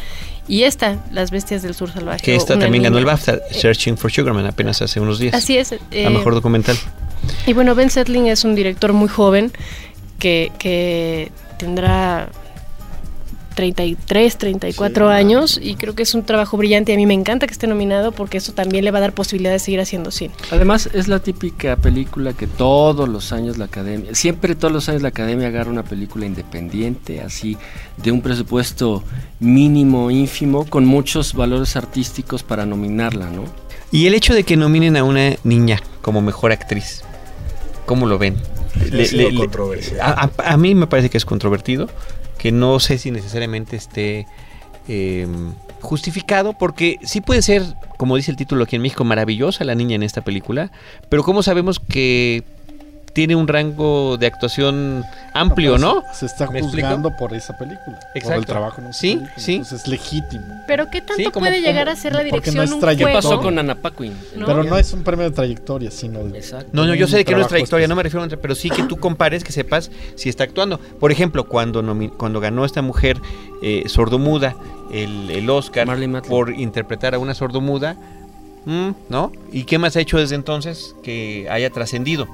y 0.46 0.62
esta, 0.62 1.05
Las 1.11 1.30
Bestias 1.30 1.62
del 1.62 1.74
Sur 1.74 1.92
Salvaje. 1.92 2.22
Que 2.22 2.36
esta 2.36 2.59
también 2.59 2.84
ganó 2.84 2.98
el 2.98 3.05
niña. 3.05 3.14
BAFTA, 3.14 3.38
Searching 3.51 3.96
for 3.96 4.12
Sugarman, 4.12 4.46
apenas 4.46 4.80
hace 4.82 5.01
unos 5.01 5.18
días. 5.18 5.34
Así 5.34 5.57
es. 5.59 5.72
eh, 5.90 6.07
A 6.07 6.11
mejor 6.11 6.34
documental. 6.34 6.76
Y 7.47 7.53
bueno, 7.53 7.75
Ben 7.75 7.91
Settling 7.91 8.27
es 8.27 8.45
un 8.45 8.55
director 8.55 8.93
muy 8.93 9.09
joven 9.09 9.53
que, 10.18 10.53
que 10.59 11.33
tendrá 11.59 12.31
33, 13.55 14.39
34 14.39 15.07
Sí, 15.09 15.12
años 15.12 15.61
y 15.62 15.75
creo 15.75 15.95
que 15.95 16.03
es 16.03 16.14
un 16.14 16.23
trabajo 16.25 16.57
brillante 16.57 16.93
y 16.93 16.95
a 16.95 16.97
mí 16.97 17.05
me 17.05 17.14
encanta 17.14 17.47
que 17.47 17.53
esté 17.53 17.66
nominado 17.66 18.12
porque 18.12 18.39
eso 18.39 18.53
también 18.53 18.85
le 18.85 18.91
va 18.91 18.99
a 18.99 19.01
dar 19.03 19.12
posibilidad 19.12 19.53
de 19.53 19.59
seguir 19.59 19.81
haciendo 19.81 20.11
cine. 20.11 20.33
Además, 20.51 20.89
es 20.95 21.09
la 21.09 21.18
típica 21.18 21.77
película 21.77 22.33
que 22.33 22.47
todos 22.47 23.09
los 23.09 23.33
años 23.33 23.59
la 23.59 23.66
academia, 23.66 24.14
siempre 24.14 24.55
todos 24.55 24.73
los 24.73 24.89
años 24.89 25.03
la 25.03 25.09
academia 25.09 25.49
agarra 25.49 25.71
una 25.71 25.83
película 25.83 26.27
independiente, 26.27 27.21
así, 27.21 27.57
de 27.97 28.12
un 28.12 28.23
presupuesto 28.23 29.03
mínimo, 29.41 30.11
ínfimo, 30.11 30.64
con 30.64 30.87
muchos 30.87 31.35
valores 31.35 31.77
artísticos 31.77 32.43
para 32.43 32.64
nominarla, 32.64 33.29
¿no? 33.31 33.45
Y 33.93 34.07
el 34.07 34.14
hecho 34.14 34.35
de 34.35 34.45
que 34.45 34.57
nominen 34.57 34.97
a 34.97 35.05
una 35.05 35.37
niña 35.43 35.83
como 36.01 36.23
mejor 36.23 36.53
actriz, 36.53 37.03
¿cómo 37.91 38.07
lo 38.07 38.18
ven? 38.18 38.36
Sido 39.05 39.34
controversial. 39.36 39.99
a, 40.01 40.30
a- 40.38 40.53
a 40.53 40.57
mí 40.57 40.76
me 40.76 40.86
parece 40.86 41.11
que 41.11 41.18
es 41.18 41.24
controvertido, 41.24 41.88
que 42.38 42.53
no 42.53 42.78
sé 42.78 42.99
si 42.99 43.11
necesariamente 43.11 43.74
esté 43.74 44.28
eh, 44.86 45.26
justificado, 45.80 46.53
porque 46.53 46.99
sí 47.03 47.20
puede 47.20 47.43
ser, 47.43 47.64
como 47.99 48.14
dice 48.14 48.30
el 48.30 48.36
título 48.36 48.62
aquí 48.62 48.76
en 48.76 48.82
México, 48.82 49.03
maravillosa 49.03 49.64
la 49.64 49.74
niña 49.74 49.97
en 49.97 50.05
esta 50.05 50.20
película, 50.22 50.70
pero 51.09 51.24
¿cómo 51.24 51.43
sabemos 51.43 51.80
que 51.80 52.45
tiene 53.13 53.35
un 53.35 53.49
rango 53.49 54.17
de 54.19 54.27
actuación 54.27 55.05
amplio, 55.35 55.79
no? 55.79 56.03
Se 56.13 56.27
está 56.27 56.47
juzgando 56.47 57.17
por 57.17 57.35
esa 57.35 57.57
película. 57.59 57.99
Por 57.99 58.17
Exacto. 58.17 58.39
el 58.39 58.47
trabajo 58.47 58.81
en 58.81 58.93
Sí, 58.93 59.15
película. 59.17 59.33
sí. 59.37 59.53
Entonces 59.55 59.81
es 59.83 59.89
legítimo. 59.89 60.45
Pero 60.67 60.89
¿qué 60.91 61.01
tanto 61.01 61.15
Sí, 61.17 61.25
como- 61.25 61.47
puede 61.47 61.61
llegar 61.61 61.87
como- 61.87 61.97
a 61.99 62.01
ser 62.01 62.13
la 62.13 62.19
porque 62.21 62.31
dirección 62.31 62.55
no 62.57 62.63
es 62.63 62.71
un 62.71 62.81
trayectoria. 62.81 63.13
¿Qué 63.21 63.23
pasó 63.29 63.41
con 63.41 63.59
Anna 63.59 63.75
Paquin? 63.75 64.15
No. 64.37 64.47
Pero 64.47 64.63
no 64.65 64.77
es 64.79 64.93
un 64.93 65.03
premio 65.03 65.25
de 65.29 65.35
trayectoria, 65.35 65.91
sino 65.91 66.21
de... 66.25 66.39
Exacto. 66.39 66.69
No, 66.73 66.87
no, 66.87 66.95
yo 66.95 67.07
un 67.07 67.11
sé 67.11 67.25
que 67.25 67.35
no 67.35 67.41
es 67.41 67.49
trayectoria, 67.49 67.89
no 67.89 67.97
me 67.97 68.03
refiero 68.03 68.25
a 68.25 68.29
pero 68.37 68.55
sí 68.55 68.71
que 68.71 68.83
tú 68.85 68.97
compares, 68.97 69.43
que 69.43 69.53
sepas 69.53 69.91
si 70.15 70.29
está 70.29 70.45
actuando. 70.45 70.79
Por 70.79 71.11
ejemplo, 71.11 71.49
cuando, 71.49 71.83
cuando 72.17 72.41
ganó 72.41 72.65
esta 72.65 72.83
mujer 72.83 73.19
eh, 73.63 73.85
sordomuda 73.89 74.55
el, 74.93 75.31
el 75.31 75.51
Oscar 75.51 75.89
por 76.29 76.51
interpretar 76.53 77.15
a 77.15 77.19
una 77.19 77.35
sordomuda, 77.35 77.97
mm, 78.67 78.91
¿no? 79.09 79.33
¿Y 79.53 79.65
qué 79.65 79.79
más 79.79 79.97
ha 79.97 80.01
hecho 80.01 80.19
desde 80.19 80.35
entonces 80.37 80.95
que 81.03 81.49
haya 81.51 81.71
trascendido? 81.71 82.29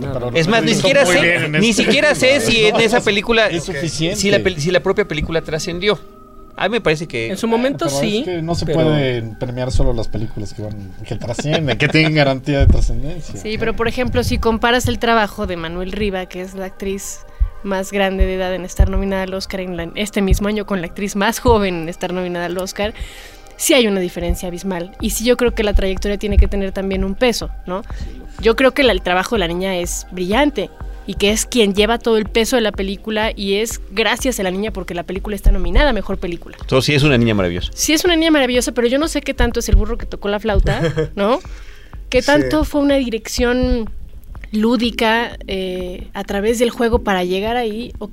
Pero 0.00 0.30
Es 0.34 0.46
más, 0.48 0.62
ni 0.62 0.72
Hizo 0.72 0.80
siquiera 0.80 1.06
sé, 1.06 1.48
ni 1.48 1.70
este. 1.70 1.84
siquiera 1.84 2.14
sé 2.14 2.40
si 2.40 2.66
en 2.66 2.76
esa 2.76 3.00
película, 3.00 3.46
Es 3.48 3.64
suficiente. 3.64 4.16
si 4.20 4.30
la, 4.30 4.40
si 4.58 4.70
la 4.70 4.80
propia 4.80 5.06
película 5.06 5.40
trascendió. 5.42 5.98
A 6.58 6.68
mí 6.68 6.72
me 6.72 6.80
parece 6.80 7.06
que... 7.06 7.28
En 7.28 7.36
su 7.36 7.46
momento 7.48 7.84
Pero 7.86 7.98
sí. 8.00 8.18
es 8.20 8.24
que 8.24 8.40
no 8.42 8.54
se 8.54 8.64
pero- 8.64 8.80
pueden 8.82 9.38
premiar 9.38 9.70
solo 9.70 9.92
las 9.92 10.08
películas 10.08 10.54
que 10.54 10.62
van 10.62 10.90
que 11.06 11.14
trascienden, 11.16 11.76
que 11.76 11.86
tienen 11.88 12.14
garantía 12.14 12.60
de 12.60 12.66
trascendencia. 12.66 13.38
Sí, 13.38 13.56
pero 13.58 13.76
por 13.76 13.88
ejemplo, 13.88 14.24
si 14.24 14.38
comparas 14.38 14.86
el 14.88 14.98
trabajo 14.98 15.46
de 15.46 15.56
Manuel 15.58 15.92
Riva, 15.92 16.24
que 16.26 16.40
es 16.40 16.54
la 16.54 16.64
actriz 16.66 17.20
más 17.62 17.92
grande 17.92 18.24
de 18.24 18.34
edad 18.36 18.54
en 18.54 18.64
estar 18.64 18.88
nominada 18.88 19.24
al 19.24 19.34
Oscar 19.34 19.60
en 19.60 19.76
la- 19.76 19.90
este 19.96 20.22
mismo 20.22 20.48
año, 20.48 20.64
con 20.64 20.80
la 20.80 20.86
actriz 20.86 21.14
más 21.14 21.40
joven 21.40 21.82
en 21.82 21.88
estar 21.90 22.14
nominada 22.14 22.46
al 22.46 22.56
Oscar, 22.56 22.94
sí 23.58 23.74
hay 23.74 23.86
una 23.86 24.00
diferencia 24.00 24.48
abismal. 24.48 24.96
Y 25.02 25.10
sí 25.10 25.24
yo 25.26 25.36
creo 25.36 25.52
que 25.54 25.62
la 25.62 25.74
trayectoria 25.74 26.16
tiene 26.16 26.38
que 26.38 26.48
tener 26.48 26.72
también 26.72 27.04
un 27.04 27.14
peso, 27.16 27.50
¿no? 27.66 27.82
Yo 28.40 28.56
creo 28.56 28.72
que 28.72 28.82
la- 28.82 28.92
el 28.92 29.02
trabajo 29.02 29.34
de 29.34 29.40
la 29.40 29.48
niña 29.48 29.76
es 29.76 30.06
brillante 30.12 30.70
y 31.06 31.14
que 31.14 31.30
es 31.30 31.46
quien 31.46 31.74
lleva 31.74 31.98
todo 31.98 32.16
el 32.16 32.26
peso 32.26 32.56
de 32.56 32.62
la 32.62 32.72
película 32.72 33.30
y 33.34 33.54
es 33.54 33.80
gracias 33.92 34.40
a 34.40 34.42
la 34.42 34.50
niña 34.50 34.72
porque 34.72 34.92
la 34.94 35.04
película 35.04 35.36
está 35.36 35.52
nominada 35.52 35.90
a 35.90 35.92
Mejor 35.92 36.18
Película. 36.18 36.56
Entonces 36.60 36.84
sí 36.86 36.94
es 36.94 37.02
una 37.04 37.16
niña 37.16 37.34
maravillosa. 37.34 37.70
Sí 37.74 37.92
es 37.92 38.04
una 38.04 38.16
niña 38.16 38.30
maravillosa, 38.30 38.72
pero 38.72 38.88
yo 38.88 38.98
no 38.98 39.06
sé 39.08 39.20
qué 39.22 39.32
tanto 39.34 39.60
es 39.60 39.68
el 39.68 39.76
burro 39.76 39.98
que 39.98 40.06
tocó 40.06 40.28
la 40.28 40.40
flauta, 40.40 40.80
¿no? 41.14 41.38
¿Qué 42.10 42.22
Sí. 42.22 42.26
tanto 42.26 42.64
fue 42.64 42.80
una 42.80 42.96
dirección 42.96 43.88
lúdica 44.52 45.36
eh, 45.46 46.08
a 46.14 46.24
través 46.24 46.58
del 46.58 46.70
juego 46.70 47.00
para 47.00 47.24
llegar 47.24 47.56
ahí? 47.56 47.92
O, 47.98 48.10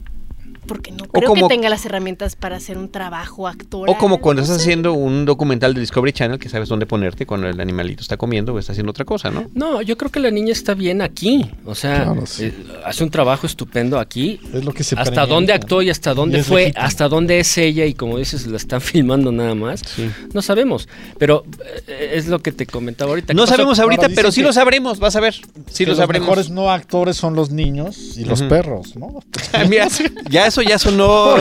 porque 0.68 0.92
no 0.92 1.06
creo 1.06 1.30
como- 1.30 1.48
que 1.48 1.54
tenga 1.56 1.70
las 1.70 1.86
herramientas 1.86 2.36
para 2.36 2.58
hacer 2.58 2.78
un 2.78 2.90
trabajo 2.90 3.48
actoral. 3.48 3.94
O 3.96 3.98
como 3.98 4.20
cuando 4.20 4.42
no 4.42 4.44
estás 4.44 4.58
sé. 4.58 4.64
haciendo 4.64 4.94
un 4.94 5.26
documental 5.26 5.74
de 5.74 5.80
Discovery 5.82 6.14
Channel 6.14 6.40
que 6.40 6.50
sabes 6.50 6.70
dónde 6.70 6.86
ponerte 6.86 7.26
cuando 7.26 7.48
el 7.48 7.60
animalito 7.60 8.02
está 8.02 8.18
comiendo 8.18 8.54
o 8.54 8.60
está 8.60 8.72
haciendo 8.72 8.92
otra 8.92 9.06
cosa, 9.06 9.30
¿no? 9.32 9.50
No, 9.54 9.82
yo 9.82 9.98
creo 9.98 10.12
que 10.12 10.20
la 10.20 10.32
niña 10.32 10.52
está 10.52 10.74
bien 10.74 11.02
aquí. 11.02 11.46
O 11.66 11.76
sea, 11.76 12.04
Claro, 12.06 12.26
sí. 12.26 12.46
eh, 12.46 12.54
hace 12.86 13.04
un 13.04 13.10
trabajo 13.10 13.46
estupendo 13.48 14.00
aquí. 14.00 14.40
Es 14.54 14.64
lo 14.64 14.74
que 14.74 14.84
se 14.84 14.96
hasta 14.98 15.26
dónde 15.26 15.54
actuó 15.54 15.82
y 15.82 15.90
hasta 15.90 16.14
dónde 16.14 16.44
fue, 16.44 16.62
legítimo. 16.64 16.86
hasta 16.86 17.08
dónde 17.10 17.40
es 17.40 17.58
ella 17.58 17.86
y 17.86 17.94
como 17.94 18.18
dices, 18.18 18.48
la 18.48 18.58
están 18.58 18.82
filmando 18.82 19.32
nada 19.32 19.56
más. 19.56 19.82
Sí. 19.86 20.10
No 20.34 20.42
sabemos, 20.42 20.88
pero 21.18 21.44
eh, 21.88 22.12
es 22.16 22.28
lo 22.28 22.40
que 22.42 22.52
te 22.52 22.66
comentaba 22.66 23.12
ahorita. 23.12 23.34
No 23.34 23.48
sabemos 23.48 23.80
ahorita, 23.80 24.10
pero 24.16 24.32
sí 24.32 24.42
lo 24.42 24.54
sabremos, 24.54 25.00
vas 25.00 25.16
a 25.16 25.20
ver. 25.20 25.34
Sí 25.34 25.80
Que 25.80 25.86
lo 25.86 25.90
los 25.92 25.98
sabremos. 25.98 26.28
mejores 26.28 26.50
no 26.50 26.70
actores 26.72 27.18
son 27.18 27.36
los 27.36 27.52
niños 27.52 28.18
y 28.18 28.26
los 28.26 28.42
perros, 28.44 28.96
¿no? 28.96 29.20
Mira, 29.70 29.88
ya 30.30 30.50
eso 30.54 30.62
ya 30.62 30.80
sonó. 30.80 31.36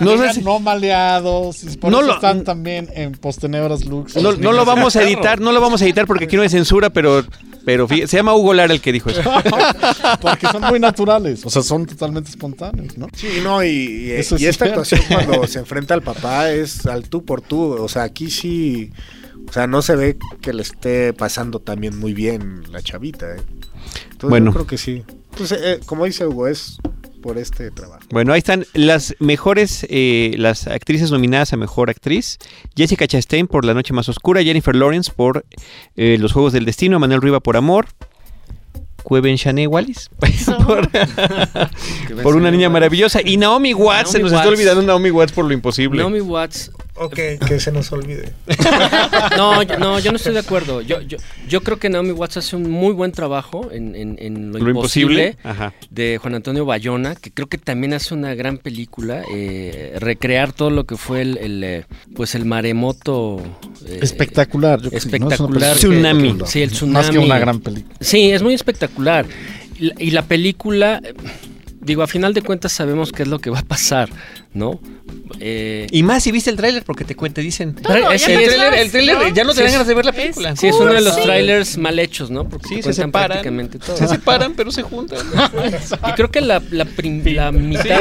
No, 0.00 0.10
Llegan 0.12 0.28
sé 0.28 0.40
si- 0.40 0.42
no 0.44 0.58
maleados, 0.58 1.62
y 1.64 1.76
por 1.76 1.90
No 1.92 1.98
eso 1.98 2.06
lo- 2.08 2.14
están 2.14 2.44
también 2.44 2.88
en 2.94 3.12
postenebras 3.12 3.84
looks. 3.84 4.16
no, 4.16 4.32
no 4.32 4.52
lo 4.52 4.64
vamos 4.64 4.96
a 4.96 5.02
editar, 5.02 5.40
no 5.40 5.52
lo 5.52 5.60
vamos 5.60 5.80
a 5.82 5.84
editar 5.84 6.06
porque 6.06 6.24
aquí 6.24 6.36
no 6.36 6.42
hay 6.42 6.48
censura, 6.48 6.90
pero, 6.90 7.24
pero 7.64 7.86
se 7.88 8.06
llama 8.06 8.34
Hugo 8.34 8.54
Lara 8.54 8.72
el 8.72 8.80
que 8.80 8.92
dijo 8.92 9.10
eso. 9.10 9.22
Porque 10.20 10.46
son 10.48 10.62
muy 10.62 10.80
naturales, 10.80 11.44
o 11.44 11.50
sea, 11.50 11.62
son 11.62 11.86
totalmente 11.86 12.30
espontáneos, 12.30 12.96
¿no? 12.98 13.06
Sí, 13.14 13.28
no, 13.42 13.62
y, 13.62 13.68
y- 13.68 14.10
Eso 14.12 14.36
y 14.36 14.38
sí 14.40 14.46
esta 14.46 14.64
es 14.64 14.70
actuación 14.72 15.00
cuando 15.08 15.46
se 15.46 15.58
enfrenta 15.60 15.94
al 15.94 16.02
papá 16.02 16.50
es 16.50 16.86
al 16.86 17.08
tú 17.08 17.24
por 17.24 17.40
tú. 17.42 17.72
O 17.72 17.88
sea, 17.88 18.02
aquí 18.04 18.30
sí. 18.30 18.90
O 19.48 19.52
sea, 19.52 19.66
no 19.66 19.80
se 19.82 19.96
ve 19.96 20.16
que 20.42 20.52
le 20.52 20.62
esté 20.62 21.12
pasando 21.12 21.58
también 21.60 21.98
muy 21.98 22.12
bien 22.14 22.64
la 22.70 22.82
chavita. 22.82 23.26
¿eh? 23.26 23.36
Entonces, 24.12 24.28
Bueno. 24.30 24.46
yo 24.46 24.52
creo 24.54 24.66
que 24.66 24.78
sí. 24.78 25.04
Pues, 25.36 25.52
eh, 25.52 25.80
como 25.86 26.04
dice 26.04 26.26
Hugo, 26.26 26.48
es 26.48 26.78
por 27.20 27.38
este 27.38 27.70
trabajo. 27.70 28.02
Bueno, 28.10 28.32
ahí 28.32 28.38
están 28.38 28.64
las 28.74 29.14
mejores, 29.18 29.86
eh, 29.90 30.34
las 30.38 30.66
actrices 30.66 31.10
nominadas 31.10 31.52
a 31.52 31.56
Mejor 31.56 31.90
Actriz. 31.90 32.38
Jessica 32.76 33.06
Chastain 33.06 33.46
por 33.46 33.64
La 33.64 33.74
Noche 33.74 33.92
Más 33.92 34.08
Oscura, 34.08 34.42
Jennifer 34.42 34.74
Lawrence 34.74 35.12
por 35.14 35.44
eh, 35.96 36.16
Los 36.18 36.32
Juegos 36.32 36.52
del 36.52 36.64
Destino, 36.64 36.98
Manuel 36.98 37.22
Riva 37.22 37.40
por 37.40 37.56
Amor, 37.56 37.86
Cueven 39.02 39.36
Shane 39.36 39.66
Wallis 39.66 40.10
por, 40.66 40.88
por 42.22 42.36
Una 42.36 42.50
Niña 42.50 42.68
Maravillosa 42.68 43.20
y 43.24 43.36
Naomi 43.36 43.74
Watts, 43.74 44.10
se 44.10 44.18
Naomi 44.18 44.30
nos 44.30 44.38
está 44.38 44.48
olvidando 44.48 44.82
Naomi 44.82 45.10
Watts 45.10 45.32
por 45.32 45.44
lo 45.44 45.52
imposible. 45.52 45.98
Naomi 45.98 46.20
Watts. 46.20 46.70
Ok, 47.00 47.14
que 47.46 47.60
se 47.60 47.70
nos 47.72 47.90
olvide. 47.92 48.32
No, 49.36 49.62
yo, 49.62 49.78
no, 49.78 49.98
yo 49.98 50.10
no 50.10 50.16
estoy 50.16 50.32
de 50.32 50.40
acuerdo. 50.40 50.80
Yo, 50.80 51.00
yo, 51.02 51.18
yo 51.48 51.60
creo 51.62 51.78
que 51.78 51.88
Naomi 51.88 52.10
Watts 52.12 52.38
hace 52.38 52.56
un 52.56 52.68
muy 52.70 52.92
buen 52.92 53.12
trabajo 53.12 53.68
en, 53.72 53.94
en- 53.94 54.16
en 54.20 54.52
lo, 54.52 54.58
Lo 54.58 54.70
imposible. 54.70 55.28
imposible, 55.28 55.36
Ajá. 55.44 55.72
de 55.90 56.18
Juan 56.20 56.34
Antonio 56.34 56.64
Bayona, 56.64 57.14
que 57.14 57.30
creo 57.30 57.46
que 57.48 57.58
también 57.58 57.94
hace 57.94 58.14
una 58.14 58.34
gran 58.34 58.58
película. 58.58 59.22
eh, 59.32 59.96
recrear 60.00 60.52
todo 60.52 60.70
lo 60.70 60.84
que 60.86 60.96
fue 60.96 61.22
el, 61.22 61.38
el, 61.38 61.64
eh, 61.64 61.84
pues 62.14 62.34
el 62.34 62.44
maremoto. 62.44 63.40
eh, 63.86 63.98
Espectacular. 64.02 64.80
yo 64.80 64.90
creo, 64.90 64.92
¿no? 64.92 64.96
Es 64.98 65.04
una 65.06 65.16
espectacular. 65.16 65.74
película 65.74 65.74
Tsunami. 65.74 66.28
espectacular. 66.28 66.48
Sí, 66.50 66.62
el 66.62 66.68
Más 66.70 66.76
tsunami. 66.78 67.10
que 67.10 67.18
una 67.18 67.38
gran 67.38 67.60
película. 67.60 67.94
Sí, 68.00 68.30
es 68.30 68.42
muy 68.42 68.54
espectacular. 68.54 69.26
Y 69.78 69.84
la- 69.86 69.94
y 69.98 70.10
la 70.10 70.22
película, 70.22 71.00
eh, 71.04 71.14
digo, 71.80 72.02
a 72.02 72.06
final 72.06 72.34
de 72.34 72.42
cuentas 72.42 72.72
sabemos 72.72 73.12
qué 73.12 73.22
es 73.22 73.28
lo 73.28 73.38
que 73.38 73.50
va 73.50 73.60
a 73.60 73.62
pasar, 73.62 74.08
¿no? 74.54 74.80
Eh, 75.40 75.86
Y 75.90 76.02
más 76.02 76.22
si 76.22 76.32
viste 76.32 76.50
el 76.50 76.56
tráiler 76.56 76.82
porque 76.82 77.04
te 77.04 77.14
cuenta, 77.14 77.40
dicen. 77.40 77.74
Todo, 77.74 77.94
El 77.94 78.02
tráiler- 78.04 78.08
ves, 78.10 78.28
el 78.28 78.34
tráiler- 78.34 78.74
el 78.74 78.90
tráiler, 78.90 79.16
¿no? 79.18 79.28
ya 79.34 79.44
no 79.44 79.54
te 79.54 79.62
dan 79.62 79.72
ganas 79.72 79.86
de 79.86 79.94
ver 79.94 80.04
la 80.04 80.10
es- 80.10 80.16
película. 80.16 80.56
sí, 80.56 80.66
es 80.66 80.74
uno 80.76 80.92
de 80.92 81.00
los 81.00 81.14
Sí. 81.14 81.20
trailers 81.22 81.78
mal 81.78 81.98
hechos, 81.98 82.30
¿no? 82.30 82.48
Porque 82.48 82.68
Sí, 82.68 82.74
te 82.76 82.82
se 82.82 82.88
cuentan 82.88 83.06
separan. 83.08 83.28
prácticamente 83.28 83.78
todo. 83.78 83.96
Se 83.96 84.08
separan, 84.08 84.54
pero 84.54 84.70
se 84.70 84.82
juntan. 84.82 85.18
Y 86.08 86.12
creo 86.12 86.30
que 86.30 86.40
la, 86.40 86.62
la, 86.70 86.84
prim- 86.84 87.22
la 87.24 87.52
mitad, 87.52 88.00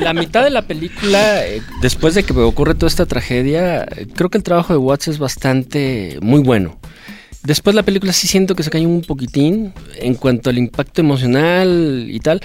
la 0.00 0.14
mitad 0.14 0.42
de 0.44 0.50
la 0.50 0.62
película, 0.62 1.46
eh, 1.46 1.62
después 1.82 2.14
de 2.14 2.22
que 2.22 2.32
ocurre 2.32 2.74
toda 2.74 2.88
esta 2.88 3.06
tragedia, 3.06 3.86
creo 4.14 4.30
que 4.30 4.38
el 4.38 4.44
trabajo 4.44 4.72
de 4.72 4.78
Watts 4.78 5.08
es 5.08 5.18
bastante 5.18 6.18
muy 6.20 6.40
bueno. 6.40 6.78
Después 7.42 7.76
la 7.76 7.82
película 7.82 8.12
sí 8.14 8.26
siento 8.26 8.54
que 8.54 8.62
se 8.62 8.70
cayó 8.70 8.88
un 8.88 9.02
poquitín 9.02 9.74
en 9.96 10.14
cuanto 10.14 10.48
al 10.48 10.56
impacto 10.56 11.02
emocional 11.02 12.06
y 12.08 12.18
tal, 12.20 12.40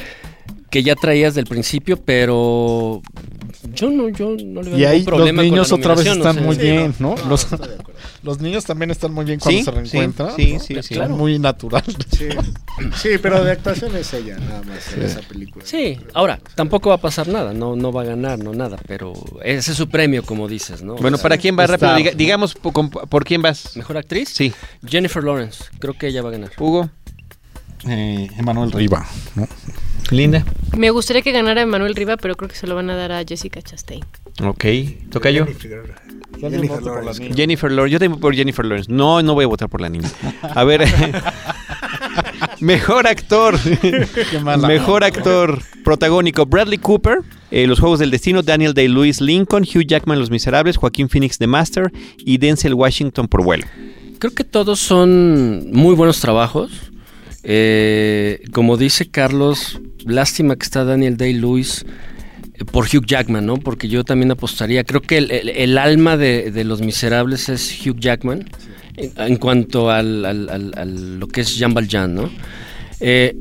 que 0.69 0.83
ya 0.83 0.95
traías 0.95 1.35
del 1.35 1.45
principio, 1.45 1.97
pero 1.97 3.01
yo 3.73 3.89
no, 3.89 4.09
yo 4.09 4.35
no 4.43 4.61
le 4.61 4.69
veo 4.71 4.79
Y 4.79 4.85
ahí 4.85 4.99
ningún 4.99 5.05
problema 5.05 5.41
los 5.43 5.49
con 5.49 5.57
la 5.57 5.63
niños 5.63 5.71
otra 5.71 5.95
vez 5.95 6.05
están 6.07 6.27
o 6.27 6.33
sea, 6.33 6.41
muy 6.43 6.55
Sí, 6.55 6.61
bien, 6.61 6.95
no. 6.99 7.15
¿no? 7.15 7.23
No, 7.29 7.37
Los, 8.23 8.39
niños 8.41 8.65
también 8.65 8.91
están 8.91 9.13
muy 9.13 9.25
bien 9.25 9.39
cuando 9.39 9.59
Sí, 9.59 9.63
se 9.65 9.71
reencuentran. 9.71 10.35
sí, 10.35 10.53
¿no? 10.53 10.59
sí, 10.59 10.75
sí. 10.83 10.93
Son 10.95 11.11
muy 11.13 11.39
naturales. 11.39 11.95
Sí. 12.15 12.27
sí, 12.95 13.09
pero 13.21 13.43
de 13.43 13.51
actuación 13.51 13.95
es 13.95 14.13
ella, 14.13 14.37
nada 14.37 14.61
más, 14.63 14.93
en 14.93 15.03
esa 15.03 15.21
película. 15.21 15.65
Sí, 15.65 15.97
ahora, 16.13 16.39
tampoco 16.55 16.89
va 16.89 16.95
a 16.95 17.01
pasar 17.01 17.27
nada, 17.27 17.53
no, 17.53 17.75
no 17.75 17.91
va 17.91 18.01
a 18.01 18.05
ganar, 18.05 18.37
no 18.39 18.53
nada, 18.53 18.77
pero 18.87 19.13
ese 19.43 19.71
es 19.71 19.77
su 19.77 19.89
premio, 19.89 20.23
como 20.23 20.47
dices, 20.47 20.81
¿no? 20.83 20.95
Bueno, 20.95 21.15
O 21.15 21.17
sea, 21.17 21.23
¿para 21.23 21.37
quién 21.37 21.55
vas 21.55 21.69
Está- 21.69 21.87
rápido? 21.93 22.11
Diga- 22.11 22.15
digamos, 22.15 22.53
por, 22.55 22.73
con- 22.73 22.89
¿por 22.89 23.25
quién 23.25 23.41
vas? 23.41 23.75
¿Mejor 23.75 23.97
actriz? 23.97 24.29
Sí. 24.29 24.53
Jennifer 24.87 25.23
Lawrence, 25.23 25.63
creo 25.79 25.93
que 25.97 26.07
ella 26.07 26.21
va 26.21 26.29
a 26.29 26.31
ganar. 26.33 26.51
Hugo, 26.57 26.89
Eh, 27.87 28.27
Emanuel 28.37 28.71
Riva. 28.73 29.07
¿no? 29.35 29.47
Linda. 30.11 30.43
Me 30.77 30.89
gustaría 30.91 31.21
que 31.21 31.31
ganara 31.31 31.65
Manuel 31.65 31.95
Riva, 31.95 32.17
pero 32.17 32.35
creo 32.35 32.49
que 32.49 32.55
se 32.55 32.67
lo 32.67 32.75
van 32.75 32.89
a 32.89 32.95
dar 32.95 33.11
a 33.11 33.23
Jessica 33.23 33.61
Chastain. 33.61 34.01
Ok. 34.43 34.65
¿Toca 35.11 35.29
yo? 35.31 35.45
Jennifer, 36.39 36.81
Lawrence. 36.81 37.33
Jennifer 37.35 37.71
Lawrence. 37.71 37.91
Yo 37.93 37.99
tengo 37.99 38.17
por 38.19 38.33
Jennifer 38.35 38.65
Lawrence. 38.65 38.91
No, 38.91 39.21
no 39.21 39.33
voy 39.33 39.43
a 39.43 39.47
votar 39.47 39.67
por 39.69 39.81
la 39.81 39.89
niña. 39.89 40.09
A 40.41 40.63
ver. 40.63 40.85
Mejor 42.59 43.07
actor. 43.07 43.57
Qué 43.59 44.39
mala 44.41 44.67
Mejor 44.67 45.03
onda. 45.03 45.07
actor 45.07 45.59
protagónico. 45.83 46.45
Bradley 46.45 46.77
Cooper. 46.77 47.19
eh, 47.51 47.67
Los 47.67 47.79
Juegos 47.79 47.99
del 47.99 48.11
Destino. 48.11 48.41
Daniel 48.41 48.73
Day-Lewis 48.73 49.21
Lincoln. 49.21 49.63
Hugh 49.63 49.85
Jackman 49.85 50.19
Los 50.19 50.29
Miserables. 50.29 50.77
Joaquín 50.77 51.09
Phoenix 51.09 51.37
The 51.37 51.47
Master. 51.47 51.91
Y 52.19 52.37
Denzel 52.37 52.73
Washington 52.73 53.27
por 53.27 53.43
vuelo. 53.43 53.65
Creo 54.19 54.33
que 54.33 54.43
todos 54.43 54.79
son 54.79 55.71
muy 55.71 55.95
buenos 55.95 56.19
trabajos. 56.19 56.88
Eh, 57.43 58.43
como 58.51 58.77
dice 58.77 59.09
Carlos, 59.09 59.79
lástima 60.05 60.55
que 60.55 60.63
está 60.63 60.83
Daniel 60.83 61.17
Day-Lewis 61.17 61.85
eh, 62.55 62.65
por 62.65 62.85
Hugh 62.85 63.05
Jackman, 63.05 63.45
¿no? 63.45 63.57
Porque 63.57 63.87
yo 63.87 64.03
también 64.03 64.31
apostaría. 64.31 64.83
Creo 64.83 65.01
que 65.01 65.17
el, 65.17 65.77
alma 65.77 66.17
de, 66.17 66.63
Los 66.63 66.81
Miserables 66.81 67.49
es 67.49 67.85
Hugh 67.85 67.99
Jackman 67.99 68.49
en, 68.97 69.37
cuanto 69.37 69.89
al, 69.89 71.19
lo 71.19 71.27
que 71.27 71.41
es 71.41 71.55
Jean 71.57 71.73
Valjean, 71.73 72.15
¿no? 72.15 72.29
Eh, 72.99 73.37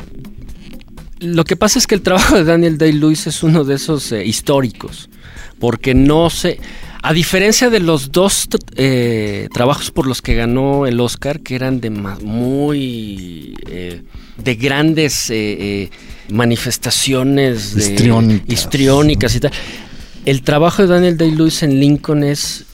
lo 1.20 1.42
que 1.42 1.56
pasa 1.56 1.80
es 1.80 1.88
que 1.88 1.96
el 1.96 2.02
trabajo 2.02 2.36
de 2.36 2.44
Daniel 2.44 2.78
Day-Lewis 2.78 3.26
es 3.26 3.42
uno 3.42 3.64
de 3.64 3.74
esos 3.74 4.12
históricos, 4.12 5.10
porque 5.58 5.94
no 5.94 6.30
se... 6.30 6.60
A 7.02 7.12
diferencia 7.12 7.70
de 7.70 7.80
los 7.80 8.10
dos 8.12 8.48
eh, 8.76 9.48
trabajos 9.54 9.90
por 9.90 10.06
los 10.06 10.20
que 10.20 10.34
ganó 10.34 10.86
el 10.86 10.98
Oscar, 11.00 11.40
que 11.40 11.54
eran 11.54 11.80
de 11.80 11.90
muy... 11.90 13.54
eh, 13.68 14.02
de 14.36 14.54
grandes 14.54 15.30
eh, 15.30 15.90
manifestaciones 16.28 17.74
de- 17.74 17.80
Histriónicas. 17.82 18.48
histriónicas 18.48 19.34
y 19.36 19.40
tal. 19.40 19.52
El 20.24 20.42
trabajo 20.42 20.82
de 20.82 20.88
Daniel 20.88 21.16
Day-Lewis 21.16 21.62
en 21.62 21.80
Lincoln 21.80 22.22
es 22.22 22.64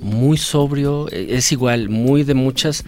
muy 0.00 0.36
sobrio, 0.36 1.08
eh, 1.10 1.28
es 1.30 1.52
igual, 1.52 1.88
muy 1.88 2.22
de 2.24 2.34
muchas 2.34 2.84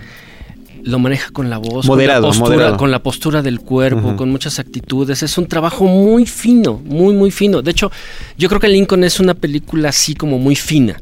lo 0.86 0.98
maneja 0.98 1.30
con 1.30 1.50
la 1.50 1.58
voz, 1.58 1.86
Moderado, 1.86 2.22
con, 2.22 2.28
la 2.28 2.30
postura, 2.38 2.56
moderado. 2.56 2.76
con 2.78 2.90
la 2.90 3.02
postura 3.02 3.42
del 3.42 3.60
cuerpo, 3.60 4.16
con 4.16 4.30
muchas 4.30 4.58
actitudes. 4.58 5.22
Es 5.22 5.36
un 5.36 5.46
trabajo 5.46 5.84
muy 5.86 6.26
fino, 6.26 6.80
muy, 6.84 7.12
muy 7.14 7.30
fino. 7.30 7.60
De 7.60 7.70
hecho, 7.72 7.90
yo 8.38 8.48
creo 8.48 8.60
que 8.60 8.68
Lincoln 8.68 9.04
es 9.04 9.20
una 9.20 9.34
película 9.34 9.88
así 9.90 10.14
como 10.14 10.38
muy 10.38 10.56
fina, 10.56 11.00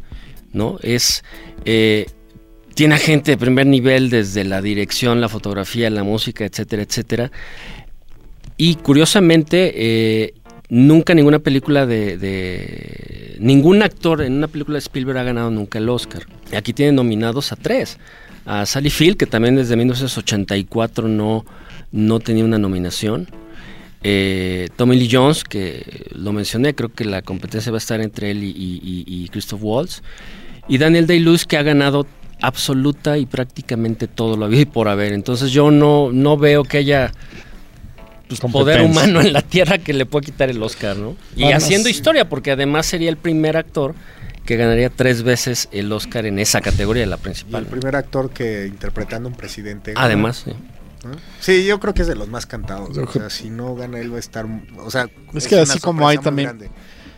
¿no? 0.52 0.78
Es. 0.82 1.22
eh, 1.64 2.06
tiene 2.74 2.96
a 2.96 2.98
gente 2.98 3.30
de 3.30 3.36
primer 3.36 3.66
nivel 3.66 4.10
desde 4.10 4.42
la 4.42 4.60
dirección, 4.60 5.20
la 5.20 5.28
fotografía, 5.28 5.88
la 5.90 6.02
música, 6.02 6.44
etcétera, 6.44 6.82
etcétera. 6.82 7.30
Y 8.56 8.76
curiosamente, 8.76 9.72
eh, 9.76 10.34
nunca 10.70 11.14
ninguna 11.14 11.38
película 11.40 11.86
de, 11.86 12.16
de- 12.18 13.36
Ningún 13.38 13.82
actor 13.82 14.22
en 14.22 14.32
una 14.34 14.48
película 14.48 14.76
de 14.76 14.80
Spielberg 14.80 15.18
ha 15.18 15.22
ganado 15.24 15.50
nunca 15.50 15.78
el 15.78 15.88
Oscar. 15.88 16.22
Y 16.52 16.56
aquí 16.56 16.72
tienen 16.72 16.94
nominados 16.94 17.52
a 17.52 17.56
tres. 17.56 17.98
A 18.46 18.66
Sally 18.66 18.90
Field, 18.90 19.16
que 19.16 19.26
también 19.26 19.56
desde 19.56 19.76
1984 19.76 21.08
no, 21.08 21.44
no 21.92 22.20
tenía 22.20 22.44
una 22.44 22.58
nominación. 22.58 23.28
Eh, 24.02 24.68
Tommy 24.76 24.96
Lee 24.98 25.08
Jones, 25.10 25.44
que 25.44 26.10
lo 26.12 26.32
mencioné, 26.32 26.74
creo 26.74 26.92
que 26.92 27.04
la 27.06 27.22
competencia 27.22 27.72
va 27.72 27.76
a 27.76 27.78
estar 27.78 28.00
entre 28.02 28.30
él 28.30 28.44
y, 28.44 28.52
y- 28.54 29.28
Christoph 29.30 29.60
Waltz. 29.62 30.02
y 30.68 30.76
Daniel 30.76 31.06
Day-Lewis 31.06 31.46
que 31.46 31.56
ha 31.56 31.62
ganado 31.62 32.06
absoluta 32.42 33.16
y 33.16 33.24
prácticamente 33.24 34.06
todo 34.06 34.36
lo 34.36 34.44
habido 34.44 34.60
y 34.62 34.66
por 34.66 34.88
haber. 34.88 35.14
Entonces 35.14 35.50
yo 35.52 35.70
no, 35.70 36.10
no 36.12 36.36
veo 36.36 36.64
que 36.64 36.76
haya 36.78 37.12
pues, 38.28 38.40
poder 38.40 38.82
humano 38.82 39.22
en 39.22 39.32
la 39.32 39.40
Tierra 39.40 39.78
que 39.78 39.94
le 39.94 40.04
pueda 40.04 40.26
quitar 40.26 40.50
el 40.50 40.62
Oscar, 40.62 40.96
¿no? 40.98 41.16
Y 41.36 41.44
Además- 41.44 41.64
haciendo 41.64 41.88
historia, 41.88 42.28
porque 42.28 42.50
además 42.50 42.84
sería 42.84 43.08
el 43.08 43.16
primer 43.16 43.56
actor 43.56 43.94
que 44.44 44.56
ganaría 44.56 44.90
tres 44.90 45.22
veces 45.22 45.68
el 45.72 45.90
Oscar 45.92 46.26
en 46.26 46.38
esa 46.38 46.60
categoría, 46.60 47.06
la 47.06 47.16
Y 47.16 47.18
el 47.18 47.22
principal. 47.22 47.66
primer 47.66 47.96
actor 47.96 48.30
que 48.30 48.66
interpretando 48.66 49.28
a 49.28 49.32
un 49.32 49.36
presidente. 49.36 49.94
Además, 49.96 50.42
sí. 50.44 50.52
¿no? 51.04 51.10
Sí, 51.40 51.64
yo 51.66 51.80
creo 51.80 51.92
que 51.94 52.02
es 52.02 52.08
de 52.08 52.14
los 52.14 52.28
más 52.28 52.46
cantados. 52.46 52.96
O 52.96 53.10
sea, 53.12 53.28
si 53.30 53.50
no 53.50 53.74
gana 53.74 53.98
él 53.98 54.12
va 54.12 54.16
a 54.16 54.20
estar. 54.20 54.46
O 54.78 54.90
sea, 54.90 55.08
Es 55.34 55.46
que 55.48 55.58
así 55.60 55.78
como 55.80 56.08
hay 56.08 56.18
también- 56.18 56.48
grande. 56.48 56.70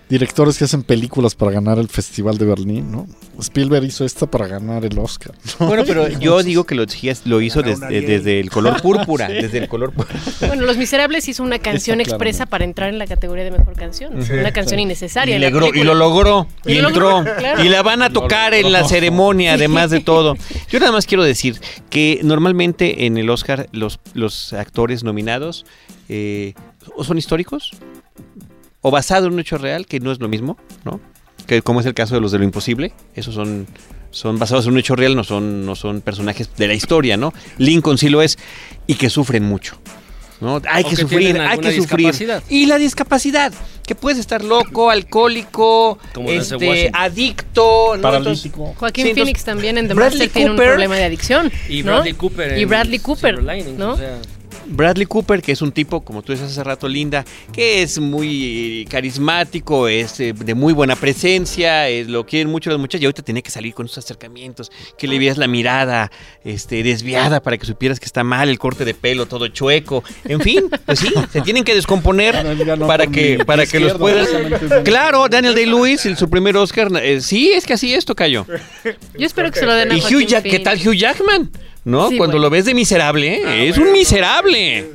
Directores 0.09 0.57
que 0.57 0.65
hacen 0.65 0.85
películas 0.85 1.35
para 1.35 1.51
ganar 1.51 1.79
el 1.79 1.89
Festival 1.89 2.39
de 2.39 2.45
Berlín, 2.45 2.93
¿no? 2.93 3.09
Spielberg 3.41 3.85
hizo 3.85 4.05
esta 4.05 4.31
para 4.31 4.47
ganar 4.47 4.85
el 4.85 4.97
Oscar. 5.01 5.35
¿no? 5.59 5.67
Bueno, 5.67 5.83
pero 5.85 6.09
yo 6.21 6.43
digo 6.45 6.65
que 6.65 6.77
lo, 6.77 6.85
lo 7.25 7.41
hizo 7.41 7.63
desde, 7.63 8.39
el 8.41 8.51
color 8.51 8.81
púrpura, 8.81 9.27
desde 9.29 9.59
el 9.59 9.69
color 9.69 9.93
púrpura. 9.93 10.19
Bueno, 10.41 10.63
Los 10.63 10.77
Miserables 10.77 11.27
hizo 11.29 11.43
una 11.43 11.59
canción 11.59 12.01
Está 12.01 12.13
expresa 12.13 12.47
claramente. 12.47 12.51
para 12.51 12.65
entrar 12.65 12.89
en 12.91 12.99
la 12.99 13.07
categoría 13.07 13.43
de 13.45 13.51
mejor 13.51 13.75
canción. 13.75 14.25
Sí. 14.25 14.33
una 14.33 14.53
canción 14.53 14.79
innecesaria. 14.79 15.39
Y, 15.39 15.45
y 15.45 15.83
lo 15.83 15.95
logró, 15.95 16.47
y, 16.65 16.73
Y 16.73 16.81
lo 16.81 16.89
entró. 16.89 17.11
logró, 17.11 17.37
claro. 17.37 17.65
Y 17.65 17.69
la 17.69 17.83
van 17.83 18.03
a 18.03 18.11
tocar 18.11 18.55
en 18.55 18.71
la 18.71 18.85
ceremonia, 18.85 19.55
además 19.55 19.91
de 19.91 20.01
todo. 20.01 20.37
Yo 20.71 20.79
nada 20.79 20.93
más 20.93 21.07
quiero 21.07 21.25
decir 21.25 21.61
que 21.91 22.21
normalmente 22.23 23.07
en 23.07 23.17
el 23.19 23.29
Oscar 23.29 23.69
los, 23.73 23.99
los 24.15 24.53
actores 24.53 25.03
nominados 25.03 25.67
eh, 26.09 26.55
o 26.95 27.03
son 27.03 27.19
históricos 27.19 27.73
o 28.87 28.91
basados 28.93 29.27
en 29.27 29.33
un 29.33 29.41
hecho 29.41 29.59
real, 29.59 29.85
que 29.85 29.99
no 29.99 30.13
es 30.13 30.21
lo 30.21 30.29
mismo, 30.29 30.57
¿no? 30.85 31.01
Que 31.49 31.61
como 31.61 31.81
es 31.81 31.87
el 31.87 31.95
caso 31.95 32.15
de 32.15 32.21
los 32.21 32.31
de 32.31 32.39
lo 32.39 32.45
imposible, 32.45 32.93
esos 33.17 33.35
son 33.35 33.67
son 34.13 34.39
basados 34.39 34.67
en 34.67 34.75
un 34.75 34.79
hecho 34.79 34.95
real, 34.95 35.17
no 35.17 35.25
son 35.25 35.67
no 35.67 35.75
son 35.75 36.01
personajes 36.03 36.51
de 36.57 36.69
la 36.69 36.75
historia, 36.75 37.17
¿no? 37.17 37.33
Lincoln 37.59 37.99
sí 37.99 38.09
lo 38.09 38.23
es 38.23 38.39
y 38.87 38.95
que 38.95 39.11
sufren 39.11 39.43
mucho. 39.43 39.77
¿no? 40.41 40.63
Hay 40.69 40.85
O 40.85 40.89
que, 40.89 40.95
que 40.95 41.03
sufrir, 41.03 41.37
hay 41.37 41.59
que 41.59 41.73
sufrir. 41.73 42.15
Y 42.49 42.67
la 42.67 42.79
discapacidad, 42.79 43.53
que 43.85 43.97
puedes 43.97 44.21
estar 44.21 44.45
loco, 44.45 44.89
alcohólico, 44.89 45.99
este, 46.29 46.89
adicto, 46.93 47.97
¿no? 47.97 48.03
Paralítico. 48.03 48.73
Joaquín 48.77 49.05
Sí, 49.05 49.11
entonces, 49.11 49.25
Phoenix 49.25 49.45
también 49.45 49.79
en 49.79 49.89
The 49.89 49.95
Bradley 49.95 50.19
Master 50.21 50.33
tiene 50.33 50.51
un 50.51 50.57
problema 50.57 50.95
de 50.95 51.05
adicción. 51.05 51.51
Y 51.69 51.83
¿no? 51.83 51.93
Bradley 51.93 52.13
Cooper. 52.13 52.57
Y 52.57 52.65
Bradley 52.67 52.99
Cooper, 53.01 53.43
Linings, 53.43 53.79
¿no? 53.79 53.95
o 53.95 53.97
sea, 53.97 54.19
Bradley 54.67 55.07
Cooper, 55.07 55.43
que 55.43 55.53
es 55.53 55.63
un 55.63 55.73
tipo, 55.73 56.03
como 56.03 56.23
tú 56.23 56.33
decías 56.33 56.51
hace 56.51 56.65
rato, 56.65 56.89
linda, 56.89 57.25
que 57.53 57.83
es 57.83 57.99
muy 57.99 58.87
carismático, 58.91 59.89
es 59.89 60.21
eh, 60.21 60.33
de 60.33 60.55
muy 60.55 60.73
buena 60.73 60.97
presencia, 60.97 61.89
eh, 61.89 62.05
lo 62.05 62.27
quieren 62.27 62.51
mucho 62.51 62.71
las 62.71 62.79
muchachas, 62.79 63.03
y 63.03 63.05
ahorita 63.07 63.23
tiene 63.23 63.43
que 63.43 63.51
salir 63.51 63.75
con 63.75 63.87
esos 63.87 63.99
acercamientos, 63.99 64.71
que 64.99 65.07
le 65.07 65.19
veas 65.19 65.39
la 65.39 65.47
mirada 65.47 66.11
este, 66.45 66.83
desviada 66.83 67.43
para 67.43 67.59
que 67.59 67.67
supieras 67.67 68.01
que 68.01 68.07
está 68.07 68.25
mal, 68.25 68.49
el 68.49 68.59
corte 68.59 68.85
de 68.85 68.95
pelo 68.95 69.27
todo 69.27 69.49
chueco, 69.49 70.03
en 70.25 70.41
fin, 70.41 70.65
pues 70.85 70.99
sí, 70.99 71.13
se 71.33 71.41
tienen 71.43 71.65
que 71.65 71.75
descomponer 71.75 72.35
para 72.87 73.07
que, 73.07 73.45
para 73.45 73.67
que 73.67 73.81
los 73.81 73.95
puedas... 73.95 74.29
Claro, 74.85 75.29
Daniel 75.29 75.55
Day-Lewis, 75.55 76.09
su 76.17 76.31
primer 76.31 76.57
Oscar, 76.57 76.91
eh, 77.03 77.21
sí, 77.21 77.53
es 77.53 77.67
que 77.67 77.75
así 77.75 77.95
es, 77.95 78.05
Tocayo. 78.05 78.47
Yo 79.19 79.27
espero 79.27 79.51
que 79.51 79.61
se 79.61 79.67
lo 79.67 79.75
den 79.75 79.93
a 79.93 79.97
Y 79.97 80.01
Joaquín 80.01 80.19
Hugh 80.19 80.27
Jack, 80.27 80.45
¿qué 80.45 80.59
tal. 80.61 80.79
Hugh 80.79 80.95
Jackman? 80.95 81.51
¿No? 81.87 82.09
Sí, 82.11 82.17
Cuando 82.19 82.33
bueno. 82.35 82.47
lo 82.47 82.51
ves 82.51 82.65
de 82.65 82.75
miserable, 82.75 83.37
¿eh? 83.37 83.69
es 83.69 83.79
un 83.79 83.93
miserable. 83.93 84.91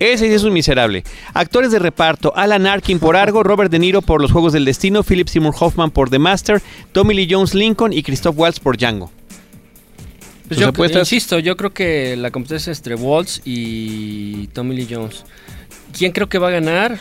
Ese 0.00 0.26
sí 0.26 0.34
es 0.34 0.42
un 0.42 0.52
miserable. 0.52 1.04
Actores 1.32 1.70
de 1.70 1.78
reparto: 1.78 2.32
Alan 2.34 2.66
Arkin 2.66 2.98
por 2.98 3.16
Argo, 3.16 3.44
Robert 3.44 3.70
De 3.70 3.78
Niro 3.78 4.02
por 4.02 4.20
Los 4.20 4.32
Juegos 4.32 4.52
del 4.52 4.64
Destino, 4.64 5.04
Philip 5.04 5.28
Seymour 5.28 5.54
Hoffman 5.58 5.92
por 5.92 6.10
The 6.10 6.18
Master, 6.18 6.60
Tommy 6.90 7.14
Lee 7.14 7.28
Jones 7.30 7.54
Lincoln 7.54 7.92
y 7.92 8.02
Christoph 8.02 8.36
Waltz 8.36 8.58
por 8.58 8.76
Django. 8.76 9.12
Pues 10.48 10.48
¿Tus 10.48 10.58
yo 10.58 10.68
apuestas? 10.70 11.02
insisto, 11.12 11.38
yo 11.38 11.56
creo 11.56 11.72
que 11.72 12.16
la 12.16 12.32
competencia 12.32 12.72
es 12.72 12.78
entre 12.78 12.96
Waltz 12.96 13.40
y 13.44 14.48
Tommy 14.48 14.74
Lee 14.74 14.88
Jones. 14.90 15.24
¿Quién 15.96 16.10
creo 16.10 16.28
que 16.28 16.38
va 16.38 16.48
a 16.48 16.50
ganar? 16.50 17.00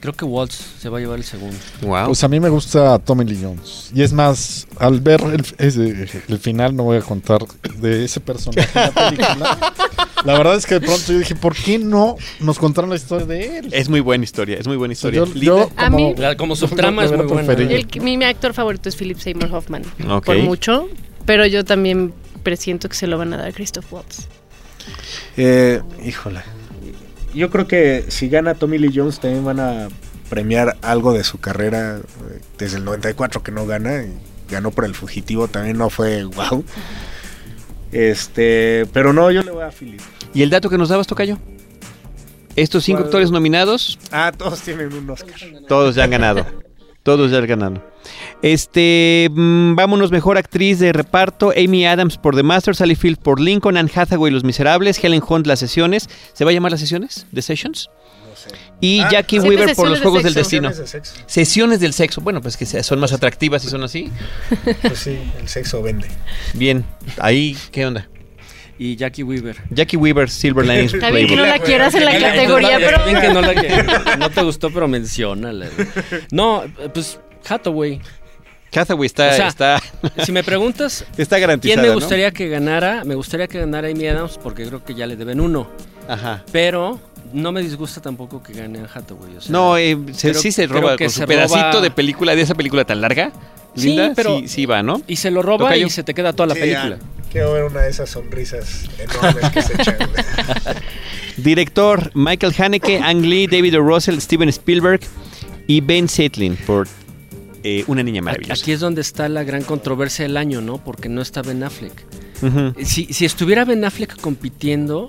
Creo 0.00 0.12
que 0.14 0.24
Waltz 0.24 0.58
se 0.80 0.88
va 0.88 0.98
a 0.98 1.00
llevar 1.00 1.18
el 1.18 1.24
segundo. 1.24 1.56
Wow. 1.82 2.06
Pues 2.06 2.22
a 2.24 2.28
mí 2.28 2.38
me 2.40 2.48
gusta 2.48 2.98
Tommy 2.98 3.24
Lee 3.24 3.38
Jones. 3.42 3.90
Y 3.94 4.02
es 4.02 4.12
más, 4.12 4.66
al 4.78 5.00
ver 5.00 5.20
el, 5.22 5.44
ese- 5.58 6.22
el 6.28 6.38
final, 6.38 6.76
no 6.76 6.84
voy 6.84 6.98
a 6.98 7.00
contar 7.02 7.40
de 7.78 8.04
ese 8.04 8.20
personaje 8.20 8.68
en 8.74 8.80
la 8.82 8.90
película. 9.10 9.74
La 10.24 10.36
verdad 10.36 10.56
es 10.56 10.66
que 10.66 10.74
de 10.74 10.80
pronto 10.80 11.12
yo 11.12 11.18
dije, 11.18 11.36
¿por 11.36 11.54
qué 11.54 11.78
no 11.78 12.16
nos 12.40 12.58
contaron 12.58 12.90
la 12.90 12.96
historia 12.96 13.26
de 13.26 13.58
él? 13.58 13.68
es 13.70 13.88
muy 13.88 14.00
buena 14.00 14.24
historia, 14.24 14.56
es 14.58 14.66
muy 14.66 14.76
buena 14.76 14.92
historia. 14.92 15.24
Yo- 15.24 15.32
yo 15.34 15.70
A 15.76 15.88
mí- 15.90 16.14
La- 16.16 16.36
como 16.36 16.56
subtrama 16.56 17.04
es 17.04 17.12
muy 17.12 17.26
buena. 17.26 17.52
El 17.52 17.86
mi, 18.00 18.16
mi 18.16 18.24
actor 18.24 18.52
favorito 18.52 18.88
es 18.88 18.96
Philip 18.96 19.18
Seymour 19.18 19.54
Hoffman. 19.54 19.82
Por 20.24 20.38
mucho. 20.38 20.88
Pero 21.26 21.46
yo 21.46 21.64
también 21.64 22.12
presiento 22.42 22.88
que 22.88 22.96
se 22.96 23.06
lo 23.06 23.18
van 23.18 23.32
a 23.34 23.36
dar 23.36 23.48
a 23.48 23.52
Christoph 23.52 23.92
Waltz. 23.92 24.26
Eh, 25.36 25.80
híjole. 26.04 26.40
Yo 27.36 27.50
creo 27.50 27.66
que 27.68 28.06
si 28.08 28.28
gana 28.28 28.54
Tommy 28.54 28.78
Lee 28.78 28.90
Jones 28.94 29.20
también 29.20 29.44
van 29.44 29.60
a 29.60 29.88
premiar 30.30 30.76
algo 30.82 31.12
de 31.12 31.22
su 31.22 31.38
carrera 31.38 31.98
eh, 31.98 32.40
desde 32.58 32.78
el 32.78 32.84
94 32.84 33.42
que 33.42 33.52
no 33.52 33.66
gana. 33.66 34.02
y 34.02 34.12
ganó 34.50 34.70
por 34.70 34.84
el 34.84 34.94
fugitivo, 34.94 35.46
también 35.48 35.76
no 35.78 35.90
fue 35.90 36.24
wow. 36.24 36.64
Este, 37.92 38.86
pero 38.92 39.12
no, 39.12 39.30
yo 39.30 39.42
le 39.42 39.50
voy 39.50 39.62
a 39.64 39.70
Philip. 39.70 40.00
¿Y 40.34 40.42
el 40.42 40.50
dato 40.50 40.68
que 40.68 40.78
nos 40.78 40.88
dabas, 40.88 41.06
Tocayo? 41.06 41.38
Estos 42.56 42.84
cinco 42.84 42.98
¿Cuál? 42.98 43.06
actores 43.08 43.30
nominados, 43.30 43.98
Ah, 44.10 44.32
todos 44.36 44.60
tienen 44.62 44.92
un 44.92 45.08
Oscar. 45.10 45.34
todos 45.68 45.94
ya 45.94 46.04
han 46.04 46.10
ganado. 46.10 46.46
Todos 47.06 47.30
ya 47.30 47.38
han 47.38 47.46
ganado. 47.46 47.82
Este, 48.42 49.28
mm, 49.32 49.76
vámonos, 49.76 50.10
mejor 50.10 50.38
actriz 50.38 50.80
de 50.80 50.92
reparto, 50.92 51.52
Amy 51.56 51.86
Adams 51.86 52.18
por 52.18 52.34
The 52.34 52.42
Master, 52.42 52.74
Sally 52.74 52.96
Field 52.96 53.18
por 53.18 53.40
Lincoln, 53.40 53.76
Anne 53.76 53.88
Hathaway 53.94 54.32
Los 54.32 54.42
Miserables, 54.42 55.02
Helen 55.02 55.22
Hunt 55.26 55.46
Las 55.46 55.60
Sesiones. 55.60 56.08
¿Se 56.32 56.44
va 56.44 56.50
a 56.50 56.54
llamar 56.54 56.72
Las 56.72 56.80
Sesiones? 56.80 57.26
¿The 57.32 57.42
Sessions? 57.42 57.90
Y 58.80 59.00
Ah, 59.00 59.08
Jackie 59.10 59.38
Weaver 59.38 59.74
por 59.76 59.88
Los 59.88 59.98
sesiones 59.98 60.00
de 60.00 60.02
Juegos 60.02 60.22
del. 60.24 60.34
Destino. 60.34 60.68
de 60.68 60.86
sexo. 60.86 61.14
Sesiones 61.26 61.80
del 61.80 61.92
sexo. 61.92 62.20
Bueno, 62.20 62.40
pues 62.40 62.56
que 62.56 62.66
son 62.66 62.98
más 62.98 63.12
atractivas 63.12 63.64
y 63.64 63.68
son 63.68 63.84
así. 63.84 64.10
Pues 64.82 64.98
sí, 64.98 65.16
el 65.40 65.48
sexo 65.48 65.80
vende. 65.82 66.08
Bien. 66.54 66.84
Ahí, 67.18 67.56
¿qué 67.70 67.86
onda? 67.86 68.08
Y 68.78 68.96
Jackie 68.96 69.22
Weaver. 69.22 69.56
Jackie 69.70 69.96
Weaver, 69.96 70.28
Silver 70.28 70.64
Linings 70.66 70.94
Está 70.94 71.10
bien 71.10 71.26
que 71.26 71.34
Playbook. 71.34 71.46
no 71.48 71.58
la 71.58 71.64
quieras 71.64 71.94
en 71.94 72.04
la 72.04 72.12
Está 72.16 72.30
categoría, 72.32 72.78
Está 72.78 72.90
pero... 72.90 73.04
bien 73.06 73.20
que 73.20 73.28
no, 73.34 73.40
la 73.40 73.54
que- 74.12 74.16
no 74.18 74.30
te 74.30 74.42
gustó, 74.42 74.70
pero 74.70 74.86
menciónala. 74.88 75.66
No, 76.30 76.64
pues 76.92 77.18
Hathaway. 77.48 78.00
Hathaway 78.74 79.06
está, 79.06 79.28
O 79.30 79.32
sea, 79.32 79.48
está, 79.48 79.82
Si 80.24 80.32
me 80.32 80.44
preguntas 80.44 81.06
está 81.16 81.38
garantizada, 81.38 81.80
quién 81.80 81.82
me 81.82 81.94
¿no? 81.94 82.00
gustaría 82.00 82.30
que 82.32 82.48
ganara, 82.48 83.04
me 83.04 83.14
gustaría 83.14 83.46
que 83.46 83.58
ganara 83.60 83.88
Amy 83.88 84.06
Adams 84.08 84.38
porque 84.42 84.66
creo 84.66 84.84
que 84.84 84.94
ya 84.94 85.06
le 85.06 85.16
deben 85.16 85.40
uno. 85.40 85.70
Ajá. 86.08 86.44
Pero 86.52 87.00
no 87.32 87.52
me 87.52 87.62
disgusta 87.62 88.02
tampoco 88.02 88.42
que 88.42 88.52
gane 88.52 88.80
Anne 88.80 88.88
Hathaway. 88.92 89.36
o 89.36 89.40
sea, 89.40 89.50
No, 89.52 89.78
eh, 89.78 89.96
se- 90.12 90.30
creo- 90.32 90.42
sí 90.42 90.52
se 90.52 90.66
roba 90.66 90.96
con 90.98 91.08
se 91.08 91.20
su 91.22 91.26
pedacito 91.26 91.58
roba- 91.72 91.80
de 91.80 91.90
película, 91.90 92.34
de 92.36 92.42
esa 92.42 92.54
película 92.54 92.84
tan 92.84 93.00
larga. 93.00 93.32
Sí, 93.76 93.88
Linda, 93.88 94.12
pero- 94.16 94.38
sí, 94.40 94.48
sí 94.48 94.66
va, 94.66 94.82
¿no? 94.82 95.00
Y 95.06 95.16
se 95.16 95.30
lo 95.30 95.42
roba 95.42 95.76
y 95.76 95.88
se 95.90 96.02
te 96.02 96.14
queda 96.14 96.32
toda 96.32 96.48
la 96.48 96.54
Sí, 96.54 96.60
película. 96.60 96.98
ya. 96.98 97.30
Quiero 97.30 97.52
ver 97.52 97.64
una 97.64 97.80
de 97.82 97.90
esas 97.90 98.08
sonrisas 98.10 98.84
enormes 98.98 99.50
que 99.50 99.62
se 99.62 99.74
echan. 99.74 99.96
Director, 101.36 102.10
Michael 102.14 102.54
Haneke, 102.58 102.98
Ang 102.98 103.22
Lee, 103.22 103.46
David 103.46 103.78
O. 103.78 103.82
Russell, 103.82 104.18
Steven 104.20 104.48
Spielberg 104.48 105.00
y 105.66 105.80
Ben 105.80 106.08
Setlin 106.08 106.56
por 106.56 106.88
eh, 107.62 107.84
Una 107.88 108.02
Niña 108.02 108.22
Maravillosa. 108.22 108.62
Aquí 108.62 108.72
es 108.72 108.80
donde 108.80 109.00
está 109.02 109.28
la 109.28 109.44
gran 109.44 109.62
controversia 109.62 110.22
del 110.24 110.36
año, 110.36 110.60
¿no? 110.60 110.78
Porque 110.82 111.08
no 111.08 111.20
está 111.20 111.42
Ben 111.42 111.62
Affleck. 111.62 112.04
Si, 112.84 113.06
si 113.12 113.24
estuviera 113.24 113.64
Ben 113.64 113.84
Affleck 113.84 114.16
compitiendo, 114.20 115.08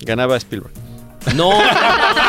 Ganaba 0.00 0.36
Spielberg. 0.36 0.72
No, 1.34 1.50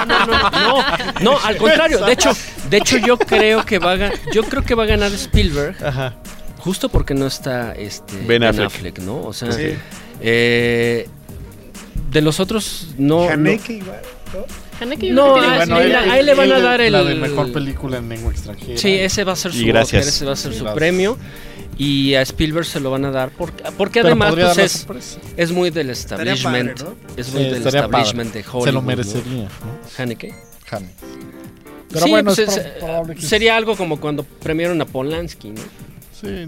no, 0.06 0.16
no, 0.26 0.50
no, 0.52 0.84
no, 1.22 1.40
al 1.44 1.58
contrario. 1.58 2.04
De 2.06 2.14
hecho, 2.14 2.32
de 2.70 2.78
hecho 2.78 2.98
yo 2.98 3.18
creo 3.18 3.66
que 3.66 3.80
va 3.80 3.94
a, 3.94 4.12
yo 4.32 4.44
creo 4.44 4.64
que 4.64 4.76
va 4.76 4.84
a 4.84 4.88
ganar 4.88 5.12
Spielberg 5.14 5.76
Ajá. 5.86 6.14
justo 6.60 6.90
porque 6.90 7.14
no 7.14 7.28
está 7.28 7.74
este 7.74 8.16
Ben 8.26 8.44
Affleck. 8.44 9.00
¿no? 9.00 9.22
O 9.22 9.34
sea, 9.34 9.52
Sí. 9.52 9.76
eh, 10.22 11.08
de 12.12 12.22
los 12.22 12.40
otros 12.40 12.90
no, 12.98 13.26
no, 13.26 13.30
Haneke 13.32 13.74
igual, 13.74 14.00
¿no? 15.14 15.36
Ahí- 15.36 16.24
le 16.24 16.34
van 16.34 16.52
a 16.52 16.60
dar 16.60 16.82
el- 16.82 16.92
La 16.94 17.04
de 17.04 17.16
mejor 17.16 17.52
película 17.52 17.98
en 17.98 18.10
lengua 18.10 18.32
extranjera. 18.32 18.78
Sí, 18.78 18.94
ese 18.94 19.24
va 19.24 19.34
a 19.34 19.36
ser 19.36 19.54
su 19.54 19.66
gracias. 19.66 20.02
Oscar, 20.06 20.14
ese 20.16 20.26
va 20.26 20.32
a 20.34 20.36
ser 20.36 20.54
Sí, 20.54 20.60
su 20.60 20.74
premio. 20.74 21.18
Y 21.78 22.14
a 22.16 22.22
Spielberg 22.22 22.66
se 22.66 22.80
lo 22.80 22.90
van 22.92 23.04
a 23.06 23.12
dar 23.12 23.32
porque, 23.32 23.64
porque 23.78 24.00
Pero 24.02 24.08
además 24.16 24.34
pues, 24.88 25.18
es, 25.36 25.52
muy 25.52 25.72
del 25.72 25.90
establishment. 25.90 26.80
padre, 26.82 26.96
Es 27.18 27.28
Sí, 27.28 27.34
muy 27.34 27.44
del 27.44 27.62
padre. 27.64 27.80
establishment 27.80 28.34
de 28.34 28.40
Hollywood. 28.42 28.64
Se 28.66 28.72
lo 28.72 28.82
merecería, 28.82 29.44
¿no? 29.44 29.50
Haneke. 29.98 30.34
Jane. 30.66 30.90
Pero 31.92 32.06
Sí, 32.06 32.10
bueno, 32.12 32.34
pues, 32.34 32.40
es 32.40 32.58
es- 32.58 32.64
pro- 32.64 32.80
probable 32.80 33.16
que 33.16 33.22
sería 33.22 33.56
algo 33.58 33.76
como 33.76 34.00
cuando 34.00 34.24
premiaron 34.24 34.80
a 34.82 34.86
Polanski, 34.86 35.50
¿no? 35.50 35.62
Sí. 36.20 36.46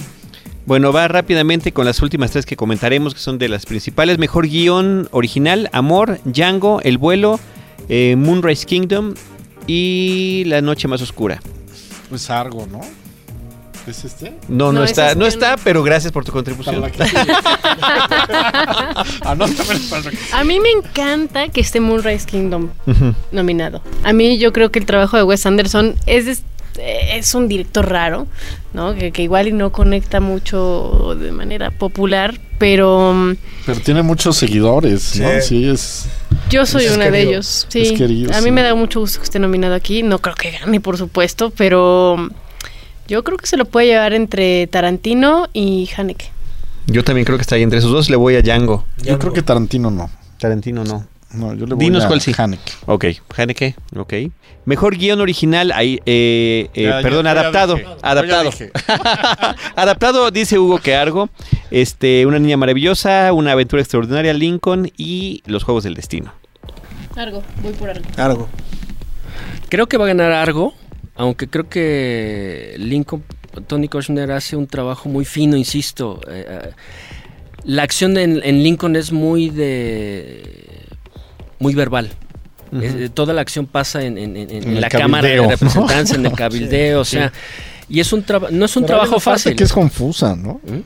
Bueno, 0.65 0.91
va 0.91 1.07
rápidamente 1.07 1.71
con 1.71 1.85
las 1.85 2.01
últimas 2.01 2.31
tres 2.31 2.45
que 2.45 2.55
comentaremos, 2.57 3.13
que 3.13 3.19
son 3.19 3.37
de 3.37 3.47
las 3.49 3.65
principales. 3.65 4.17
Mejor 4.17 4.47
guion 4.47 5.07
original, 5.11 5.69
Amor, 5.73 6.19
Django, 6.25 6.81
El 6.81 6.97
vuelo, 6.97 7.39
eh, 7.89 8.15
Moonrise 8.17 8.65
Kingdom 8.65 9.13
y 9.65 10.43
La 10.47 10.61
noche 10.61 10.87
más 10.87 11.01
oscura. 11.01 11.41
Pues 12.09 12.29
algo, 12.29 12.65
¿no? 12.67 12.79
¿Es 13.87 14.03
este? 14.03 14.33
No, 14.49 14.71
no, 14.73 14.79
No, 14.79 14.83
está, 14.83 15.03
ese 15.05 15.11
es 15.13 15.17
no 15.17 15.25
está, 15.25 15.55
pero 15.63 15.81
gracias 15.81 16.11
por 16.11 16.25
tu 16.25 16.31
contribución. 16.33 16.83
que- 16.91 17.03
A 20.33 20.43
mí 20.43 20.59
me 20.59 20.69
encanta 20.71 21.47
que 21.49 21.61
esté 21.61 21.79
Moonrise 21.79 22.25
Kingdom 22.25 22.69
nominado. 23.31 23.81
A 24.03 24.13
mí 24.13 24.37
yo 24.37 24.51
creo 24.53 24.71
que 24.71 24.79
el 24.79 24.85
trabajo 24.85 25.15
de 25.17 25.23
Wes 25.23 25.45
Anderson 25.45 25.95
es, 26.05 26.41
es 26.77 27.33
un 27.35 27.47
director 27.47 27.89
raro, 27.89 28.27
¿no? 28.73 28.93
Que, 28.95 29.11
que 29.11 29.23
igual 29.23 29.47
y 29.47 29.51
no 29.53 29.71
conecta 29.71 30.19
mucho 30.19 31.15
de 31.19 31.31
manera 31.31 31.71
popular, 31.71 32.39
pero 32.57 33.13
mm, 33.13 33.35
Pero 33.65 33.79
tiene 33.81 34.01
muchos 34.03 34.35
seguidores, 34.37 35.17
¿no? 35.19 35.29
Sí. 35.41 35.47
Sí, 35.47 35.69
es. 35.69 36.07
yo 36.49 36.65
soy 36.65 36.85
Es 36.85 36.91
una 36.95 37.09
de 37.09 37.21
ellos. 37.21 37.67
Sí, 37.69 37.81
Es 37.83 37.91
querido, 37.93 38.33
a 38.33 38.37
mí 38.39 38.45
sí. 38.45 38.51
me 38.51 38.63
da 38.63 38.75
mucho 38.75 38.99
gusto 38.99 39.19
que 39.19 39.23
esté 39.25 39.39
nominado 39.39 39.75
aquí. 39.75 40.03
No 40.03 40.19
creo 40.19 40.35
que 40.35 40.51
gane, 40.51 40.81
por 40.81 40.97
supuesto, 40.97 41.51
pero 41.55 42.15
mm, 42.17 42.29
yo 43.07 43.23
creo 43.23 43.37
que 43.37 43.47
se 43.47 43.57
lo 43.57 43.65
puede 43.65 43.87
llevar 43.87 44.13
entre 44.13 44.67
Tarantino 44.67 45.47
y 45.53 45.89
Haneke. 45.97 46.29
Yo 46.87 47.03
también 47.03 47.25
creo 47.25 47.37
que 47.37 47.41
está 47.41 47.55
ahí 47.55 47.63
entre 47.63 47.79
esos 47.79 47.91
dos. 47.91 48.09
Le 48.09 48.15
voy 48.15 48.35
a 48.35 48.41
Django. 48.41 48.85
Yo 49.03 49.19
creo 49.19 49.33
que 49.33 49.41
Tarantino 49.41 49.91
no. 49.91 50.09
Tarantino 50.39 50.83
no. 50.83 51.05
No, 51.33 51.53
yo 51.53 51.65
le 51.65 51.75
voy 51.75 51.85
Dinos 51.85 52.05
a 52.05 52.07
cuál 52.07 52.21
sí. 52.21 52.31
Haneke. 52.37 52.71
Ok, 52.85 53.05
Haneke, 53.35 53.75
ok. 53.97 54.13
Mejor 54.63 54.97
guion 54.97 55.19
original, 55.19 55.71
ahí, 55.73 55.99
eh, 56.05 56.69
eh, 56.73 56.83
Ya, 56.83 57.01
perdón, 57.01 57.25
ya 57.25 57.31
adaptado. 57.31 57.75
dije. 57.75 57.87
Adaptado. 58.01 58.49
Adaptado, 59.75 60.31
dice 60.31 60.57
Hugo 60.57 60.79
que 60.79 60.95
Argo, 60.95 61.29
este, 61.71 62.25
Una 62.25 62.39
niña 62.39 62.55
maravillosa, 62.57 63.31
Una 63.33 63.51
aventura 63.51 63.81
extraordinaria, 63.81 64.33
Lincoln 64.33 64.91
y 64.97 65.43
Los 65.45 65.63
Juegos 65.63 65.83
del 65.83 65.95
Destino. 65.95 66.33
Argo, 67.15 67.43
voy 67.61 67.73
por 67.73 67.89
Argo. 67.89 68.05
Algo. 68.15 68.49
Creo 69.69 69.87
que 69.87 69.97
va 69.97 70.05
a 70.05 70.07
ganar 70.09 70.31
Argo, 70.31 70.73
aunque 71.17 71.47
creo 71.47 71.67
que 71.69 72.75
Lincoln, 72.77 73.23
Tony 73.67 73.87
Kushner 73.87 74.31
hace 74.31 74.55
un 74.55 74.67
trabajo 74.67 75.09
muy 75.09 75.25
fino, 75.25 75.57
insisto. 75.57 76.21
Eh, 76.29 76.45
eh, 76.47 76.69
la 77.65 77.83
acción 77.83 78.17
en, 78.17 78.39
en 78.43 78.63
Lincoln 78.63 78.95
es 78.95 79.11
muy 79.11 79.49
de 79.49 80.43
muy 81.59 81.73
verbal. 81.75 82.09
Es- 82.81 82.93
eh, 82.95 83.09
toda 83.09 83.33
la 83.33 83.41
acción 83.41 83.65
pasa 83.65 84.03
en, 84.03 84.79
la 84.81 84.89
Cámara 84.89 85.27
de. 85.27 85.47
Representantes, 85.47 86.13
en 86.13 86.25
el 86.25 86.31
cabildeo, 86.35 87.01
o 87.01 87.05
sea, 87.05 87.31
y 87.89 87.99
es 87.99 88.11
un 88.13 88.23
no 88.51 88.65
es 88.65 88.75
un 88.75 88.83
Pero 88.83 88.97
trabajo 88.97 89.19
fácil. 89.19 89.55
que 89.55 89.63
es 89.63 89.73
confusa, 89.73 90.35
¿no? 90.35 90.59
¿Mm? 90.65 90.79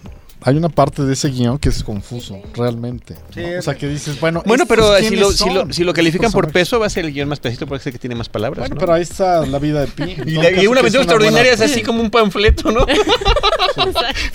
Hay 0.43 0.55
una 0.57 0.69
parte 0.69 1.03
de 1.03 1.13
ese 1.13 1.29
guion 1.29 1.59
que 1.59 1.69
es 1.69 1.83
confuso, 1.83 2.39
realmente. 2.55 3.13
¿no? 3.13 3.19
Sí, 3.33 3.43
o 3.43 3.61
sea, 3.61 3.75
que 3.75 3.87
dices, 3.87 4.19
bueno. 4.19 4.41
Bueno, 4.45 4.63
¿estos 4.63 4.75
pero 4.75 4.97
si 4.97 5.15
lo, 5.15 5.31
si, 5.31 5.49
lo, 5.49 5.71
si 5.71 5.83
lo 5.83 5.93
califican 5.93 6.31
por 6.31 6.51
peso, 6.51 6.79
va 6.79 6.87
a 6.87 6.89
ser 6.89 7.05
el 7.05 7.13
guion 7.13 7.29
más 7.29 7.39
pesito 7.39 7.67
porque 7.67 7.81
es 7.81 7.87
el 7.87 7.93
que 7.93 7.99
tiene 7.99 8.15
más 8.15 8.27
palabras. 8.27 8.61
Bueno, 8.61 8.75
¿no? 8.75 8.79
pero 8.79 8.93
ahí 8.93 9.03
está 9.03 9.45
la 9.45 9.59
vida 9.59 9.81
de 9.81 9.87
Pi. 9.87 10.15
y, 10.25 10.31
la- 10.31 10.51
y 10.51 10.65
una 10.67 10.79
aventura 10.79 11.03
extraordinaria 11.03 11.53
es 11.53 11.61
así 11.61 11.81
como 11.83 12.01
un 12.01 12.09
panfleto, 12.09 12.71
¿no? 12.71 12.85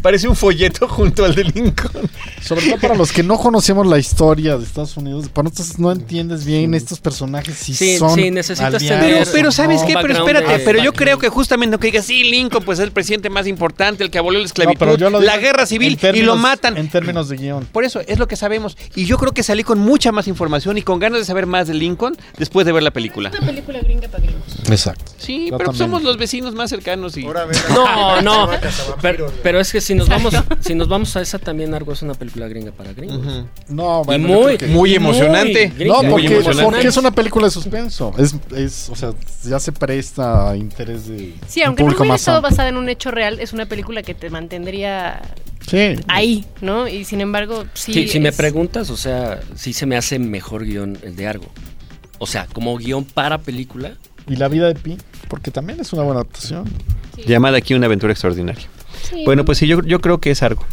Parece 0.03 0.29
un 0.29 0.37
folleto 0.37 0.89
junto 0.89 1.25
al 1.25 1.35
de 1.35 1.45
Lincoln. 1.45 2.09
Sobre 2.43 2.67
todo 2.67 2.81
para 2.81 2.95
los 2.95 3.13
que 3.13 3.23
no 3.23 3.39
conocemos 3.39 3.87
la 3.87 3.99
historia 3.99 4.57
de 4.57 4.65
Estados 4.65 4.97
Unidos, 4.97 5.29
para 5.29 5.49
nosotros 5.49 5.79
no 5.79 5.91
entiendes 5.93 6.45
bien 6.45 6.75
estos 6.75 7.01
personajes 7.01 7.57
si 7.57 7.75
Sí, 7.75 7.99
son 7.99 8.15
sí, 8.15 8.31
necesitas 8.31 8.75
aliados 8.75 9.01
tener- 9.03 9.29
Pero, 9.33 9.53
¿sabes 9.53 9.81
no. 9.83 9.87
qué? 9.89 9.95
Pero 10.01 10.15
espérate, 10.15 10.53
de- 10.53 10.59
pero 10.61 10.79
yo 10.79 10.91
background. 10.93 10.97
creo 10.97 11.19
que 11.19 11.29
justamente 11.29 11.75
aunque 11.75 11.89
diga, 11.89 12.03
sí, 12.03 12.25
Lincoln 12.25 12.65
pues 12.65 12.79
es 12.79 12.85
el 12.85 12.93
presidente 12.93 13.31
más 13.31 13.47
importante, 13.47 14.05
el 14.05 14.11
que 14.11 14.19
abolió 14.19 14.39
la 14.39 14.45
No, 14.45 14.47
esclavitud, 14.47 14.79
pero 14.79 14.97
yo 14.97 15.11
lo 15.11 15.21
digo 15.21 15.31
la 15.33 15.39
guerra 15.39 15.67
civil 15.67 15.99
y 16.15 16.23
lo 16.23 16.37
matan. 16.37 16.77
En 16.77 16.89
términos 16.89 17.29
de 17.29 17.37
guion. 17.37 17.67
Por 17.73 17.85
eso 17.85 18.01
es 18.07 18.19
lo 18.19 18.29
que 18.29 18.37
sabemos. 18.37 18.77
Y 18.95 19.05
yo 19.07 19.19
creo 19.19 19.33
que 19.33 19.43
salí 19.43 19.65
con 19.65 19.79
mucha 19.79 20.13
más 20.13 20.29
información 20.29 20.79
y 20.79 20.83
con 20.83 20.99
ganas 20.99 21.19
de 21.21 21.25
saber 21.25 21.47
más 21.47 21.67
de 21.69 21.75
Lincoln 21.75 22.17
después 22.39 22.65
de 22.67 22.73
ver 22.73 22.83
la 22.83 22.91
película. 22.93 23.31
Una 23.37 23.47
película 23.47 23.81
gringa 23.81 24.09
para 24.09 24.23
gringos. 24.25 24.43
Exacto. 24.69 25.13
Sí, 25.19 25.47
Yo 25.51 25.59
pero 25.59 25.71
pues 25.71 25.79
también. 25.79 25.91
somos 25.91 26.03
los 26.03 26.17
vecinos 26.19 26.55
más 26.55 26.71
cercanos 26.71 27.17
y... 27.17 27.25
Ahora 27.25 27.45
ven 27.47 27.59
No, 27.75 28.23
no. 28.23 28.49
Pero, 29.03 29.16
Pero, 29.17 29.33
pero 29.43 29.61
es 29.61 29.73
que 29.73 29.81
si 29.81 29.95
nos 29.95 30.09
vamos, 30.09 30.35
si 30.61 30.75
nos 30.75 30.89
vamos 30.89 31.17
a 31.17 31.23
esa 31.23 31.39
también 31.39 31.73
Argo 31.73 31.93
es 31.93 32.03
una 32.03 32.13
película 32.15 32.49
gringa 32.49 32.71
para 32.73 32.93
gringos. 32.93 33.45
No, 33.69 34.03
Y 34.03 34.07
bueno, 34.07 34.29
muy, 34.29 34.59
que- 34.59 34.67
Muy 34.67 34.95
emocionante. 34.95 35.73
No, 35.87 36.03
muy 36.03 36.11
porque, 36.11 36.27
emocionante. 36.35 36.65
porque 36.65 36.89
es 36.89 36.97
una 36.99 37.11
película 37.13 37.47
de 37.47 37.51
suspenso. 37.51 38.13
Es, 38.19 38.35
es, 38.55 38.89
o 38.91 38.95
sea, 38.97 39.13
ya 39.45 39.59
se 39.59 39.73
presta 39.73 40.51
a 40.51 40.57
interés 40.57 41.09
de 41.09 41.35
Sí, 41.49 41.61
un 41.61 41.69
aunque 41.69 41.83
no 41.85 41.95
hubiera 41.97 42.15
estado 42.17 42.43
basada 42.43 42.69
en 42.69 42.77
un 42.77 42.89
hecho 42.91 43.11
real, 43.11 43.41
es 43.41 43.53
una 43.55 43.65
película 43.67 44.03
que 44.03 44.13
te 44.15 44.29
mantendría 44.29 45.23
Sí. 45.67 45.95
ahí, 46.09 46.45
¿no? 46.61 46.87
Y 46.87 47.05
sin 47.05 47.21
embargo, 47.23 47.65
sí. 47.75 47.93
Sí, 47.95 48.09
si 48.09 48.21
me 48.21 48.33
preguntas, 48.33 48.91
o 48.91 48.97
sea, 48.97 49.41
sí 49.55 49.73
se 49.73 49.87
me 49.87 49.97
hace 49.97 50.19
mejor 50.19 50.65
guion 50.65 50.99
el 51.03 51.17
de 51.17 51.27
Argo. 51.27 51.47
O 52.19 52.27
sea, 52.27 52.47
como 52.53 52.77
guion 52.77 53.05
para 53.05 53.39
película. 53.39 53.95
Y 54.29 54.37
la 54.37 54.49
vida 54.49 54.69
de 54.69 54.75
Pi, 54.75 54.97
porque 55.29 55.51
también 55.51 55.81
es 55.81 55.93
una 55.93 56.03
buena 56.03 56.21
adaptación. 56.21 56.65
Llamada 57.27 57.57
aquí 57.59 57.73
una 57.75 57.87
aventura 57.87 58.13
extraordinaria. 58.13 58.67
Sí. 59.09 59.23
Bueno, 59.25 59.45
pues 59.45 59.59
sí, 59.59 59.67
yo, 59.67 59.83
yo 59.83 60.01
creo 60.01 60.19
que 60.19 60.31
es 60.31 60.43
algo. 60.43 60.65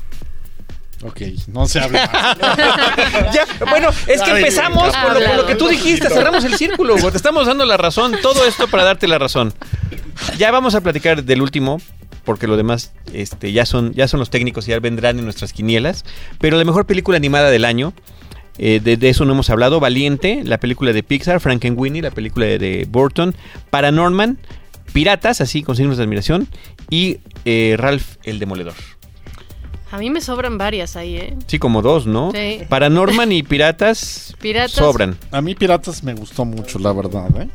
Ok, 1.05 1.21
no 1.47 1.67
se 1.67 1.79
habla 1.79 2.09
más. 2.11 2.38
Ya, 3.34 3.45
bueno, 3.69 3.89
es 4.07 4.21
que 4.21 4.31
Ay, 4.31 4.38
empezamos 4.38 4.93
por 4.95 5.38
lo, 5.38 5.45
que 5.45 5.55
tú 5.55 5.67
dijiste, 5.67 6.09
cerramos 6.09 6.45
el 6.45 6.55
círculo, 6.55 6.95
te 6.95 7.17
estamos 7.17 7.47
dando 7.47 7.65
la 7.65 7.77
razón, 7.77 8.15
todo 8.21 8.45
esto 8.45 8.67
para 8.67 8.84
darte 8.84 9.07
la 9.07 9.19
razón. 9.19 9.53
Ya 10.38 10.51
vamos 10.51 10.75
a 10.75 10.81
platicar 10.81 11.23
del 11.23 11.41
último, 11.41 11.81
porque 12.23 12.47
lo 12.47 12.55
demás 12.55 12.93
este, 13.11 13.51
ya, 13.51 13.65
son, 13.65 13.93
ya 13.93 14.07
son 14.07 14.19
los 14.19 14.29
técnicos 14.29 14.67
y 14.67 14.71
ya 14.71 14.79
vendrán 14.79 15.19
en 15.19 15.25
nuestras 15.25 15.51
quinielas, 15.51 16.05
pero 16.39 16.57
la 16.57 16.63
mejor 16.63 16.86
película 16.86 17.17
animada 17.17 17.49
del 17.49 17.65
año, 17.65 17.93
eh, 18.57 18.79
de, 18.81 18.95
de 18.95 19.09
eso 19.09 19.25
no 19.25 19.34
hemos 19.34 19.49
hablado, 19.49 19.79
Valiente, 19.79 20.41
la 20.45 20.59
película 20.59 20.93
de 20.93 21.03
Pixar, 21.03 21.41
Frankenweenie, 21.41 22.01
la 22.01 22.11
película 22.11 22.45
de, 22.45 22.59
de 22.59 22.88
Burton, 22.89 23.36
Paranorman, 23.71 24.38
Piratas, 24.93 25.41
así 25.41 25.63
con 25.63 25.75
signos 25.75 25.97
de 25.97 26.03
admiración, 26.03 26.47
y 26.89 27.19
eh, 27.45 27.75
Ralph 27.77 28.15
el 28.23 28.39
Demoledor. 28.39 28.75
A 29.91 29.97
mí 29.97 30.09
me 30.09 30.21
sobran 30.21 30.57
varias 30.57 30.95
ahí, 30.95 31.17
¿eh? 31.17 31.37
Sí, 31.47 31.59
como 31.59 31.81
dos, 31.83 32.07
¿no? 32.07 32.31
Sí. 32.33 32.61
Paranorman 32.69 33.31
y 33.31 33.43
Piratas, 33.43 34.35
Piratas. 34.41 34.71
sobran. 34.71 35.17
A 35.31 35.41
mí 35.41 35.53
Piratas 35.55 36.03
me 36.03 36.13
gustó 36.13 36.45
mucho, 36.45 36.79
la 36.79 36.93
verdad, 36.93 37.27
¿eh? 37.41 37.47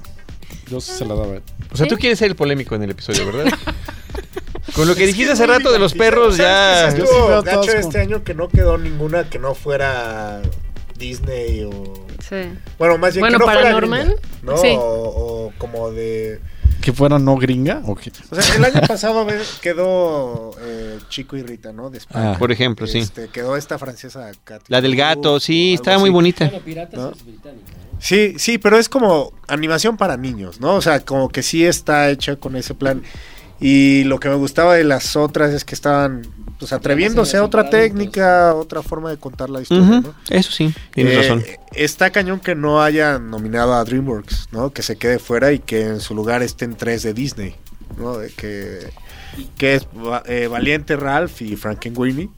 Yo 0.70 0.80
sí 0.80 0.92
se 0.92 1.04
la 1.04 1.14
daba. 1.14 1.38
O 1.72 1.76
sea, 1.76 1.86
tú 1.88 1.96
quieres 1.96 2.18
ser 2.18 2.28
el 2.28 2.36
polémico 2.36 2.74
en 2.74 2.82
el 2.82 2.90
episodio, 2.90 3.26
¿verdad? 3.26 3.52
Con 4.74 4.86
lo 4.86 4.94
que 4.94 5.06
dijiste 5.06 5.32
hace 5.32 5.46
rato 5.46 5.72
de 5.72 5.78
los 5.78 5.94
perros, 5.94 6.36
ya. 6.36 6.94
Yo 6.94 7.06
sí 7.06 7.12
gacho 7.44 7.62
este 7.72 7.80
con- 7.92 7.96
año 8.00 8.22
que 8.24 8.34
no 8.34 8.48
quedó 8.48 8.78
ninguna 8.78 9.28
que 9.28 9.38
no 9.38 9.54
fuera 9.54 10.40
Disney 10.96 11.64
o... 11.64 12.06
Sí. 12.20 12.36
Bueno, 12.78 12.98
más 12.98 13.14
bien 13.14 13.22
Bueno, 13.22 13.38
que 13.38 13.44
no 13.44 13.44
fuera 13.46 13.60
Paranorman, 13.62 14.06
gringa, 14.08 14.20
¿no? 14.42 14.56
sí. 14.58 14.74
O, 14.78 14.82
o 15.48 15.52
como 15.58 15.90
de... 15.90 16.40
¿Que 16.88 16.92
fuera 16.94 17.18
no 17.18 17.36
gringa? 17.36 17.82
¿O 17.84 17.94
qué? 17.94 18.10
O 18.30 18.34
sea, 18.40 18.56
el 18.56 18.64
año 18.64 18.80
pasado 18.88 19.26
quedó 19.60 20.52
eh, 20.58 20.98
Chico 21.10 21.36
y 21.36 21.42
Rita, 21.42 21.70
¿no? 21.70 21.90
De 21.90 21.98
España. 21.98 22.32
Ah. 22.32 22.38
Por 22.38 22.50
ejemplo, 22.50 22.86
sí. 22.86 23.00
Este, 23.00 23.28
quedó 23.28 23.58
esta 23.58 23.78
francesa 23.78 24.30
Cat- 24.42 24.62
La 24.68 24.80
del 24.80 24.96
gato, 24.96 25.38
sí, 25.38 25.74
estaba 25.74 25.98
muy 25.98 26.08
así. 26.08 26.14
bonita. 26.14 26.50
Piratas 26.64 26.98
¿No? 26.98 27.10
es 27.10 27.26
británica. 27.26 27.72
Sí, 27.98 28.36
sí, 28.38 28.56
pero 28.56 28.78
es 28.78 28.88
como 28.88 29.34
animación 29.48 29.98
para 29.98 30.16
niños, 30.16 30.60
¿no? 30.62 30.76
O 30.76 30.80
sea, 30.80 31.00
como 31.00 31.28
que 31.28 31.42
sí 31.42 31.62
está 31.66 32.08
hecha 32.08 32.36
con 32.36 32.56
ese 32.56 32.72
plan. 32.72 33.02
Y 33.60 34.04
lo 34.04 34.18
que 34.18 34.30
me 34.30 34.36
gustaba 34.36 34.74
de 34.74 34.84
las 34.84 35.14
otras 35.14 35.52
es 35.52 35.66
que 35.66 35.74
estaban 35.74 36.22
pues 36.58 36.72
atreviéndose 36.72 37.36
a 37.36 37.44
otra 37.44 37.70
técnica, 37.70 38.54
otra 38.54 38.82
forma 38.82 39.10
de 39.10 39.16
contar 39.16 39.48
la 39.48 39.60
historia, 39.62 40.00
¿no? 40.00 40.14
Eso 40.28 40.50
sí, 40.50 40.74
tienes 40.92 41.14
Eh, 41.14 41.16
razón. 41.22 41.44
Está 41.72 42.10
cañón 42.10 42.40
que 42.40 42.54
no 42.54 42.82
hayan 42.82 43.30
nominado 43.30 43.74
a 43.74 43.84
DreamWorks, 43.84 44.48
¿no? 44.52 44.70
Que 44.72 44.82
se 44.82 44.96
quede 44.96 45.18
fuera 45.18 45.52
y 45.52 45.60
que 45.60 45.82
en 45.82 46.00
su 46.00 46.14
lugar 46.14 46.42
estén 46.42 46.74
tres 46.74 47.02
de 47.04 47.14
Disney, 47.14 47.54
¿no? 47.96 48.18
De 48.18 48.30
Que, 48.30 48.90
que 49.56 49.74
es 49.76 49.86
eh, 50.26 50.48
Valiente 50.48 50.96
Ralph 50.96 51.42
y 51.42 51.54
Frankenweenie. 51.56 52.28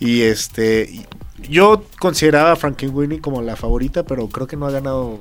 Y 0.00 0.22
este, 0.22 1.06
yo 1.48 1.84
consideraba 2.00 2.52
a 2.52 2.56
Frankenweenie 2.56 3.20
como 3.20 3.40
la 3.42 3.54
favorita, 3.54 4.02
pero 4.02 4.26
creo 4.28 4.48
que 4.48 4.56
no 4.56 4.66
ha 4.66 4.72
ganado 4.72 5.20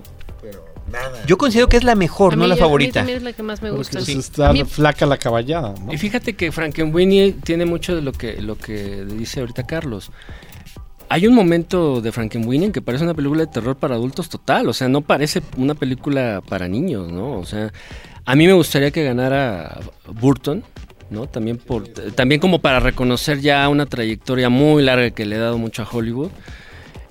nada. 0.91 1.23
Yo 1.25 1.37
considero 1.37 1.67
que 1.69 1.77
es 1.77 1.83
la 1.83 1.95
mejor, 1.95 2.33
A 2.33 2.35
no 2.35 2.43
mí 2.43 2.49
la 2.49 2.55
ya- 2.55 2.61
a 2.61 2.65
mí 2.65 2.67
favorita. 2.67 2.93
también 2.99 3.17
es 3.17 3.23
la 3.23 3.33
que 3.33 3.43
más 3.43 3.61
me 3.61 3.69
Porque 3.69 3.77
gusta. 3.79 3.93
pues 3.99 4.05
sí. 4.05 4.17
está 4.19 4.49
A 4.49 4.53
mí- 4.53 4.63
flaca 4.65 5.05
la 5.05 5.17
caballada, 5.17 5.73
¿no? 5.83 5.93
Y 5.93 5.97
fíjate 5.97 6.33
que 6.35 6.51
Frankenweenie 6.51 7.33
tiene 7.43 7.65
mucho 7.65 7.95
de 7.95 8.01
lo 8.01 8.11
que, 8.11 8.41
lo 8.41 8.57
que 8.57 9.05
dice 9.05 9.39
ahorita 9.39 9.63
Carlos. 9.65 10.11
Hay 11.09 11.27
un 11.27 11.33
momento 11.35 11.99
de 11.99 12.11
Frankenweenie 12.11 12.67
en 12.67 12.71
que 12.71 12.81
parece 12.81 13.03
una 13.03 13.13
película 13.13 13.41
de 13.45 13.51
terror 13.51 13.75
para 13.75 13.95
adultos 13.95 14.29
total, 14.29 14.69
o 14.69 14.73
sea, 14.73 14.87
no 14.87 15.01
parece 15.01 15.41
una 15.57 15.73
película 15.75 16.41
para 16.47 16.67
niños, 16.69 17.11
¿no? 17.11 17.33
O 17.39 17.45
sea, 17.45 17.73
a 18.23 18.35
mí 18.35 18.47
me 18.47 18.53
gustaría 18.53 18.91
que 18.91 19.03
ganara 19.03 19.79
Burton, 20.07 20.63
¿no? 21.09 21.27
También 21.27 21.57
por 21.57 21.85
también 21.89 22.39
como 22.39 22.59
para 22.59 22.79
reconocer 22.79 23.41
ya 23.41 23.67
una 23.67 23.85
trayectoria 23.87 24.47
muy 24.47 24.83
larga 24.83 25.11
que 25.11 25.25
le 25.25 25.35
he 25.35 25.39
dado 25.39 25.57
mucho 25.57 25.81
a 25.83 25.87
Hollywood. 25.91 26.29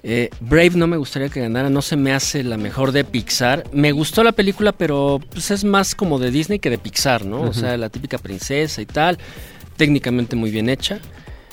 Eh, 0.03 0.31
Brave 0.41 0.71
no 0.77 0.87
me 0.87 0.97
gustaría 0.97 1.29
que 1.29 1.41
ganara, 1.41 1.69
no 1.69 1.83
se 1.83 1.97
me 1.97 2.13
hace 2.15 2.43
la 2.43 2.57
mejor 2.57 2.93
de 2.93 3.05
Pixar. 3.05 3.65
Me 3.73 3.93
gustó 3.93 4.25
la 4.25 4.33
película, 4.33 4.73
pero 4.73 5.21
pues, 5.31 5.51
es 5.51 5.63
más 5.65 5.95
como 5.95 6.19
de 6.19 6.31
Disney 6.31 6.59
que 6.59 6.71
de 6.71 6.79
Pixar, 6.79 7.25
¿no? 7.27 7.43
O 7.43 7.53
sea, 7.53 7.77
la 7.77 7.91
típica 7.91 8.17
princesa 8.19 8.81
y 8.81 8.87
tal, 8.87 9.19
técnicamente 9.77 10.37
muy 10.37 10.51
bien 10.51 10.69
hecha. 10.71 10.99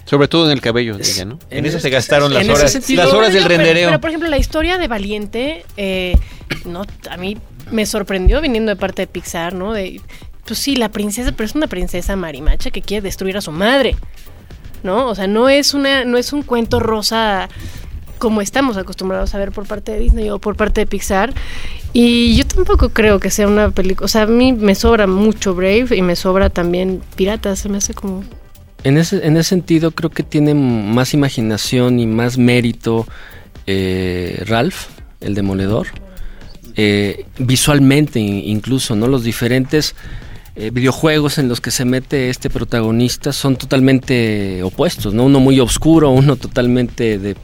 Sobre 0.06 0.30
todo 0.30 0.46
en 0.46 0.54
el 0.54 0.62
cabello 0.62 0.96
de 0.98 1.04
ella, 1.04 1.26
¿no? 1.26 1.38
En 1.50 1.60
en 1.60 1.66
eso 1.66 1.82
se 1.82 1.90
gastaron 1.90 2.34
las 2.34 2.48
horas, 2.48 2.72
sentido- 2.72 3.04
las 3.04 3.14
horas 3.14 3.34
del 3.34 3.44
pero- 3.44 3.58
rendereo. 3.58 3.90
Pero, 3.90 4.00
por 4.00 4.10
ejemplo, 4.10 4.30
la 4.30 4.38
historia 4.38 4.78
de 4.78 4.88
Valiente, 4.88 5.66
eh, 5.76 6.18
no, 6.64 6.84
a 7.10 7.18
mí 7.18 7.38
me 7.72 7.86
sorprendió 7.86 8.40
viniendo 8.40 8.70
de 8.70 8.78
parte 8.78 9.02
de 9.02 9.08
Pixar, 9.08 9.54
¿no? 9.54 9.74
De 9.74 10.00
pues 10.46 10.60
sí, 10.60 10.78
la 10.78 10.88
princesa, 10.94 11.34
pero 11.34 11.44
es 11.46 11.56
una 11.56 11.68
princesa 11.68 12.16
marimacha 12.16 12.72
que 12.72 12.82
quiere 12.82 13.02
destruir 13.02 13.36
a 13.36 13.42
su 13.42 13.52
madre. 13.52 13.98
¿No? 14.84 15.08
O 15.08 15.16
sea, 15.16 15.28
no 15.28 15.50
es 15.50 15.74
una, 15.74 16.06
no 16.06 16.18
es 16.18 16.32
un 16.32 16.44
cuento 16.44 16.80
rosa 16.80 17.50
como 18.18 18.42
estamos 18.42 18.78
acostumbrados 18.78 19.34
a 19.36 19.38
ver 19.38 19.52
por 19.52 19.66
parte 19.68 19.92
de 19.94 20.00
Disney 20.00 20.30
o 20.30 20.40
por 20.40 20.56
parte 20.56 20.82
de 20.82 20.88
Pixar. 20.88 21.34
Y 21.94 22.36
yo 22.36 22.46
tampoco 22.46 22.90
creo 22.90 23.20
que 23.20 23.30
sea 23.30 23.48
una 23.48 23.72
película. 23.72 24.06
O 24.06 24.08
sea, 24.08 24.24
a 24.24 24.28
mí 24.28 24.54
me 24.54 24.76
sobra 24.76 25.08
mucho 25.08 25.56
Brave 25.56 25.88
y 25.96 26.02
me 26.02 26.16
sobra 26.16 26.50
también 26.50 27.02
Piratas. 27.16 27.60
Se 27.60 27.70
me 27.70 27.78
hace 27.78 27.94
como. 27.94 28.24
En 28.84 28.98
ese, 28.98 29.26
en 29.26 29.38
ese 29.38 29.50
sentido, 29.50 29.92
creo 29.92 30.10
que 30.10 30.24
tiene 30.24 30.54
más 30.54 31.14
imaginación 31.14 32.00
y 32.00 32.06
más 32.06 32.38
mérito 32.38 33.08
eh, 33.66 34.44
Ralph, 34.46 34.88
el 35.22 35.36
demoledor. 35.36 35.88
Eh, 36.76 37.26
visualmente, 37.40 38.20
incluso, 38.20 38.96
¿no? 38.96 39.08
Los 39.08 39.24
diferentes 39.24 39.96
eh, 40.60 40.72
videojuegos 40.72 41.38
en 41.38 41.50
los 41.50 41.62
que 41.62 41.70
se 41.70 41.86
mete 41.86 42.32
este 42.32 42.50
protagonista 42.50 43.32
son 43.32 43.58
totalmente 43.58 44.64
opuestos, 44.64 45.14
¿no? 45.14 45.26
Uno 45.26 45.40
muy 45.40 45.60
oscuro, 45.60 46.10
uno 46.10 46.36
totalmente 46.36 47.20
de 47.20 47.32
eh, 47.32 47.36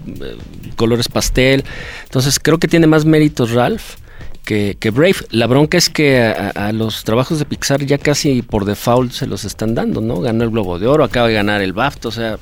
colores 0.75 1.09
pastel. 1.09 1.63
Entonces 2.05 2.39
creo 2.39 2.57
que 2.57 2.67
tiene 2.67 2.87
más 2.87 3.05
méritos 3.05 3.51
Ralph 3.51 3.97
que, 4.43 4.75
Brave. 4.91 5.17
La 5.29 5.45
bronca 5.45 5.77
es 5.77 5.89
que 5.89 6.21
a, 6.21 6.71
los 6.71 7.03
trabajos 7.03 7.37
de 7.37 7.45
Pixar 7.45 7.85
ya 7.85 7.99
casi 7.99 8.41
por 8.41 8.65
default 8.65 9.11
se 9.11 9.27
los 9.27 9.45
están 9.45 9.75
dando, 9.75 10.01
¿no? 10.01 10.19
Ganó 10.19 10.43
el 10.43 10.49
Globo 10.49 10.79
de 10.79 10.87
Oro, 10.87 11.03
acaba 11.03 11.27
de 11.27 11.35
ganar 11.35 11.61
el 11.61 11.73
BAFTA, 11.73 12.07
o 12.07 12.11
sea, 12.11 12.39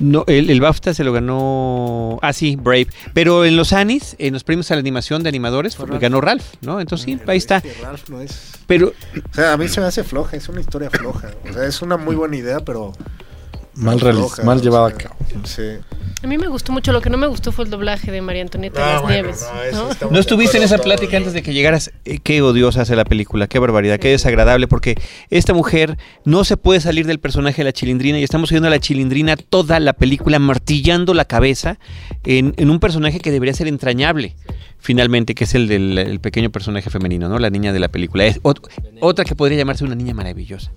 no, 0.00 0.24
el, 0.26 0.60
BAFTA 0.60 0.94
se 0.94 1.04
lo 1.04 1.12
ganó. 1.12 2.18
Ah, 2.22 2.32
sí, 2.32 2.56
Brave. 2.56 2.88
Pero 3.14 3.44
en 3.44 3.56
los 3.56 3.72
Anis, 3.72 4.16
en 4.18 4.32
los 4.32 4.44
premios 4.44 4.70
a 4.70 4.74
la 4.74 4.80
animación 4.80 5.22
de 5.22 5.28
animadores, 5.28 5.76
ganó 6.00 6.20
Ralph, 6.20 6.54
¿no? 6.60 6.80
Entonces 6.80 7.04
sí, 7.04 7.20
ahí 7.26 7.38
está. 7.38 7.62
Ralph 7.82 8.08
no 8.08 8.20
es. 8.20 8.52
Pero. 8.66 8.88
O 8.88 9.34
sea, 9.34 9.52
a 9.54 9.56
mí 9.56 9.68
se 9.68 9.80
me 9.80 9.86
hace 9.86 10.04
floja, 10.04 10.36
es 10.36 10.48
una 10.48 10.60
historia 10.60 10.90
floja. 10.90 11.30
O 11.48 11.52
sea, 11.52 11.64
es 11.64 11.82
una 11.82 11.96
muy 11.96 12.14
buena 12.14 12.36
idea, 12.36 12.60
pero. 12.60 12.92
Mal, 13.78 14.00
mal 14.44 14.60
llevada 14.60 14.88
a 14.88 14.92
cabo. 14.92 15.14
Sí. 15.44 15.62
A 16.20 16.26
mí 16.26 16.36
me 16.36 16.48
gustó 16.48 16.72
mucho, 16.72 16.90
lo 16.90 17.00
que 17.00 17.10
no 17.10 17.16
me 17.16 17.28
gustó 17.28 17.52
fue 17.52 17.64
el 17.64 17.70
doblaje 17.70 18.10
de 18.10 18.20
María 18.20 18.42
Antonieta 18.42 18.84
de 18.84 18.92
las 18.92 19.08
Nieves. 19.08 19.46
No, 20.10 20.18
estuviste 20.18 20.56
en 20.56 20.64
esa 20.64 20.78
plática 20.78 21.16
antes 21.16 21.32
de 21.32 21.42
que 21.42 21.52
llegaras. 21.52 21.92
Eh, 22.04 22.18
qué 22.18 22.42
odiosa 22.42 22.82
hace 22.82 22.96
la 22.96 23.04
película, 23.04 23.46
qué 23.46 23.60
barbaridad, 23.60 24.00
qué 24.00 24.08
desagradable, 24.08 24.66
porque 24.66 24.96
esta 25.30 25.54
mujer 25.54 25.96
no 26.24 26.42
se 26.42 26.56
puede 26.56 26.80
salir 26.80 27.06
del 27.06 27.20
personaje 27.20 27.58
de 27.58 27.66
la 27.66 27.72
chilindrina 27.72 28.18
y 28.18 28.24
estamos 28.24 28.50
viendo 28.50 28.66
a 28.66 28.70
la 28.70 28.80
chilindrina 28.80 29.36
toda 29.36 29.78
la 29.78 29.92
película 29.92 30.40
martillando 30.40 31.14
la 31.14 31.24
cabeza 31.24 31.78
en, 32.24 32.52
un 32.68 32.80
personaje 32.80 33.20
que 33.20 33.30
debería 33.30 33.54
ser 33.54 33.68
entrañable 33.68 34.34
finalmente, 34.80 35.36
que 35.36 35.44
es 35.44 35.54
el 35.54 35.68
del 35.68 36.18
pequeño 36.20 36.50
personaje 36.50 36.90
femenino, 36.90 37.28
¿no? 37.28 37.38
La 37.38 37.50
niña 37.50 37.72
de 37.72 37.78
la 37.78 37.88
película. 37.88 38.26
Es 38.26 38.40
otra 38.42 39.24
que 39.24 39.36
podría 39.36 39.58
llamarse 39.58 39.84
una 39.84 39.94
niña 39.94 40.14
maravillosa. 40.14 40.72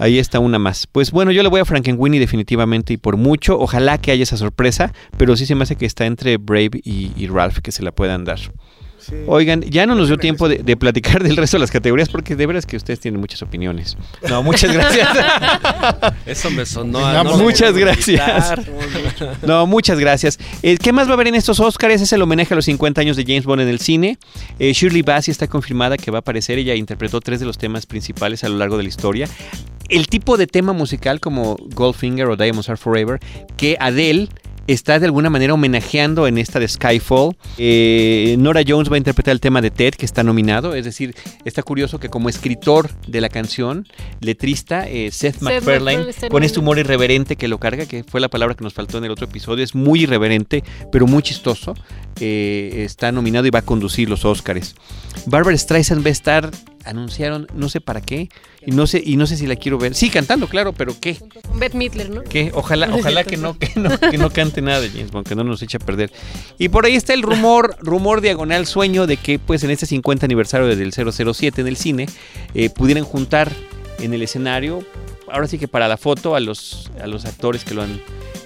Ahí 0.00 0.18
está 0.18 0.38
una 0.38 0.58
más. 0.58 0.86
Pues 0.86 1.10
bueno, 1.10 1.30
yo 1.30 1.42
le 1.42 1.50
voy 1.50 1.60
a 1.60 1.66
Frankenweenie 1.66 2.18
definitivamente 2.18 2.94
y 2.94 2.96
por 2.96 3.18
mucho. 3.18 3.60
Ojalá 3.60 3.98
que 3.98 4.10
haya 4.10 4.22
esa 4.22 4.38
sorpresa, 4.38 4.94
pero 5.18 5.36
sí 5.36 5.44
se 5.44 5.54
me 5.54 5.64
hace 5.64 5.76
que 5.76 5.84
está 5.84 6.06
entre 6.06 6.38
Brave 6.38 6.80
y, 6.82 7.26
Ralph 7.26 7.58
que 7.58 7.70
se 7.70 7.82
la 7.82 7.92
puedan 7.92 8.24
dar. 8.24 8.40
Oigan, 9.26 9.60
ya 9.62 9.84
no 9.86 9.94
nos 9.94 10.08
dio 10.08 10.16
tiempo 10.16 10.48
de, 10.48 10.76
platicar 10.76 11.22
del 11.22 11.36
resto 11.36 11.58
de 11.58 11.62
las 11.62 11.70
categorías 11.70 12.08
porque 12.08 12.34
de 12.34 12.46
veras 12.46 12.64
que 12.64 12.76
ustedes 12.78 12.98
tienen 13.00 13.20
muchas 13.20 13.42
opiniones. 13.42 13.98
No, 14.26 14.42
muchas 14.42 14.72
gracias. 14.72 15.08
Eso 16.26 16.50
me 16.50 16.64
sonó. 16.64 17.00
muchas 17.36 17.76
gracias. 17.76 18.58
No, 19.42 19.66
muchas 19.66 19.98
gracias. 19.98 20.38
Eh, 20.62 20.78
¿Qué 20.78 20.94
más 20.94 21.08
va 21.08 21.10
a 21.10 21.14
haber 21.14 21.28
en 21.28 21.34
estos 21.34 21.60
Oscars? 21.60 22.00
Es 22.00 22.12
el 22.14 22.22
homenaje 22.22 22.54
a 22.54 22.56
los 22.56 22.64
50 22.64 23.02
años 23.02 23.18
de 23.18 23.24
James 23.24 23.44
Bond 23.44 23.60
en 23.60 23.68
el 23.68 23.80
cine. 23.80 24.18
Eh, 24.58 24.72
Shirley 24.72 25.02
Bassey 25.02 25.32
está 25.32 25.46
confirmada 25.46 25.98
que 25.98 26.10
va 26.10 26.18
a 26.18 26.20
aparecer. 26.20 26.58
Ella 26.58 26.74
interpretó 26.74 27.20
tres 27.20 27.40
de 27.40 27.46
los 27.46 27.58
temas 27.58 27.84
principales 27.84 28.44
a 28.44 28.48
lo 28.48 28.56
largo 28.56 28.78
de 28.78 28.84
la 28.84 28.88
historia 28.88 29.28
el 29.90 30.08
tipo 30.08 30.36
de 30.36 30.46
tema 30.46 30.72
musical 30.72 31.20
como 31.20 31.56
Goldfinger 31.74 32.26
o 32.26 32.36
Diamonds 32.36 32.68
Are 32.68 32.76
Forever 32.76 33.20
que 33.56 33.76
Adele 33.80 34.28
está 34.72 34.98
de 34.98 35.06
alguna 35.06 35.30
manera 35.30 35.54
homenajeando 35.54 36.26
en 36.26 36.38
esta 36.38 36.60
de 36.60 36.68
Skyfall. 36.68 37.36
Eh, 37.58 38.36
Nora 38.38 38.62
Jones 38.66 38.90
va 38.90 38.94
a 38.94 38.98
interpretar 38.98 39.32
el 39.32 39.40
tema 39.40 39.60
de 39.60 39.70
Ted, 39.70 39.94
que 39.94 40.06
está 40.06 40.22
nominado. 40.22 40.74
Es 40.74 40.84
decir, 40.84 41.14
está 41.44 41.62
curioso 41.62 41.98
que 41.98 42.08
como 42.08 42.28
escritor 42.28 42.90
de 43.06 43.20
la 43.20 43.28
canción, 43.28 43.88
letrista, 44.20 44.88
eh, 44.88 45.10
Seth, 45.10 45.40
MacFarlane, 45.40 46.06
con 46.30 46.42
este 46.42 46.60
humor 46.60 46.78
irreverente 46.78 47.36
que 47.36 47.48
lo 47.48 47.58
carga, 47.58 47.86
que 47.86 48.04
fue 48.04 48.20
la 48.20 48.28
palabra 48.28 48.54
que 48.54 48.64
nos 48.64 48.74
faltó 48.74 48.98
en 48.98 49.04
el 49.04 49.10
otro 49.10 49.26
episodio, 49.26 49.64
es 49.64 49.74
muy 49.74 50.02
irreverente, 50.02 50.62
pero 50.92 51.06
muy 51.06 51.22
chistoso. 51.22 51.74
Eh, 52.20 52.82
está 52.84 53.12
nominado 53.12 53.46
y 53.46 53.50
va 53.50 53.60
a 53.60 53.62
conducir 53.62 54.08
los 54.08 54.24
Oscars. 54.24 54.74
Barbara 55.26 55.56
Streisand 55.56 56.04
va 56.04 56.08
a 56.08 56.12
estar 56.12 56.50
anunciaron, 56.84 57.46
no 57.54 57.68
sé 57.68 57.80
para 57.80 58.00
qué, 58.00 58.28
y 58.64 58.72
no 58.72 58.86
sé, 58.86 59.02
y 59.04 59.16
no 59.16 59.26
sé 59.26 59.36
si 59.36 59.46
la 59.46 59.56
quiero 59.56 59.78
ver. 59.78 59.94
Sí, 59.94 60.10
cantando, 60.10 60.48
claro, 60.48 60.72
pero 60.72 60.94
¿qué? 61.00 61.16
Beth 61.54 61.74
Midler, 61.74 62.10
¿no? 62.10 62.22
¿Qué? 62.22 62.50
Ojalá, 62.54 62.90
ojalá 62.94 63.24
que 63.24 63.36
no, 63.36 63.58
que 63.58 63.72
no, 63.76 63.98
que 63.98 64.18
no 64.18 64.30
cante 64.30 64.62
nada 64.62 64.80
de 64.80 64.90
James 64.90 65.10
Bond, 65.10 65.26
que 65.26 65.34
no 65.34 65.44
nos 65.44 65.62
eche 65.62 65.76
a 65.76 65.80
perder. 65.80 66.10
Y 66.58 66.68
por 66.68 66.84
ahí 66.86 66.96
está 66.96 67.14
el 67.14 67.22
rumor, 67.22 67.76
rumor 67.80 68.20
diagonal 68.20 68.66
sueño 68.66 69.06
de 69.06 69.16
que 69.16 69.38
pues 69.38 69.62
en 69.64 69.70
este 69.70 69.86
50 69.86 70.26
aniversario 70.26 70.74
del 70.74 70.92
007 70.92 71.60
en 71.60 71.66
el 71.66 71.76
cine, 71.76 72.06
eh, 72.54 72.70
pudieran 72.70 73.04
juntar 73.04 73.50
en 73.98 74.14
el 74.14 74.22
escenario, 74.22 74.84
ahora 75.28 75.46
sí 75.46 75.58
que 75.58 75.68
para 75.68 75.88
la 75.88 75.96
foto, 75.96 76.34
a 76.34 76.40
los, 76.40 76.90
a 77.02 77.06
los 77.06 77.24
actores 77.24 77.64
que 77.64 77.74
lo 77.74 77.82
han 77.82 78.00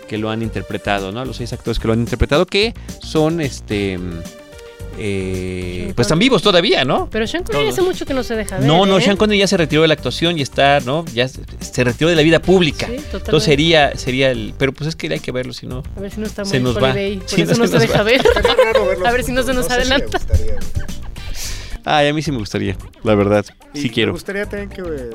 que 0.09 0.19
lo 0.19 0.31
han 0.31 0.43
interpretado, 0.43 1.13
¿no? 1.13 1.21
A 1.21 1.25
los 1.25 1.39
seis 1.39 1.53
actores 1.55 1.79
que 1.79 1.87
lo 1.87 1.95
han 1.95 2.01
interpretado, 2.01 2.45
que 2.45 2.75
son 3.01 3.41
este 3.41 3.99
eh, 4.99 5.93
pues 5.95 6.07
están 6.07 6.19
vivos 6.19 6.43
todavía, 6.43 6.85
¿no? 6.85 7.09
Pero 7.11 7.27
Sean 7.27 7.45
Connery 7.45 7.69
hace 7.69 7.83
mucho 7.83 8.07
que 8.07 8.15
no 8.15 8.23
se 8.23 8.37
deja 8.37 8.59
ver. 8.59 8.67
No, 8.67 8.87
no, 8.87 8.99
¿eh? 8.99 9.03
Sean 9.03 9.17
Connery 9.17 9.39
ya 9.39 9.47
se 9.47 9.57
retiró 9.57 9.83
de 9.83 9.89
la 9.89 9.95
actuación 9.95 10.39
y 10.39 10.43
está, 10.43 10.81
¿no? 10.81 11.05
Ya 11.15 11.29
se 11.29 11.85
retiró 11.85 12.11
de 12.11 12.17
la 12.17 12.23
vida 12.23 12.41
pública. 12.41 12.87
Sí, 12.87 12.97
Entonces 13.13 13.43
sería, 13.43 13.97
sería 13.97 14.31
el. 14.31 14.55
Pero 14.59 14.73
pues 14.73 14.89
es 14.89 14.97
que 14.97 15.13
hay 15.13 15.21
que 15.21 15.33
verlo, 15.33 15.53
si 15.53 15.67
no. 15.67 15.83
A 15.97 16.01
ver 16.01 16.11
si 16.11 16.21
no 16.21 16.27
está 16.27 16.43
muy 16.43 16.51
se 16.51 16.61
nos 16.61 16.77
va. 16.77 16.93
Por 16.93 16.99
eso 16.99 17.55
no, 17.57 17.67
se, 17.67 17.79
deja 17.79 18.03
ver. 18.03 18.23
a 19.07 19.13
ver 19.13 19.25
si 19.25 19.33
no 19.33 19.43
se 19.43 19.53
nos 19.55 19.71
adelanta. 19.71 20.21
Ay, 21.87 22.09
a 22.09 22.15
mí 22.15 22.23
sí 22.23 22.33
me 22.33 22.39
gustaría, 22.39 22.79
la 23.03 23.15
verdad. 23.15 23.45
sí 23.75 23.91
quiero. 23.91 24.13
Me 24.13 24.17
gustaría 24.17 24.47
también 24.47 24.71
que 24.71 24.81
eh, 24.81 25.11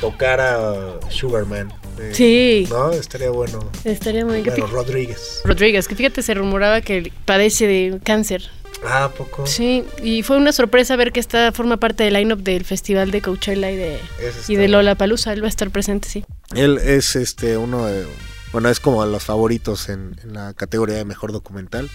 tocara 0.00 0.98
Sugarman. 1.10 1.70
sí. 2.12 2.66
¿No? 2.70 2.92
Estaría 2.92 3.30
bueno. 3.30 3.58
Estaría 3.84 4.24
muy 4.24 4.40
bueno. 4.40 4.66
Rodríguez. 4.66 5.42
Rodríguez, 5.44 5.86
que 5.86 5.94
fíjate, 5.94 6.22
se 6.22 6.32
rumoraba 6.32 6.80
que 6.80 7.12
padece 7.26 7.66
de 7.66 8.00
cáncer. 8.02 8.50
Ah, 8.86 9.10
poco. 9.16 9.46
Sí, 9.46 9.84
y 10.02 10.22
fue 10.22 10.36
una 10.36 10.52
sorpresa 10.52 10.96
ver 10.96 11.12
que 11.12 11.20
esta 11.20 11.52
forma 11.52 11.78
parte 11.78 12.04
del 12.04 12.14
line-up 12.14 12.42
del 12.42 12.64
festival 12.64 13.10
de 13.10 13.22
Coachella 13.22 13.70
y 13.70 13.76
de, 13.76 13.98
y 14.48 14.56
de 14.56 14.68
Lola 14.68 14.94
Palusa. 14.94 15.32
Él 15.32 15.42
va 15.42 15.46
a 15.46 15.48
estar 15.48 15.70
presente, 15.70 16.08
sí. 16.08 16.24
Él 16.54 16.78
es 16.78 17.16
este 17.16 17.56
uno 17.56 17.86
de. 17.86 18.06
Bueno, 18.52 18.68
es 18.68 18.80
como 18.80 19.04
los 19.06 19.24
favoritos 19.24 19.88
en, 19.88 20.16
en 20.22 20.34
la 20.34 20.54
categoría 20.54 20.96
de 20.96 21.04
mejor 21.04 21.32
documental. 21.32 21.90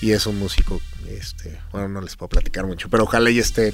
Y 0.00 0.12
es 0.12 0.26
un 0.26 0.38
músico, 0.38 0.82
este, 1.08 1.58
bueno, 1.72 1.88
no 1.88 2.00
les 2.02 2.16
puedo 2.16 2.28
platicar 2.28 2.66
mucho, 2.66 2.90
pero 2.90 3.04
ojalá 3.04 3.30
ya 3.30 3.40
esté 3.40 3.72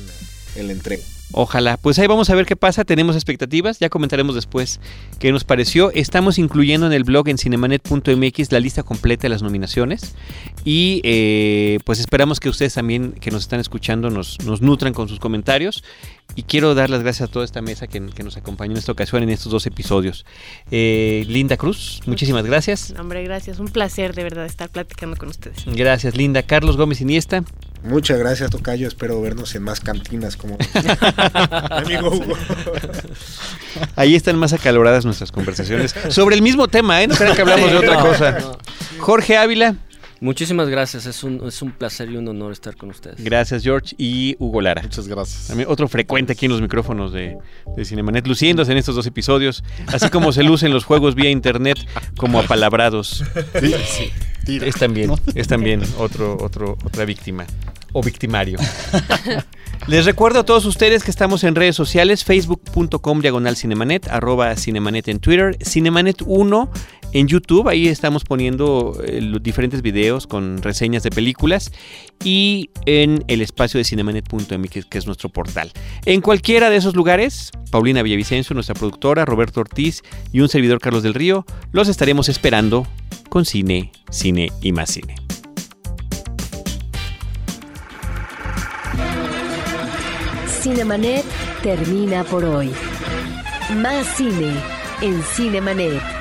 en 0.56 0.66
el 0.66 0.70
entrega. 0.70 1.02
Ojalá. 1.32 1.76
Pues 1.76 1.98
ahí 1.98 2.06
vamos 2.06 2.28
a 2.30 2.34
ver 2.34 2.44
qué 2.44 2.56
pasa. 2.56 2.84
Tenemos 2.84 3.14
expectativas. 3.14 3.78
Ya 3.78 3.88
comentaremos 3.88 4.34
después 4.34 4.80
qué 5.18 5.30
nos 5.30 5.44
pareció. 5.44 5.92
Estamos 5.92 6.38
incluyendo 6.38 6.86
en 6.86 6.92
el 6.92 7.04
blog 7.04 7.28
en 7.28 7.38
cinemanet.mx 7.38 8.52
la 8.52 8.60
lista 8.60 8.82
completa 8.82 9.22
de 9.22 9.28
las 9.28 9.42
nominaciones. 9.42 10.14
Y 10.64 11.00
eh, 11.04 11.78
pues 11.84 12.00
esperamos 12.00 12.40
que 12.40 12.48
ustedes 12.48 12.74
también, 12.74 13.12
que 13.12 13.30
nos 13.30 13.42
están 13.42 13.60
escuchando, 13.60 14.10
nos, 14.10 14.38
nos 14.44 14.60
nutran 14.60 14.92
con 14.92 15.08
sus 15.08 15.20
comentarios. 15.20 15.84
Y 16.34 16.44
quiero 16.44 16.74
dar 16.74 16.90
las 16.90 17.02
gracias 17.02 17.28
a 17.28 17.32
toda 17.32 17.44
esta 17.44 17.60
mesa 17.60 17.86
que, 17.86 18.00
nos 18.00 18.36
acompañó 18.36 18.72
en 18.72 18.78
esta 18.78 18.92
ocasión 18.92 19.22
en 19.22 19.30
estos 19.30 19.52
dos 19.52 19.66
episodios. 19.66 20.24
Eh, 20.70 21.24
Linda 21.28 21.56
Cruz, 21.56 22.00
muchísimas 22.06 22.44
gracias. 22.44 22.94
Hombre, 22.98 23.22
gracias. 23.24 23.58
Un 23.58 23.68
placer 23.68 24.14
de 24.14 24.22
verdad 24.22 24.46
estar 24.46 24.68
platicando 24.68 25.16
con 25.16 25.28
ustedes. 25.28 25.64
Gracias, 25.66 26.16
Linda. 26.16 26.42
Carlos 26.42 26.76
Gómez 26.76 27.00
Iniesta. 27.00 27.42
Muchas 27.82 28.18
gracias, 28.18 28.50
Tocayo. 28.50 28.86
Espero 28.86 29.20
vernos 29.20 29.54
en 29.54 29.62
más 29.62 29.80
cantinas 29.80 30.36
como 30.36 30.58
amigo 31.70 32.10
Hugo. 32.10 32.36
Ahí 33.96 34.14
están 34.14 34.36
más 34.36 34.52
acaloradas 34.52 35.04
nuestras 35.04 35.32
conversaciones 35.32 35.94
sobre 36.10 36.36
el 36.36 36.42
mismo 36.42 36.68
tema, 36.68 37.02
¿eh? 37.02 37.06
No 37.06 37.14
crean 37.14 37.34
que 37.34 37.42
hablamos 37.42 37.70
de 37.70 37.76
otra 37.78 38.00
cosa. 38.00 38.38
Jorge 38.98 39.36
Ávila. 39.36 39.76
Muchísimas 40.20 40.68
gracias, 40.68 41.06
es 41.06 41.24
un, 41.24 41.46
es 41.46 41.62
un 41.62 41.72
placer 41.72 42.10
y 42.10 42.16
un 42.16 42.28
honor 42.28 42.52
estar 42.52 42.76
con 42.76 42.90
ustedes. 42.90 43.22
Gracias, 43.24 43.62
George. 43.62 43.94
Y 43.96 44.36
Hugo 44.38 44.60
Lara. 44.60 44.82
Muchas 44.82 45.08
gracias. 45.08 45.48
También 45.48 45.68
otro 45.70 45.88
frecuente 45.88 46.34
aquí 46.34 46.44
en 46.44 46.52
los 46.52 46.60
micrófonos 46.60 47.12
de, 47.12 47.38
de 47.74 47.84
Cinemanet, 47.84 48.26
luciéndose 48.26 48.70
en 48.72 48.78
estos 48.78 48.94
dos 48.94 49.06
episodios, 49.06 49.64
así 49.86 50.10
como 50.10 50.32
se 50.32 50.42
lucen 50.42 50.72
los 50.72 50.84
juegos 50.84 51.14
vía 51.14 51.30
internet 51.30 51.78
como 52.16 52.38
apalabrados. 52.38 53.24
Sí, 53.60 53.74
sí. 54.46 54.58
Es 54.62 54.74
también, 54.76 55.12
es 55.34 55.48
también 55.48 55.82
otro, 55.98 56.36
otro, 56.40 56.76
otra 56.84 57.04
víctima 57.04 57.46
o 57.92 58.02
victimario. 58.02 58.58
Les 59.86 60.04
recuerdo 60.04 60.40
a 60.40 60.44
todos 60.44 60.64
ustedes 60.66 61.02
que 61.04 61.10
estamos 61.10 61.42
en 61.44 61.54
redes 61.54 61.74
sociales, 61.74 62.24
facebook.com 62.24 63.20
diagonal 63.20 63.56
cinemanet, 63.56 64.08
arroba 64.08 64.54
cinemanet 64.56 65.08
en 65.08 65.20
Twitter, 65.20 65.56
cinemanet1 65.58 66.68
en 67.12 67.26
YouTube. 67.26 67.68
Ahí 67.68 67.88
estamos 67.88 68.24
poniendo 68.24 69.00
eh, 69.04 69.20
los 69.20 69.42
diferentes 69.42 69.82
videos 69.82 70.26
con 70.26 70.62
reseñas 70.62 71.02
de 71.02 71.10
películas 71.10 71.72
y 72.24 72.70
en 72.86 73.24
el 73.28 73.40
espacio 73.40 73.78
de 73.78 73.84
cinemanet.mx, 73.84 74.86
que 74.86 74.98
es 74.98 75.06
nuestro 75.06 75.28
portal. 75.28 75.72
En 76.04 76.20
cualquiera 76.20 76.70
de 76.70 76.76
esos 76.76 76.94
lugares, 76.94 77.50
Paulina 77.70 78.02
Villavicencio, 78.02 78.54
nuestra 78.54 78.74
productora, 78.74 79.24
Roberto 79.24 79.60
Ortiz 79.60 80.02
y 80.32 80.40
un 80.40 80.48
servidor 80.48 80.80
Carlos 80.80 81.02
del 81.02 81.14
Río, 81.14 81.44
los 81.72 81.88
estaremos 81.88 82.28
esperando 82.28 82.86
con 83.28 83.44
cine, 83.44 83.92
cine 84.10 84.50
y 84.60 84.72
más 84.72 84.90
cine. 84.90 85.14
Cinemanet 90.46 91.24
termina 91.62 92.22
por 92.24 92.44
hoy. 92.44 92.70
Más 93.76 94.06
cine 94.16 94.52
en 95.00 95.22
Cinemanet. 95.22 96.19